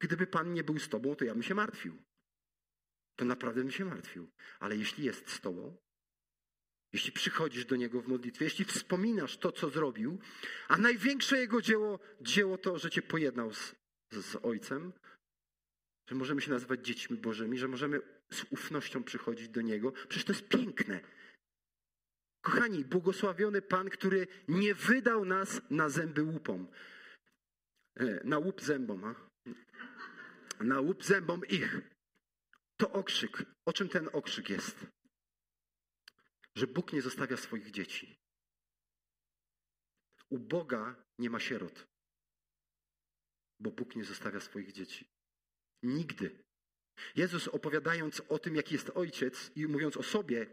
Gdyby 0.00 0.26
Pan 0.26 0.54
nie 0.54 0.64
był 0.64 0.78
z 0.78 0.88
Tobą, 0.88 1.16
to 1.16 1.24
ja 1.24 1.34
bym 1.34 1.42
się 1.42 1.54
martwił. 1.54 2.02
To 3.16 3.24
naprawdę 3.24 3.60
bym 3.60 3.70
się 3.70 3.84
martwił. 3.84 4.30
Ale 4.60 4.76
jeśli 4.76 5.04
jest 5.04 5.30
z 5.30 5.40
Tobą, 5.40 5.76
jeśli 6.92 7.12
przychodzisz 7.12 7.64
do 7.64 7.76
Niego 7.76 8.02
w 8.02 8.08
modlitwie, 8.08 8.44
jeśli 8.44 8.64
wspominasz 8.64 9.36
to, 9.36 9.52
co 9.52 9.70
zrobił, 9.70 10.18
a 10.68 10.78
największe 10.78 11.38
Jego 11.38 11.62
dzieło, 11.62 11.98
dzieło 12.20 12.58
to, 12.58 12.78
że 12.78 12.90
Cię 12.90 13.02
pojednał 13.02 13.54
z, 13.54 13.74
z 14.12 14.36
Ojcem, 14.42 14.92
że 16.08 16.14
możemy 16.14 16.40
się 16.40 16.50
nazywać 16.50 16.86
dziećmi 16.86 17.16
Bożymi, 17.16 17.58
że 17.58 17.68
możemy 17.68 18.00
z 18.32 18.44
ufnością 18.50 19.04
przychodzić 19.04 19.48
do 19.48 19.60
Niego, 19.60 19.92
przecież 19.92 20.24
to 20.24 20.32
jest 20.32 20.48
piękne. 20.48 21.00
Kochani, 22.40 22.84
błogosławiony 22.84 23.62
Pan, 23.62 23.90
który 23.90 24.26
nie 24.48 24.74
wydał 24.74 25.24
nas 25.24 25.60
na 25.70 25.88
zęby 25.88 26.22
łupom. 26.22 26.68
E, 27.96 28.24
na 28.24 28.38
łup 28.38 28.62
zębom, 28.62 29.04
a? 29.04 29.29
Na 30.60 30.80
łup 30.80 31.04
zębom 31.04 31.46
ich. 31.46 31.80
To 32.76 32.92
okrzyk. 32.92 33.44
O 33.64 33.72
czym 33.72 33.88
ten 33.88 34.08
okrzyk 34.12 34.50
jest? 34.50 34.86
Że 36.54 36.66
Bóg 36.66 36.92
nie 36.92 37.02
zostawia 37.02 37.36
swoich 37.36 37.70
dzieci. 37.70 38.16
U 40.28 40.38
Boga 40.38 41.04
nie 41.18 41.30
ma 41.30 41.40
sierot, 41.40 41.86
bo 43.60 43.70
Bóg 43.70 43.96
nie 43.96 44.04
zostawia 44.04 44.40
swoich 44.40 44.72
dzieci. 44.72 45.10
Nigdy. 45.82 46.44
Jezus 47.16 47.48
opowiadając 47.48 48.22
o 48.28 48.38
tym, 48.38 48.56
jaki 48.56 48.74
jest 48.74 48.90
ojciec 48.90 49.50
i 49.56 49.66
mówiąc 49.66 49.96
o 49.96 50.02
sobie, 50.02 50.46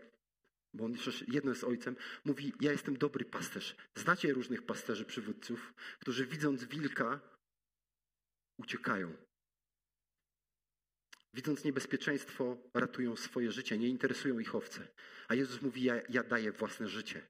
bo 0.74 0.86
on 0.86 0.94
przecież 0.94 1.28
jedno 1.28 1.52
jest 1.52 1.64
ojcem, 1.64 1.96
mówi: 2.26 2.54
Ja 2.62 2.72
jestem 2.72 2.98
dobry 2.98 3.26
pasterz. 3.26 3.76
Znacie 3.96 4.34
różnych 4.34 4.66
pasterzy, 4.66 5.06
przywódców, 5.06 5.74
którzy 6.00 6.26
widząc 6.26 6.64
wilka 6.64 7.20
uciekają. 8.58 9.27
Widząc 11.38 11.64
niebezpieczeństwo, 11.64 12.58
ratują 12.74 13.16
swoje 13.16 13.52
życie, 13.52 13.78
nie 13.78 13.88
interesują 13.88 14.40
ich 14.40 14.56
owce. 14.56 14.88
A 15.28 15.36
Jezus 15.36 15.62
mówi: 15.62 15.84
ja, 15.84 15.96
ja 16.10 16.24
daję 16.24 16.52
własne 16.52 16.88
życie. 16.88 17.22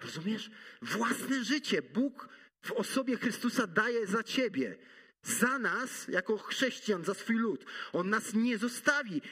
Rozumiesz? 0.00 0.50
Własne 0.82 1.44
życie 1.44 1.82
Bóg 1.82 2.28
w 2.62 2.72
osobie 2.72 3.16
Chrystusa 3.16 3.66
daje 3.66 4.06
za 4.06 4.22
ciebie. 4.22 4.76
Za 5.22 5.58
nas, 5.58 6.08
jako 6.08 6.38
chrześcijan, 6.38 7.04
za 7.04 7.14
swój 7.14 7.36
lud. 7.36 7.64
On 7.92 8.10
nas 8.10 8.34
nie 8.34 8.58
zostawi. 8.58 9.22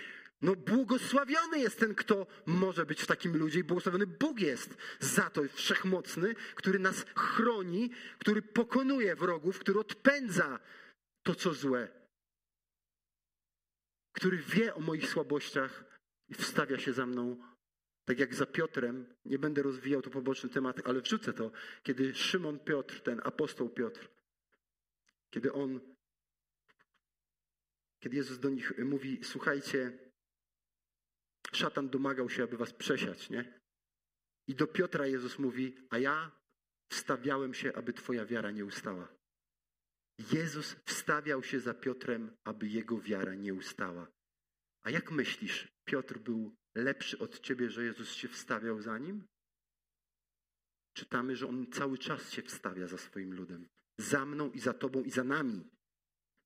No, 0.42 0.56
błogosławiony 0.56 1.58
jest 1.58 1.78
ten, 1.78 1.94
kto 1.94 2.26
może 2.46 2.86
być 2.86 3.02
w 3.02 3.06
takim 3.06 3.36
ludzie, 3.36 3.60
i 3.60 3.64
błogosławiony 3.64 4.06
Bóg 4.06 4.40
jest 4.40 4.76
za 5.00 5.30
to 5.30 5.42
wszechmocny, 5.52 6.34
który 6.54 6.78
nas 6.78 7.04
chroni, 7.14 7.90
który 8.18 8.42
pokonuje 8.42 9.16
wrogów, 9.16 9.58
który 9.58 9.80
odpędza 9.80 10.58
to, 11.22 11.34
co 11.34 11.54
złe 11.54 12.03
który 14.14 14.36
wie 14.36 14.74
o 14.74 14.80
moich 14.80 15.08
słabościach 15.08 15.84
i 16.28 16.34
wstawia 16.34 16.78
się 16.78 16.92
za 16.92 17.06
mną, 17.06 17.36
tak 18.04 18.18
jak 18.18 18.34
za 18.34 18.46
Piotrem. 18.46 19.14
Nie 19.24 19.38
będę 19.38 19.62
rozwijał 19.62 20.02
tu 20.02 20.10
poboczny 20.10 20.50
temat, 20.50 20.80
ale 20.84 21.00
wrzucę 21.00 21.32
to, 21.32 21.50
kiedy 21.82 22.14
Szymon 22.14 22.58
Piotr, 22.58 23.00
ten 23.00 23.20
apostoł 23.24 23.70
Piotr, 23.70 24.08
kiedy 25.30 25.52
on, 25.52 25.80
kiedy 28.00 28.16
Jezus 28.16 28.38
do 28.38 28.50
nich 28.50 28.78
mówi, 28.78 29.20
słuchajcie, 29.24 29.98
szatan 31.52 31.88
domagał 31.88 32.30
się, 32.30 32.42
aby 32.42 32.56
was 32.56 32.72
przesiać, 32.72 33.30
nie? 33.30 33.60
I 34.46 34.54
do 34.54 34.66
Piotra 34.66 35.06
Jezus 35.06 35.38
mówi, 35.38 35.76
a 35.90 35.98
ja 35.98 36.30
wstawiałem 36.88 37.54
się, 37.54 37.76
aby 37.76 37.92
twoja 37.92 38.26
wiara 38.26 38.50
nie 38.50 38.64
ustała. 38.64 39.23
Jezus 40.18 40.76
wstawiał 40.84 41.42
się 41.42 41.60
za 41.60 41.74
Piotrem, 41.74 42.36
aby 42.44 42.68
jego 42.68 43.00
wiara 43.00 43.34
nie 43.34 43.54
ustała. 43.54 44.06
A 44.82 44.90
jak 44.90 45.10
myślisz, 45.10 45.68
Piotr 45.84 46.18
był 46.18 46.56
lepszy 46.74 47.18
od 47.18 47.40
ciebie, 47.40 47.70
że 47.70 47.84
Jezus 47.84 48.12
się 48.12 48.28
wstawiał 48.28 48.80
za 48.80 48.98
nim? 48.98 49.26
Czytamy, 50.96 51.36
że 51.36 51.48
on 51.48 51.66
cały 51.72 51.98
czas 51.98 52.32
się 52.32 52.42
wstawia 52.42 52.86
za 52.86 52.98
swoim 52.98 53.34
ludem. 53.34 53.68
Za 53.98 54.26
mną 54.26 54.50
i 54.50 54.60
za 54.60 54.72
tobą 54.72 55.02
i 55.02 55.10
za 55.10 55.24
nami. 55.24 55.70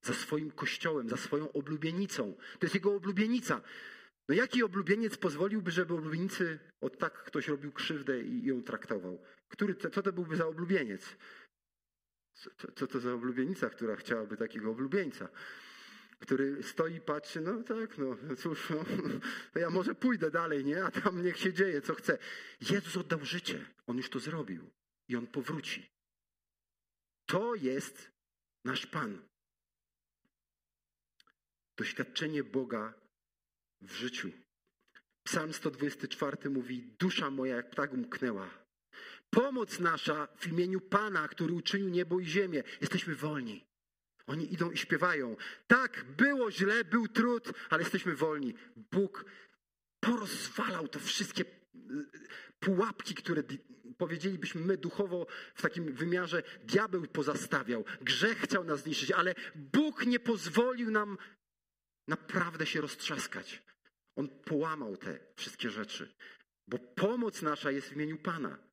Za 0.01 0.13
swoim 0.13 0.51
kościołem, 0.51 1.09
za 1.09 1.17
swoją 1.17 1.51
oblubienicą. 1.51 2.33
To 2.33 2.65
jest 2.65 2.75
jego 2.75 2.95
oblubienica. 2.95 3.61
No 4.29 4.35
jaki 4.35 4.63
oblubieniec 4.63 5.17
pozwoliłby, 5.17 5.71
żeby 5.71 5.93
oblubienicy 5.93 6.59
od 6.81 6.97
tak 6.97 7.23
ktoś 7.23 7.47
robił 7.47 7.71
krzywdę 7.71 8.21
i 8.21 8.43
ją 8.43 8.63
traktował? 8.63 9.23
Który, 9.47 9.75
co 9.75 10.01
to 10.01 10.13
byłby 10.13 10.35
za 10.35 10.47
oblubieniec? 10.47 11.17
Co, 12.75 12.87
to 12.87 12.99
za 12.99 13.13
oblubienica, 13.13 13.69
która 13.69 13.95
chciałaby 13.95 14.37
takiego 14.37 14.71
oblubieńca? 14.71 15.29
Który 16.19 16.63
stoi 16.63 16.95
i 16.95 17.01
patrzy, 17.01 17.41
no 17.41 17.63
tak, 17.63 17.97
no 17.97 18.17
cóż, 18.35 18.69
no, 18.69 18.85
ja 19.61 19.69
może 19.69 19.95
pójdę 19.95 20.31
dalej, 20.31 20.65
nie? 20.65 20.83
A 20.83 20.91
tam 20.91 21.23
niech 21.23 21.37
się 21.37 21.53
dzieje, 21.53 21.81
co 21.81 21.95
chce. 21.95 22.17
Jezus 22.61 22.97
oddał 22.97 23.25
życie. 23.25 23.65
On 23.87 23.97
już 23.97 24.09
to 24.09 24.19
zrobił. 24.19 24.69
I 25.07 25.15
On 25.15 25.27
powróci. 25.27 25.89
To 27.25 27.55
jest 27.55 28.11
nasz 28.65 28.85
Pan. 28.85 29.21
Doświadczenie 31.77 32.43
Boga 32.43 32.93
w 33.81 33.91
życiu. 33.93 34.31
Psalm 35.23 35.53
124 35.53 36.49
mówi: 36.49 36.95
Dusza 36.99 37.29
moja 37.29 37.55
jak 37.55 37.69
ptak 37.69 37.93
umknęła. 37.93 38.68
Pomoc 39.29 39.79
nasza 39.79 40.27
w 40.37 40.47
imieniu 40.47 40.81
Pana, 40.81 41.27
który 41.27 41.53
uczynił 41.53 41.89
niebo 41.89 42.19
i 42.19 42.25
ziemię. 42.25 42.63
Jesteśmy 42.81 43.15
wolni. 43.15 43.65
Oni 44.27 44.53
idą 44.53 44.71
i 44.71 44.77
śpiewają. 44.77 45.35
Tak, 45.67 46.05
było 46.17 46.51
źle, 46.51 46.83
był 46.83 47.07
trud, 47.07 47.51
ale 47.69 47.81
jesteśmy 47.81 48.15
wolni. 48.15 48.53
Bóg 48.91 49.25
porozwalał 49.99 50.87
te 50.87 50.99
wszystkie 50.99 51.43
y, 51.43 51.47
pułapki, 52.59 53.15
które 53.15 53.43
powiedzielibyśmy 53.97 54.61
my 54.61 54.77
duchowo 54.77 55.27
w 55.55 55.61
takim 55.61 55.93
wymiarze 55.93 56.43
diabeł 56.63 57.07
pozastawiał. 57.07 57.85
Grzech 58.01 58.37
chciał 58.37 58.63
nas 58.63 58.79
zniszczyć, 58.79 59.11
ale 59.11 59.35
Bóg 59.55 60.05
nie 60.05 60.19
pozwolił 60.19 60.91
nam 60.91 61.17
naprawdę 62.07 62.65
się 62.65 62.81
roztrzaskać. 62.81 63.63
On 64.15 64.29
połamał 64.29 64.97
te 64.97 65.19
wszystkie 65.35 65.69
rzeczy, 65.69 66.15
bo 66.67 66.79
pomoc 66.79 67.41
nasza 67.41 67.71
jest 67.71 67.89
w 67.89 67.95
imieniu 67.95 68.17
Pana. 68.17 68.68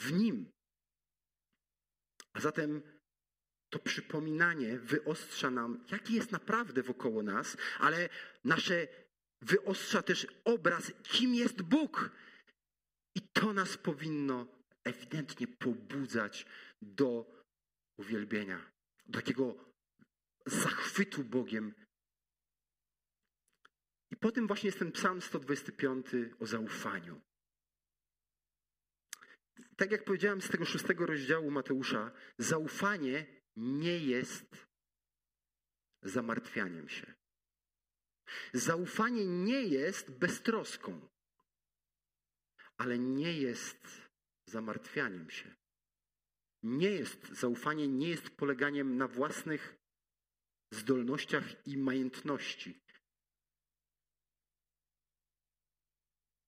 W 0.00 0.12
Nim. 0.12 0.52
A 2.32 2.40
zatem 2.40 2.82
to 3.70 3.78
przypominanie 3.78 4.78
wyostrza 4.78 5.50
nam, 5.50 5.84
jaki 5.90 6.14
jest 6.14 6.32
naprawdę 6.32 6.82
wokoło 6.82 7.22
nas, 7.22 7.56
ale 7.78 8.08
nasze 8.44 8.88
wyostrza 9.40 10.02
też 10.02 10.26
obraz, 10.44 10.92
kim 11.02 11.34
jest 11.34 11.62
Bóg. 11.62 12.10
I 13.14 13.20
to 13.20 13.52
nas 13.52 13.76
powinno 13.76 14.46
ewidentnie 14.84 15.46
pobudzać 15.46 16.46
do 16.82 17.26
uwielbienia, 17.96 18.70
do 19.06 19.18
takiego 19.18 19.74
zachwytu 20.46 21.24
Bogiem. 21.24 21.74
I 24.10 24.16
potem 24.16 24.46
właśnie 24.46 24.68
jest 24.68 24.78
ten 24.78 24.92
psalm 24.92 25.20
125 25.20 26.06
o 26.40 26.46
zaufaniu. 26.46 27.20
Tak 29.80 29.90
jak 29.90 30.04
powiedziałem 30.04 30.40
z 30.40 30.48
tego 30.48 30.64
szóstego 30.64 31.06
rozdziału 31.06 31.50
Mateusza, 31.50 32.12
zaufanie 32.38 33.26
nie 33.56 33.98
jest 33.98 34.66
zamartwianiem 36.02 36.88
się. 36.88 37.14
Zaufanie 38.52 39.26
nie 39.26 39.62
jest 39.62 40.10
beztroską, 40.10 41.08
ale 42.76 42.98
nie 42.98 43.40
jest 43.40 44.10
zamartwianiem 44.46 45.30
się. 45.30 45.54
Nie 46.62 46.90
jest, 46.90 47.28
zaufanie 47.28 47.88
nie 47.88 48.08
jest 48.08 48.30
poleganiem 48.30 48.96
na 48.96 49.08
własnych 49.08 49.76
zdolnościach 50.70 51.66
i 51.66 51.78
majątności. 51.78 52.80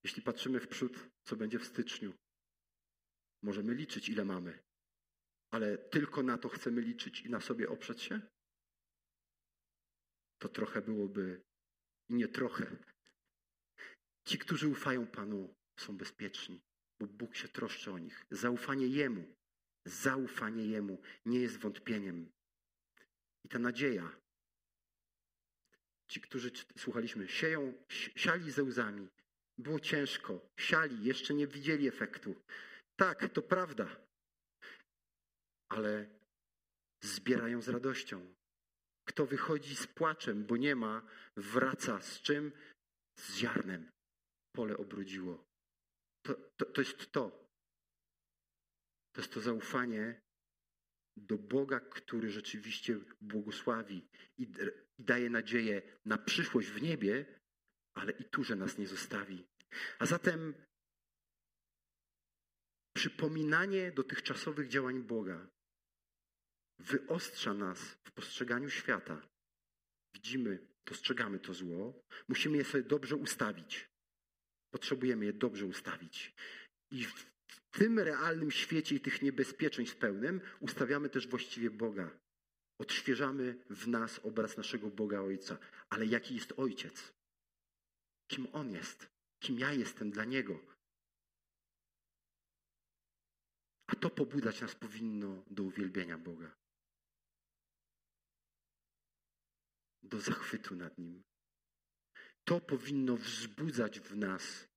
Jeśli 0.04 0.22
patrzymy 0.22 0.60
w 0.60 0.68
przód, 0.68 0.92
co 1.24 1.36
będzie 1.36 1.58
w 1.58 1.66
styczniu, 1.66 2.21
możemy 3.42 3.74
liczyć, 3.74 4.08
ile 4.08 4.24
mamy, 4.24 4.62
ale 5.50 5.78
tylko 5.78 6.22
na 6.22 6.38
to 6.38 6.48
chcemy 6.48 6.80
liczyć 6.80 7.20
i 7.20 7.30
na 7.30 7.40
sobie 7.40 7.68
oprzeć 7.68 8.02
się? 8.02 8.20
To 10.38 10.48
trochę 10.48 10.82
byłoby 10.82 11.42
i 12.08 12.14
nie 12.14 12.28
trochę. 12.28 12.76
Ci, 14.24 14.38
którzy 14.38 14.68
ufają 14.68 15.06
Panu, 15.06 15.54
są 15.80 15.96
bezpieczni, 15.96 16.62
bo 17.00 17.06
Bóg 17.06 17.36
się 17.36 17.48
troszczy 17.48 17.92
o 17.92 17.98
nich. 17.98 18.26
Zaufanie 18.30 18.86
Jemu, 18.86 19.36
zaufanie 19.86 20.66
Jemu 20.66 21.02
nie 21.24 21.40
jest 21.40 21.56
wątpieniem. 21.56 22.32
I 23.44 23.48
ta 23.48 23.58
nadzieja. 23.58 24.16
Ci, 26.08 26.20
którzy 26.20 26.50
słuchaliśmy, 26.78 27.28
sieją, 27.28 27.84
siali 28.16 28.50
ze 28.50 28.62
łzami. 28.62 29.08
Było 29.58 29.80
ciężko, 29.80 30.48
siali, 30.56 31.04
jeszcze 31.04 31.34
nie 31.34 31.46
widzieli 31.46 31.88
efektu. 31.88 32.34
Tak, 33.02 33.32
to 33.32 33.42
prawda, 33.42 33.86
ale 35.68 36.06
zbierają 37.04 37.62
z 37.62 37.68
radością. 37.68 38.34
Kto 39.08 39.26
wychodzi 39.26 39.76
z 39.76 39.86
płaczem, 39.86 40.46
bo 40.46 40.56
nie 40.56 40.74
ma, 40.76 41.02
wraca 41.36 42.00
z 42.00 42.20
czym? 42.20 42.52
Z 43.18 43.36
ziarnem. 43.36 43.90
Pole 44.56 44.76
obrodziło. 44.76 45.44
To, 46.26 46.34
to, 46.34 46.64
to 46.64 46.80
jest 46.80 47.12
to. 47.12 47.48
To 49.14 49.20
jest 49.20 49.32
to 49.32 49.40
zaufanie 49.40 50.20
do 51.16 51.38
Boga, 51.38 51.80
który 51.80 52.30
rzeczywiście 52.30 52.98
błogosławi 53.20 54.08
i, 54.38 54.42
i 54.42 54.52
daje 54.98 55.30
nadzieję 55.30 55.82
na 56.04 56.18
przyszłość 56.18 56.68
w 56.68 56.82
niebie, 56.82 57.40
ale 57.94 58.12
i 58.12 58.24
tu, 58.24 58.44
że 58.44 58.56
nas 58.56 58.78
nie 58.78 58.86
zostawi. 58.86 59.46
A 59.98 60.06
zatem 60.06 60.54
przypominanie 63.02 63.92
dotychczasowych 63.92 64.68
działań 64.68 65.02
Boga 65.02 65.48
wyostrza 66.78 67.54
nas 67.54 67.78
w 67.78 68.12
postrzeganiu 68.12 68.70
świata. 68.70 69.28
Widzimy, 70.14 70.58
dostrzegamy 70.86 71.38
to 71.38 71.54
zło, 71.54 72.02
musimy 72.28 72.56
je 72.58 72.64
sobie 72.64 72.84
dobrze 72.84 73.16
ustawić. 73.16 73.90
Potrzebujemy 74.70 75.24
je 75.24 75.32
dobrze 75.32 75.66
ustawić. 75.66 76.34
I 76.90 77.04
w 77.04 77.26
tym 77.70 77.98
realnym 77.98 78.50
świecie 78.50 78.94
i 78.94 79.00
tych 79.00 79.22
niebezpieczeństw 79.22 79.96
pełnym 79.96 80.40
ustawiamy 80.60 81.08
też 81.08 81.28
właściwie 81.28 81.70
Boga. 81.70 82.18
Odświeżamy 82.78 83.64
w 83.70 83.88
nas 83.88 84.20
obraz 84.22 84.56
naszego 84.56 84.90
Boga 84.90 85.20
Ojca. 85.20 85.58
Ale 85.90 86.06
jaki 86.06 86.34
jest 86.34 86.52
Ojciec? 86.56 87.12
Kim 88.26 88.46
On 88.52 88.70
jest? 88.70 89.08
Kim 89.40 89.58
ja 89.58 89.72
jestem 89.72 90.10
dla 90.10 90.24
Niego? 90.24 90.71
A 93.86 93.96
to 93.96 94.10
pobudzać 94.10 94.60
nas 94.60 94.74
powinno 94.74 95.44
do 95.50 95.62
uwielbienia 95.62 96.18
Boga. 96.18 96.56
Do 100.02 100.20
zachwytu 100.20 100.74
nad 100.74 100.98
Nim. 100.98 101.22
To 102.44 102.60
powinno 102.60 103.16
wzbudzać 103.16 104.00
w 104.00 104.16
nas 104.16 104.68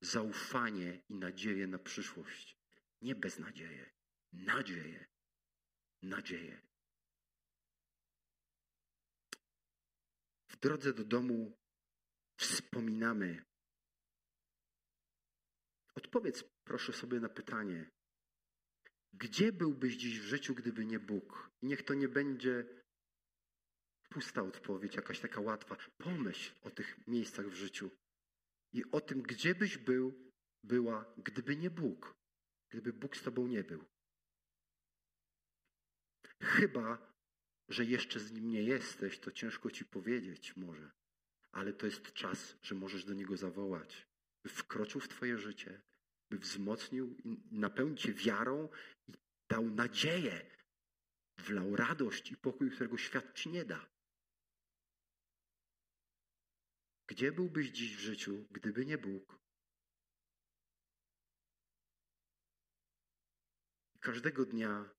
zaufanie 0.00 1.02
i 1.08 1.14
nadzieję 1.14 1.66
na 1.66 1.78
przyszłość. 1.78 2.58
Nie 3.02 3.14
beznadzieję, 3.14 3.90
nadzieję, 4.32 5.06
nadzieję. 6.02 6.62
W 10.48 10.56
drodze 10.56 10.92
do 10.92 11.04
domu 11.04 11.58
wspominamy. 12.36 13.44
Odpowiedz 15.94 16.44
proszę 16.64 16.92
sobie 16.92 17.20
na 17.20 17.28
pytanie, 17.28 17.90
gdzie 19.12 19.52
byłbyś 19.52 19.96
dziś 19.96 20.20
w 20.20 20.24
życiu, 20.24 20.54
gdyby 20.54 20.86
nie 20.86 20.98
Bóg? 20.98 21.50
I 21.62 21.66
niech 21.66 21.82
to 21.82 21.94
nie 21.94 22.08
będzie 22.08 22.64
pusta 24.08 24.42
odpowiedź, 24.42 24.94
jakaś 24.94 25.20
taka 25.20 25.40
łatwa. 25.40 25.76
Pomyśl 25.98 26.52
o 26.62 26.70
tych 26.70 27.06
miejscach 27.06 27.46
w 27.46 27.54
życiu 27.54 27.90
i 28.72 28.84
o 28.90 29.00
tym, 29.00 29.22
gdzie 29.22 29.54
byś 29.54 29.78
był, 29.78 30.32
była, 30.62 31.14
gdyby 31.16 31.56
nie 31.56 31.70
Bóg, 31.70 32.14
gdyby 32.68 32.92
Bóg 32.92 33.16
z 33.16 33.22
tobą 33.22 33.46
nie 33.46 33.64
był. 33.64 33.84
Chyba, 36.42 37.14
że 37.68 37.84
jeszcze 37.84 38.20
z 38.20 38.32
nim 38.32 38.50
nie 38.50 38.62
jesteś, 38.62 39.18
to 39.18 39.32
ciężko 39.32 39.70
ci 39.70 39.84
powiedzieć 39.84 40.56
może, 40.56 40.90
ale 41.52 41.72
to 41.72 41.86
jest 41.86 42.12
czas, 42.12 42.56
że 42.62 42.74
możesz 42.74 43.04
do 43.04 43.14
niego 43.14 43.36
zawołać, 43.36 44.08
by 44.44 44.50
wkroczył 44.50 45.00
w 45.00 45.08
twoje 45.08 45.38
życie, 45.38 45.82
by 46.30 46.38
wzmocnił 46.38 47.16
i 47.24 47.38
napełnił 47.50 47.96
cię 47.96 48.12
wiarą 48.12 48.68
i 49.08 49.12
dał 49.48 49.70
nadzieję, 49.70 50.50
wlał 51.38 51.76
radość 51.76 52.30
i 52.30 52.36
pokój, 52.36 52.70
którego 52.70 52.98
świat 52.98 53.34
ci 53.34 53.48
nie 53.48 53.64
da. 53.64 53.90
Gdzie 57.06 57.32
byłbyś 57.32 57.70
dziś 57.70 57.96
w 57.96 58.00
życiu, 58.00 58.46
gdyby 58.50 58.86
nie 58.86 58.98
Bóg? 58.98 59.40
Każdego 64.00 64.44
dnia 64.44 64.90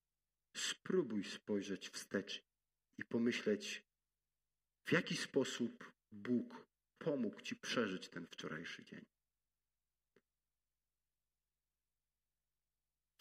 spróbuj 0.55 1.23
spojrzeć 1.23 1.89
wstecz 1.89 2.43
i 2.97 3.05
pomyśleć, 3.05 3.85
w 4.85 4.91
jaki 4.91 5.17
sposób 5.17 5.93
Bóg 6.11 6.67
pomógł 6.97 7.41
Ci 7.41 7.55
przeżyć 7.55 8.09
ten 8.09 8.27
wczorajszy 8.27 8.85
dzień? 8.85 9.10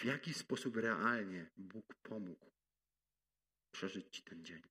W 0.00 0.04
jaki 0.04 0.34
sposób 0.34 0.76
realnie 0.76 1.50
Bóg 1.56 1.94
pomógł 1.94 2.50
przeżyć 3.74 4.16
Ci 4.16 4.22
ten 4.22 4.44
dzień? 4.44 4.62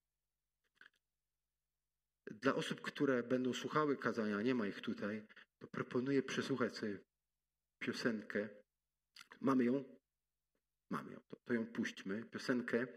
Dla 2.26 2.56
osób, 2.56 2.82
które 2.82 3.24
będą 3.24 3.54
słuchały 3.54 3.98
kazania, 3.98 4.42
nie 4.42 4.56
ma 4.56 4.68
ich 4.68 4.82
tutaj, 4.82 5.28
to 5.60 5.68
proponuję 5.68 6.24
przesłuchać 6.24 6.78
sobie 6.78 7.00
piosenkę. 7.80 8.50
Mamy 9.42 9.64
ją? 9.64 9.98
Mamy 10.90 11.14
ją. 11.14 11.20
To, 11.28 11.36
to 11.46 11.54
ją 11.54 11.68
puśćmy. 11.68 12.26
Piosenkę 12.26 12.88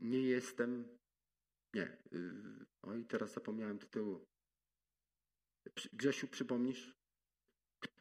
Nie 0.00 0.22
jestem. 0.22 0.98
Nie. 1.74 2.02
Yy, 2.12 2.66
oj, 2.82 3.06
teraz 3.06 3.32
zapomniałem 3.32 3.78
tytułu. 3.78 4.26
Grzesiu, 5.92 6.28
przypomnisz? 6.28 6.94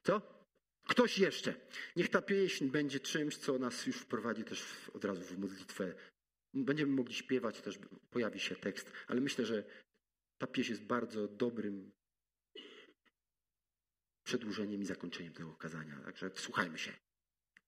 Co? 0.04 0.35
Ktoś 0.88 1.20
jeszcze. 1.20 1.54
Niech 1.96 2.10
ta 2.10 2.22
pieśń 2.22 2.70
będzie 2.70 3.00
czymś, 3.00 3.38
co 3.38 3.60
nas 3.60 3.86
już 3.86 3.98
wprowadzi 3.98 4.44
też 4.44 4.64
od 4.94 5.06
razu 5.06 5.22
w 5.22 5.38
modlitwę. 5.38 5.94
Będziemy 6.54 6.92
mogli 6.92 7.14
śpiewać, 7.14 7.62
też 7.62 7.80
pojawi 8.10 8.40
się 8.40 8.56
tekst, 8.56 8.92
ale 9.08 9.22
myślę, 9.22 9.46
że 9.46 9.64
ta 10.38 10.48
pieśń 10.48 10.72
jest 10.72 10.84
bardzo 10.84 11.28
dobrym 11.28 11.92
przedłużeniem 14.24 14.82
i 14.82 14.86
zakończeniem 14.86 15.34
tego 15.34 15.56
kazania. 15.56 16.00
Także 16.06 16.32
słuchajmy 16.36 16.78
się. 16.78 17.05